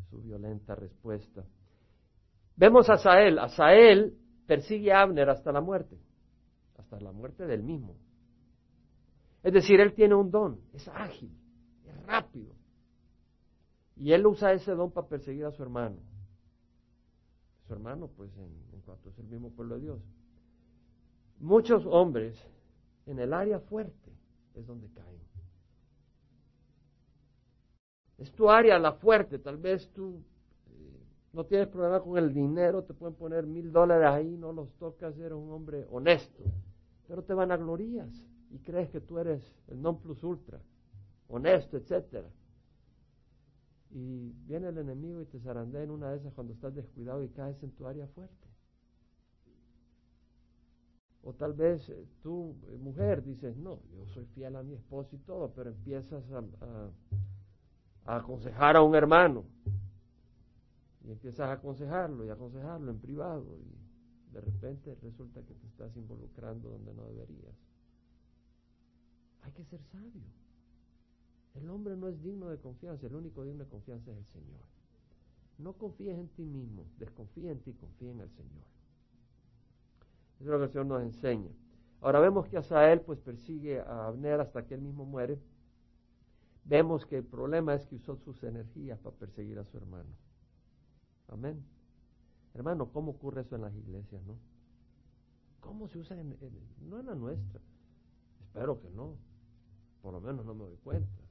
su 0.10 0.22
violenta 0.22 0.74
respuesta. 0.74 1.44
Vemos 2.56 2.90
a 2.90 2.96
Sael. 2.96 3.40
A 3.40 3.50
Sael 3.50 4.18
persigue 4.48 4.94
a 4.94 5.02
Abner 5.02 5.30
hasta 5.30 5.52
la 5.52 5.60
muerte, 5.60 5.98
hasta 6.78 6.98
la 7.02 7.12
muerte 7.12 7.46
del 7.46 7.62
mismo. 7.62 7.98
Es 9.46 9.54
decir, 9.54 9.80
él 9.80 9.94
tiene 9.94 10.16
un 10.16 10.32
don, 10.32 10.60
es 10.74 10.88
ágil, 10.88 11.30
es 11.86 12.06
rápido. 12.08 12.56
Y 13.96 14.12
él 14.12 14.26
usa 14.26 14.54
ese 14.54 14.72
don 14.72 14.90
para 14.90 15.08
perseguir 15.08 15.46
a 15.46 15.52
su 15.52 15.62
hermano. 15.62 15.98
Su 17.68 17.74
hermano, 17.74 18.08
pues, 18.08 18.36
en, 18.38 18.82
cuanto 18.84 19.10
es 19.10 19.20
el 19.20 19.28
mismo 19.28 19.52
pueblo 19.52 19.76
de 19.76 19.82
Dios. 19.82 20.02
Muchos 21.38 21.86
hombres 21.86 22.36
en 23.06 23.20
el 23.20 23.34
área 23.34 23.60
fuerte 23.60 24.12
es 24.56 24.66
donde 24.66 24.90
caen. 24.90 25.22
Es 28.18 28.32
tu 28.32 28.50
área 28.50 28.80
la 28.80 28.94
fuerte, 28.94 29.38
tal 29.38 29.58
vez 29.58 29.88
tú 29.94 30.24
eh, 30.72 31.04
no 31.34 31.46
tienes 31.46 31.68
problema 31.68 32.02
con 32.02 32.18
el 32.18 32.34
dinero, 32.34 32.84
te 32.84 32.96
pueden 32.96 33.16
poner 33.16 33.46
mil 33.46 33.72
dólares 33.72 34.08
ahí, 34.10 34.38
no 34.38 34.52
los 34.52 34.74
tocas, 34.80 35.16
eres 35.20 35.34
un 35.34 35.52
hombre 35.52 35.86
honesto, 35.92 36.44
pero 37.08 37.22
te 37.22 37.36
van 37.36 37.52
a 37.52 37.58
glorías 37.58 38.10
y 38.52 38.60
crees 38.60 38.90
que 38.90 39.02
tú 39.02 39.18
eres 39.20 39.42
el 39.68 39.82
non 39.82 40.00
plus 40.00 40.24
ultra, 40.24 40.62
honesto, 41.28 41.78
etcétera. 41.78 42.30
Y 43.92 44.34
viene 44.46 44.70
el 44.70 44.78
enemigo 44.78 45.22
y 45.22 45.26
te 45.26 45.40
zarandea 45.40 45.84
en 45.84 45.92
una 45.92 46.12
de 46.12 46.18
esas 46.18 46.34
cuando 46.34 46.54
estás 46.54 46.76
descuidado 46.76 47.24
y 47.24 47.30
caes 47.30 47.62
en 47.64 47.72
tu 47.72 47.88
área 47.88 48.08
fuerte. 48.08 48.48
O 51.24 51.34
tal 51.34 51.54
vez 51.54 51.90
eh, 51.90 52.06
tú, 52.22 52.56
eh, 52.68 52.78
mujer, 52.78 53.24
dices, 53.24 53.58
no, 53.58 53.80
yo 53.92 54.06
soy 54.08 54.26
fiel 54.28 54.56
a 54.56 54.64
mi 54.64 54.74
esposo 54.74 55.16
y 55.16 55.20
todo, 55.20 55.52
pero 55.56 55.70
empiezas 55.72 56.24
a 56.32 56.92
a 58.06 58.18
aconsejar 58.18 58.76
a 58.76 58.82
un 58.82 58.96
hermano. 58.96 59.46
Y 61.04 61.12
empiezas 61.12 61.50
a 61.50 61.54
aconsejarlo 61.54 62.26
y 62.26 62.30
aconsejarlo 62.30 62.92
en 62.92 63.00
privado 63.00 63.58
y 63.58 64.34
de 64.34 64.42
repente 64.42 64.96
resulta 65.02 65.42
que 65.44 65.54
te 65.54 65.68
estás 65.68 65.96
involucrando 65.96 66.70
donde 66.70 66.94
no 66.94 67.06
deberías. 67.06 67.56
Hay 69.46 69.52
que 69.52 69.64
ser 69.66 69.82
sabio. 69.92 70.24
El 71.54 71.70
hombre 71.70 71.96
no 71.96 72.10
es 72.10 72.22
digno 72.22 72.50
de 72.50 72.58
confianza, 72.58 73.08
el 73.08 73.16
único 73.16 73.44
digno 73.44 73.64
de 73.64 73.70
confianza 73.70 74.12
es 74.12 74.18
el 74.18 74.26
Señor. 74.26 74.60
No 75.58 75.74
confíes 75.74 76.18
en 76.18 76.28
ti 76.30 76.44
mismo, 76.44 76.86
desconfía 76.98 77.52
en 77.52 77.60
ti, 77.60 77.72
confía 77.74 78.12
en 78.12 78.20
el 78.20 78.30
Señor. 78.32 78.66
Eso 80.40 80.44
es 80.44 80.50
lo 80.50 80.58
que 80.58 80.66
el 80.66 80.72
Señor 80.72 80.86
nos 80.88 81.02
enseña. 81.04 81.52
Ahora 82.02 82.20
vemos 82.20 82.48
que 82.48 82.58
Asael 82.58 83.00
pues 83.02 83.20
persigue 83.20 83.80
a 83.80 84.08
Abner 84.08 84.42
hasta 84.42 84.66
que 84.66 84.74
él 84.74 84.82
mismo 84.82 85.06
muere 85.06 85.40
vemos 86.66 87.06
que 87.06 87.18
el 87.18 87.24
problema 87.24 87.76
es 87.76 87.86
que 87.86 87.96
usó 87.96 88.18
sus 88.18 88.44
energías 88.44 89.00
para 89.00 89.16
perseguir 89.16 89.58
a 89.60 89.64
su 89.64 89.78
hermano. 89.78 90.10
Amén. 91.28 91.64
Hermano, 92.54 92.92
¿cómo 92.92 93.12
ocurre 93.12 93.42
eso 93.42 93.56
en 93.56 93.62
las 93.62 93.76
iglesias, 93.76 94.22
no? 94.26 94.38
¿Cómo 95.62 95.88
se 95.88 96.00
usa 96.00 96.20
en, 96.20 96.36
no 96.82 97.00
en 97.00 97.06
la 97.06 97.16
nuestra? 97.16 97.62
Espero 98.42 98.80
que 98.80 98.90
no. 98.90 99.16
Por 100.06 100.14
lo 100.14 100.22
menos 100.22 100.46
no 100.46 100.54
me 100.54 100.66
doy 100.66 100.78
cuenta. 100.84 101.24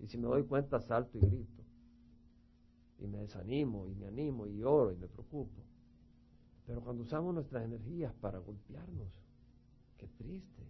Y 0.00 0.08
si 0.08 0.18
me 0.18 0.26
doy 0.26 0.42
cuenta, 0.42 0.80
salto 0.80 1.18
y 1.18 1.20
grito. 1.20 1.62
Y 2.98 3.06
me 3.06 3.18
desanimo, 3.18 3.86
y 3.86 3.94
me 3.94 4.08
animo, 4.08 4.48
y 4.48 4.60
oro, 4.64 4.90
y 4.90 4.96
me 4.96 5.06
preocupo. 5.06 5.62
Pero 6.66 6.80
cuando 6.80 7.04
usamos 7.04 7.32
nuestras 7.32 7.64
energías 7.64 8.12
para 8.14 8.40
golpearnos, 8.40 9.06
qué 9.98 10.08
triste. 10.18 10.64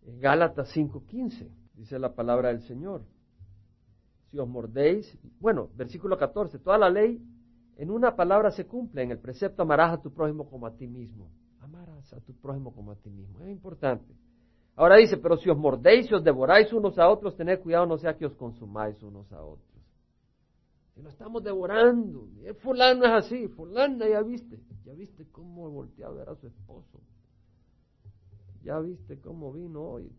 En 0.00 0.18
Gálatas 0.18 0.74
5:15 0.74 1.46
dice 1.74 1.98
la 1.98 2.14
palabra 2.14 2.48
del 2.48 2.62
Señor. 2.62 3.04
Si 4.30 4.38
os 4.38 4.48
mordéis, 4.48 5.18
bueno, 5.40 5.68
versículo 5.76 6.16
14, 6.16 6.58
toda 6.58 6.78
la 6.78 6.88
ley 6.88 7.22
en 7.76 7.90
una 7.90 8.16
palabra 8.16 8.50
se 8.50 8.66
cumple, 8.66 9.02
en 9.02 9.10
el 9.10 9.18
precepto 9.18 9.60
amarás 9.60 9.92
a 9.92 10.00
tu 10.00 10.10
prójimo 10.10 10.48
como 10.48 10.66
a 10.66 10.74
ti 10.74 10.86
mismo. 10.86 11.30
Amarás 11.60 12.14
a 12.14 12.20
tu 12.22 12.32
prójimo 12.32 12.72
como 12.72 12.92
a 12.92 12.96
ti 12.96 13.10
mismo. 13.10 13.42
Es 13.42 13.50
importante. 13.50 14.16
Ahora 14.74 14.96
dice, 14.96 15.18
pero 15.18 15.36
si 15.36 15.50
os 15.50 15.58
mordéis 15.58 16.10
y 16.10 16.14
os 16.14 16.24
devoráis 16.24 16.72
unos 16.72 16.98
a 16.98 17.08
otros, 17.08 17.36
tened 17.36 17.60
cuidado 17.60 17.86
no 17.86 17.98
sea 17.98 18.16
que 18.16 18.26
os 18.26 18.34
consumáis 18.34 19.02
unos 19.02 19.30
a 19.32 19.44
otros. 19.44 19.68
Si 20.94 21.02
lo 21.02 21.08
estamos 21.08 21.42
devorando, 21.42 22.28
fulano 22.60 23.04
es 23.04 23.24
así, 23.24 23.48
fulana 23.48 24.08
ya 24.08 24.22
viste, 24.22 24.60
ya 24.84 24.92
viste 24.94 25.26
cómo 25.30 25.70
volteó 25.70 26.06
a 26.06 26.12
ver 26.12 26.28
a 26.28 26.34
su 26.36 26.46
esposo. 26.46 27.00
Ya 28.62 28.78
viste 28.78 29.20
cómo 29.20 29.52
vino 29.52 29.82
hoy. 29.82 30.10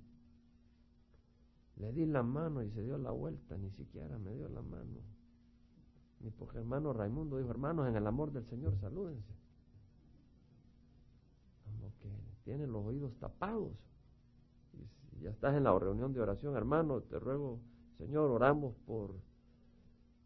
Le 1.78 1.92
di 1.92 2.06
la 2.06 2.24
mano 2.24 2.62
y 2.62 2.70
se 2.72 2.82
dio 2.82 2.98
la 2.98 3.12
vuelta, 3.12 3.58
ni 3.58 3.72
siquiera 3.72 4.18
me 4.18 4.34
dio 4.34 4.50
la 4.50 4.62
mano. 4.62 5.02
Mi 6.20 6.30
porque 6.30 6.58
hermano 6.58 6.94
Raimundo 6.94 7.38
dijo, 7.38 7.50
hermanos, 7.50 7.88
en 7.88 7.96
el 7.96 8.06
amor 8.06 8.32
del 8.32 8.46
Señor, 8.46 8.78
salúdense. 8.80 9.34
Como 11.66 11.92
que 12.00 12.10
tienen 12.44 12.72
los 12.72 12.86
oídos 12.86 13.16
tapados. 13.18 13.74
Ya 15.24 15.30
estás 15.30 15.56
en 15.56 15.64
la 15.64 15.80
reunión 15.80 16.12
de 16.12 16.20
oración, 16.20 16.58
hermano, 16.58 17.00
te 17.02 17.18
ruego, 17.18 17.62
Señor, 17.98 18.30
oramos 18.30 18.76
por 18.86 19.16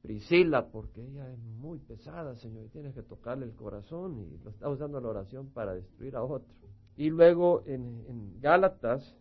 Priscila, 0.02 0.72
porque 0.72 1.06
ella 1.06 1.32
es 1.32 1.38
muy 1.38 1.78
pesada, 1.78 2.36
Señor, 2.36 2.66
y 2.66 2.70
tienes 2.70 2.96
que 2.96 3.04
tocarle 3.04 3.46
el 3.46 3.54
corazón 3.54 4.18
y 4.20 4.44
lo 4.44 4.50
está 4.50 4.68
usando 4.68 5.00
la 5.00 5.10
oración 5.10 5.50
para 5.50 5.76
destruir 5.76 6.16
a 6.16 6.24
otro. 6.24 6.52
Y 6.96 7.12
luego 7.12 7.62
en, 7.68 8.06
en 8.08 8.42
Gálatas 8.42 9.16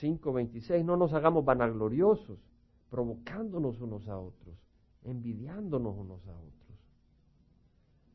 5:26, 0.00 0.84
no 0.84 0.96
nos 0.96 1.12
hagamos 1.12 1.44
vanagloriosos, 1.44 2.40
provocándonos 2.90 3.80
unos 3.80 4.08
a 4.08 4.18
otros, 4.18 4.56
envidiándonos 5.04 5.96
unos 5.96 6.26
a 6.26 6.36
otros. 6.36 6.78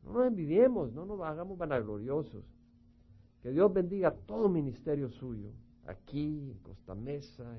No 0.04 0.12
nos 0.12 0.26
envidiemos, 0.26 0.92
no 0.92 1.06
nos 1.06 1.22
hagamos 1.22 1.56
vanagloriosos. 1.56 2.44
Que 3.42 3.50
Dios 3.50 3.72
bendiga 3.72 4.14
todo 4.26 4.50
ministerio 4.50 5.08
suyo, 5.08 5.52
aquí, 5.86 6.50
en 6.50 6.58
Costa 6.58 6.94
Mesa, 6.94 7.58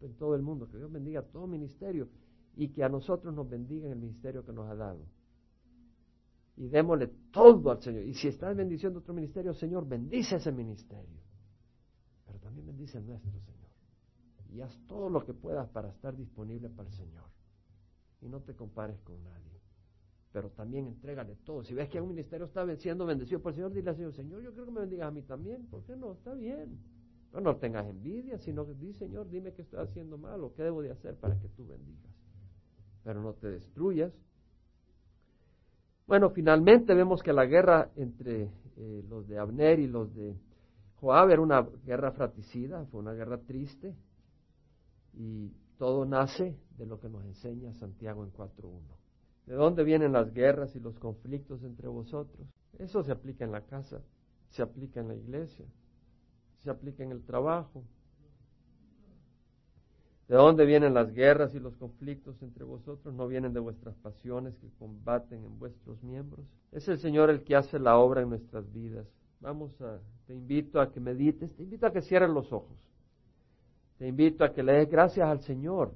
en 0.00 0.14
todo, 0.14 0.34
el 0.34 0.42
mundo. 0.42 0.68
Que 0.68 0.78
Dios 0.78 0.90
bendiga 0.90 1.22
todo 1.22 1.46
ministerio 1.46 2.08
y 2.56 2.68
que 2.68 2.84
a 2.84 2.88
nosotros 2.88 3.34
nos 3.34 3.48
bendiga 3.48 3.86
en 3.86 3.92
el 3.92 3.98
ministerio 3.98 4.44
que 4.44 4.52
nos 4.52 4.68
ha 4.70 4.74
dado. 4.74 5.04
Y 6.56 6.68
démosle 6.68 7.08
todo 7.32 7.70
al 7.70 7.82
Señor. 7.82 8.04
Y 8.04 8.14
si 8.14 8.28
estás 8.28 8.56
bendiciendo 8.56 9.00
otro 9.00 9.12
ministerio, 9.12 9.54
Señor, 9.54 9.88
bendice 9.88 10.36
ese 10.36 10.52
ministerio. 10.52 11.20
Pero 12.26 12.38
también 12.38 12.66
bendice 12.66 13.00
nuestro, 13.00 13.30
Señor 13.40 13.64
y 14.54 14.60
haz 14.60 14.78
todo 14.86 15.10
lo 15.10 15.24
que 15.24 15.34
puedas 15.34 15.68
para 15.70 15.88
estar 15.88 16.16
disponible 16.16 16.70
para 16.70 16.88
el 16.88 16.94
Señor. 16.94 17.24
Y 18.20 18.28
no 18.28 18.40
te 18.40 18.54
compares 18.54 19.00
con 19.00 19.22
nadie. 19.24 19.60
Pero 20.32 20.50
también 20.50 20.86
entrégale 20.86 21.36
todo. 21.44 21.64
Si 21.64 21.74
ves 21.74 21.88
que 21.88 22.00
un 22.00 22.08
ministerio 22.08 22.46
está 22.46 22.64
siendo 22.76 23.04
bendecido 23.04 23.40
por 23.40 23.50
el 23.50 23.56
Señor, 23.56 23.72
dile 23.72 23.90
al 23.90 23.96
Señor, 23.96 24.14
Señor, 24.14 24.42
yo 24.42 24.52
creo 24.52 24.64
que 24.64 24.70
me 24.70 24.80
bendigas 24.80 25.08
a 25.08 25.10
mí 25.10 25.22
también. 25.22 25.66
¿Por 25.66 25.84
qué 25.84 25.96
no? 25.96 26.12
Está 26.12 26.34
bien. 26.34 26.78
No, 27.34 27.40
no 27.40 27.56
tengas 27.56 27.84
envidia, 27.86 28.38
sino 28.38 28.64
que 28.64 28.74
di, 28.74 28.92
Señor, 28.92 29.28
dime 29.28 29.52
qué 29.52 29.62
estoy 29.62 29.80
haciendo 29.80 30.16
mal 30.16 30.42
o 30.44 30.54
qué 30.54 30.62
debo 30.62 30.82
de 30.82 30.92
hacer 30.92 31.16
para 31.16 31.36
que 31.40 31.48
tú 31.48 31.66
bendigas. 31.66 32.14
Pero 33.02 33.20
no 33.20 33.34
te 33.34 33.50
destruyas. 33.50 34.12
Bueno, 36.06 36.30
finalmente 36.30 36.94
vemos 36.94 37.22
que 37.22 37.32
la 37.32 37.44
guerra 37.44 37.90
entre 37.96 38.52
eh, 38.76 39.04
los 39.08 39.26
de 39.26 39.38
Abner 39.38 39.80
y 39.80 39.88
los 39.88 40.14
de 40.14 40.36
Joab 41.00 41.30
era 41.30 41.40
una 41.40 41.62
guerra 41.84 42.12
fratricida, 42.12 42.84
fue 42.86 43.00
una 43.00 43.14
guerra 43.14 43.38
triste, 43.38 43.96
y 45.14 45.50
todo 45.76 46.04
nace 46.04 46.56
de 46.78 46.86
lo 46.86 47.00
que 47.00 47.08
nos 47.08 47.24
enseña 47.24 47.74
Santiago 47.74 48.22
en 48.22 48.32
4.1. 48.32 48.80
¿De 49.46 49.54
dónde 49.54 49.82
vienen 49.82 50.12
las 50.12 50.32
guerras 50.32 50.74
y 50.76 50.80
los 50.80 50.98
conflictos 51.00 51.64
entre 51.64 51.88
vosotros? 51.88 52.46
Eso 52.78 53.02
se 53.02 53.10
aplica 53.10 53.44
en 53.44 53.52
la 53.52 53.62
casa, 53.62 54.02
se 54.50 54.62
aplica 54.62 55.00
en 55.00 55.08
la 55.08 55.16
iglesia, 55.16 55.66
se 56.64 56.70
aplica 56.70 57.04
en 57.04 57.12
el 57.12 57.22
trabajo. 57.22 57.84
¿De 60.28 60.36
dónde 60.36 60.64
vienen 60.64 60.94
las 60.94 61.12
guerras 61.12 61.54
y 61.54 61.60
los 61.60 61.76
conflictos 61.76 62.42
entre 62.42 62.64
vosotros? 62.64 63.14
¿No 63.14 63.28
vienen 63.28 63.52
de 63.52 63.60
vuestras 63.60 63.94
pasiones 63.96 64.56
que 64.56 64.70
combaten 64.78 65.44
en 65.44 65.58
vuestros 65.58 66.02
miembros? 66.02 66.46
Es 66.72 66.88
el 66.88 66.98
Señor 66.98 67.28
el 67.28 67.44
que 67.44 67.54
hace 67.54 67.78
la 67.78 67.98
obra 67.98 68.22
en 68.22 68.30
nuestras 68.30 68.72
vidas. 68.72 69.06
Vamos 69.40 69.78
a, 69.82 70.00
te 70.26 70.34
invito 70.34 70.80
a 70.80 70.90
que 70.90 71.00
medites, 71.00 71.54
te 71.54 71.62
invito 71.62 71.86
a 71.86 71.92
que 71.92 72.00
cierres 72.00 72.30
los 72.30 72.50
ojos. 72.50 72.78
Te 73.98 74.08
invito 74.08 74.42
a 74.44 74.54
que 74.54 74.62
le 74.62 74.72
des 74.72 74.88
gracias 74.88 75.28
al 75.28 75.40
Señor 75.40 75.92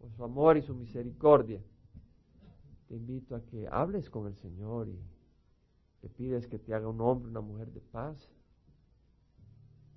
por 0.00 0.10
su 0.10 0.24
amor 0.24 0.56
y 0.56 0.62
su 0.62 0.74
misericordia. 0.74 1.62
Te 2.88 2.96
invito 2.96 3.36
a 3.36 3.40
que 3.42 3.68
hables 3.70 4.10
con 4.10 4.26
el 4.26 4.34
Señor 4.34 4.88
y 4.88 4.98
te 6.00 6.08
pides 6.08 6.48
que 6.48 6.58
te 6.58 6.74
haga 6.74 6.88
un 6.88 7.00
hombre, 7.00 7.30
una 7.30 7.40
mujer 7.40 7.68
de 7.72 7.80
paz, 7.80 8.28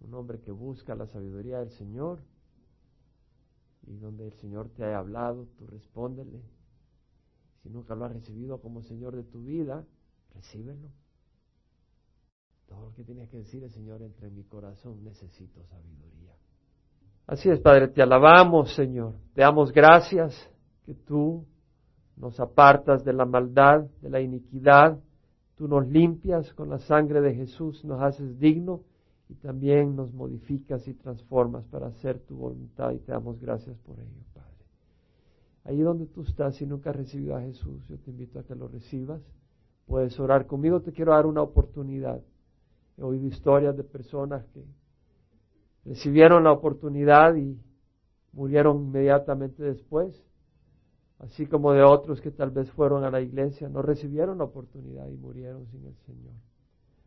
un 0.01 0.13
hombre 0.13 0.39
que 0.39 0.51
busca 0.51 0.95
la 0.95 1.07
sabiduría 1.07 1.59
del 1.59 1.71
Señor 1.71 2.19
y 3.87 3.97
donde 3.97 4.25
el 4.25 4.33
Señor 4.33 4.69
te 4.69 4.83
haya 4.83 4.99
hablado, 4.99 5.47
tú 5.57 5.67
respóndele. 5.67 6.41
Si 7.63 7.69
nunca 7.69 7.95
lo 7.95 8.05
has 8.05 8.13
recibido 8.13 8.59
como 8.61 8.81
Señor 8.83 9.15
de 9.15 9.23
tu 9.23 9.43
vida, 9.43 9.85
recíbelo. 10.33 10.89
Todo 12.67 12.85
lo 12.85 12.93
que 12.93 13.03
tienes 13.03 13.29
que 13.29 13.37
decir 13.37 13.63
es, 13.63 13.73
Señor, 13.73 14.01
entre 14.01 14.29
mi 14.29 14.43
corazón 14.43 15.03
necesito 15.03 15.63
sabiduría. 15.65 16.35
Así 17.25 17.49
es, 17.49 17.59
Padre, 17.59 17.89
te 17.89 18.01
alabamos, 18.01 18.73
Señor. 18.75 19.15
Te 19.33 19.41
damos 19.41 19.71
gracias 19.71 20.35
que 20.83 20.93
tú 20.93 21.45
nos 22.15 22.39
apartas 22.39 23.03
de 23.03 23.13
la 23.13 23.25
maldad, 23.25 23.85
de 24.01 24.09
la 24.09 24.21
iniquidad. 24.21 24.99
Tú 25.55 25.67
nos 25.67 25.87
limpias 25.87 26.53
con 26.53 26.69
la 26.69 26.79
sangre 26.79 27.21
de 27.21 27.33
Jesús, 27.33 27.83
nos 27.83 28.01
haces 28.01 28.39
digno 28.39 28.81
y 29.29 29.35
también 29.35 29.95
nos 29.95 30.11
modificas 30.11 30.87
y 30.87 30.95
transformas 30.95 31.63
para 31.67 31.87
hacer 31.87 32.19
tu 32.19 32.35
voluntad 32.35 32.91
y 32.91 32.97
te 32.97 33.11
damos 33.11 33.39
gracias 33.39 33.77
por 33.77 33.99
ello, 33.99 34.23
Padre. 34.33 34.49
Allí 35.65 35.81
donde 35.81 36.07
tú 36.07 36.23
estás 36.23 36.59
y 36.61 36.65
nunca 36.65 36.89
has 36.89 36.95
recibido 36.95 37.35
a 37.35 37.41
Jesús, 37.41 37.85
yo 37.87 37.97
te 37.99 38.09
invito 38.09 38.39
a 38.39 38.43
que 38.43 38.55
lo 38.55 38.67
recibas. 38.67 39.21
Puedes 39.85 40.19
orar 40.19 40.47
conmigo, 40.47 40.81
te 40.81 40.91
quiero 40.91 41.11
dar 41.11 41.27
una 41.27 41.43
oportunidad. 41.43 42.21
He 42.97 43.03
oído 43.03 43.27
historias 43.27 43.77
de 43.77 43.83
personas 43.83 44.45
que 44.47 44.65
recibieron 45.85 46.43
la 46.43 46.51
oportunidad 46.51 47.35
y 47.35 47.55
murieron 48.33 48.77
inmediatamente 48.77 49.61
después, 49.61 50.23
así 51.19 51.45
como 51.45 51.73
de 51.73 51.83
otros 51.83 52.19
que 52.19 52.31
tal 52.31 52.49
vez 52.49 52.71
fueron 52.71 53.03
a 53.03 53.11
la 53.11 53.21
iglesia, 53.21 53.69
no 53.69 53.83
recibieron 53.83 54.39
la 54.39 54.45
oportunidad 54.45 55.07
y 55.07 55.17
murieron 55.17 55.67
sin 55.67 55.85
el 55.85 55.95
Señor. 56.05 56.48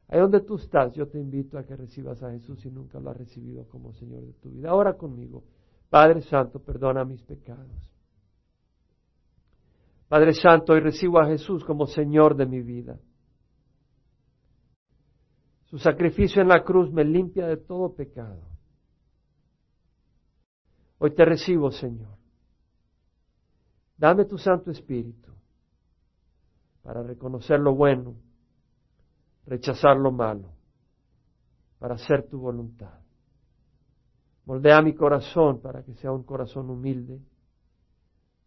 Ahí 0.09 0.21
donde 0.21 0.41
tú 0.41 0.57
estás, 0.57 0.93
yo 0.93 1.09
te 1.09 1.19
invito 1.19 1.59
a 1.59 1.65
que 1.65 1.75
recibas 1.75 2.23
a 2.23 2.31
Jesús 2.31 2.61
si 2.61 2.71
nunca 2.71 3.01
lo 3.01 3.11
has 3.11 3.17
recibido 3.17 3.67
como 3.69 3.93
Señor 3.95 4.23
de 4.27 4.33
tu 4.35 4.51
vida. 4.51 4.71
Ahora 4.71 4.95
conmigo, 4.95 5.45
Padre 5.89 6.21
Santo, 6.23 6.61
perdona 6.61 7.05
mis 7.05 7.23
pecados. 7.23 7.93
Padre 10.09 10.35
Santo, 10.35 10.75
hoy 10.75 10.81
recibo 10.81 11.19
a 11.19 11.27
Jesús 11.27 11.65
como 11.65 11.87
Señor 11.87 12.37
de 12.37 12.45
mi 12.45 12.61
vida. 12.61 12.99
Su 15.65 15.79
sacrificio 15.79 16.43
en 16.43 16.49
la 16.49 16.63
cruz 16.63 16.93
me 16.93 17.03
limpia 17.03 17.47
de 17.47 17.57
todo 17.57 17.95
pecado. 17.95 18.43
Hoy 20.99 21.15
te 21.15 21.25
recibo, 21.25 21.71
Señor. 21.71 22.19
Dame 23.97 24.27
tu 24.27 24.37
Santo 24.37 24.71
Espíritu 24.71 25.33
para 26.83 27.03
reconocer 27.03 27.59
lo 27.59 27.75
bueno, 27.75 28.17
rechazar 29.47 29.97
lo 29.97 30.13
malo, 30.13 30.51
para 31.79 31.95
hacer 31.95 32.29
tu 32.29 32.39
voluntad. 32.39 33.01
Moldea 34.45 34.83
mi 34.83 34.95
corazón 34.95 35.61
para 35.61 35.83
que 35.83 35.95
sea 35.95 36.13
un 36.13 36.23
corazón 36.25 36.69
humilde, 36.71 37.21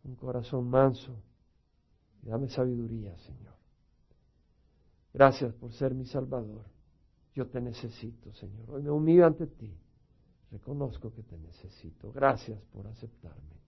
un 0.04 0.16
corazón 0.16 0.70
manso. 0.70 1.16
Y 2.22 2.30
dame 2.30 2.50
sabiduría, 2.50 3.18
Señor. 3.20 3.54
Gracias 5.14 5.54
por 5.54 5.72
ser 5.74 5.94
mi 5.94 6.06
Salvador. 6.06 6.66
Yo 7.34 7.48
te 7.48 7.62
necesito, 7.62 8.34
Señor. 8.34 8.72
Hoy 8.72 8.84
me 8.84 8.90
humillo 8.90 9.26
ante 9.26 9.48
ti 9.48 9.78
Reconozco 10.56 11.12
que 11.12 11.22
te 11.22 11.38
necesito. 11.38 12.14
Gracias 12.14 12.62
por 12.72 12.88
aceptarme. 12.88 13.60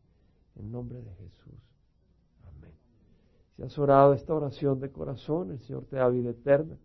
En 0.55 0.71
nombre 0.71 1.01
de 1.01 1.13
Jesús. 1.15 1.59
Amén. 2.45 2.73
Si 3.55 3.63
has 3.63 3.77
orado 3.77 4.13
esta 4.13 4.33
oración 4.33 4.79
de 4.79 4.89
corazón, 4.89 5.51
el 5.51 5.59
Señor 5.59 5.85
te 5.85 5.97
da 5.97 6.07
vida 6.07 6.29
eterna. 6.29 6.77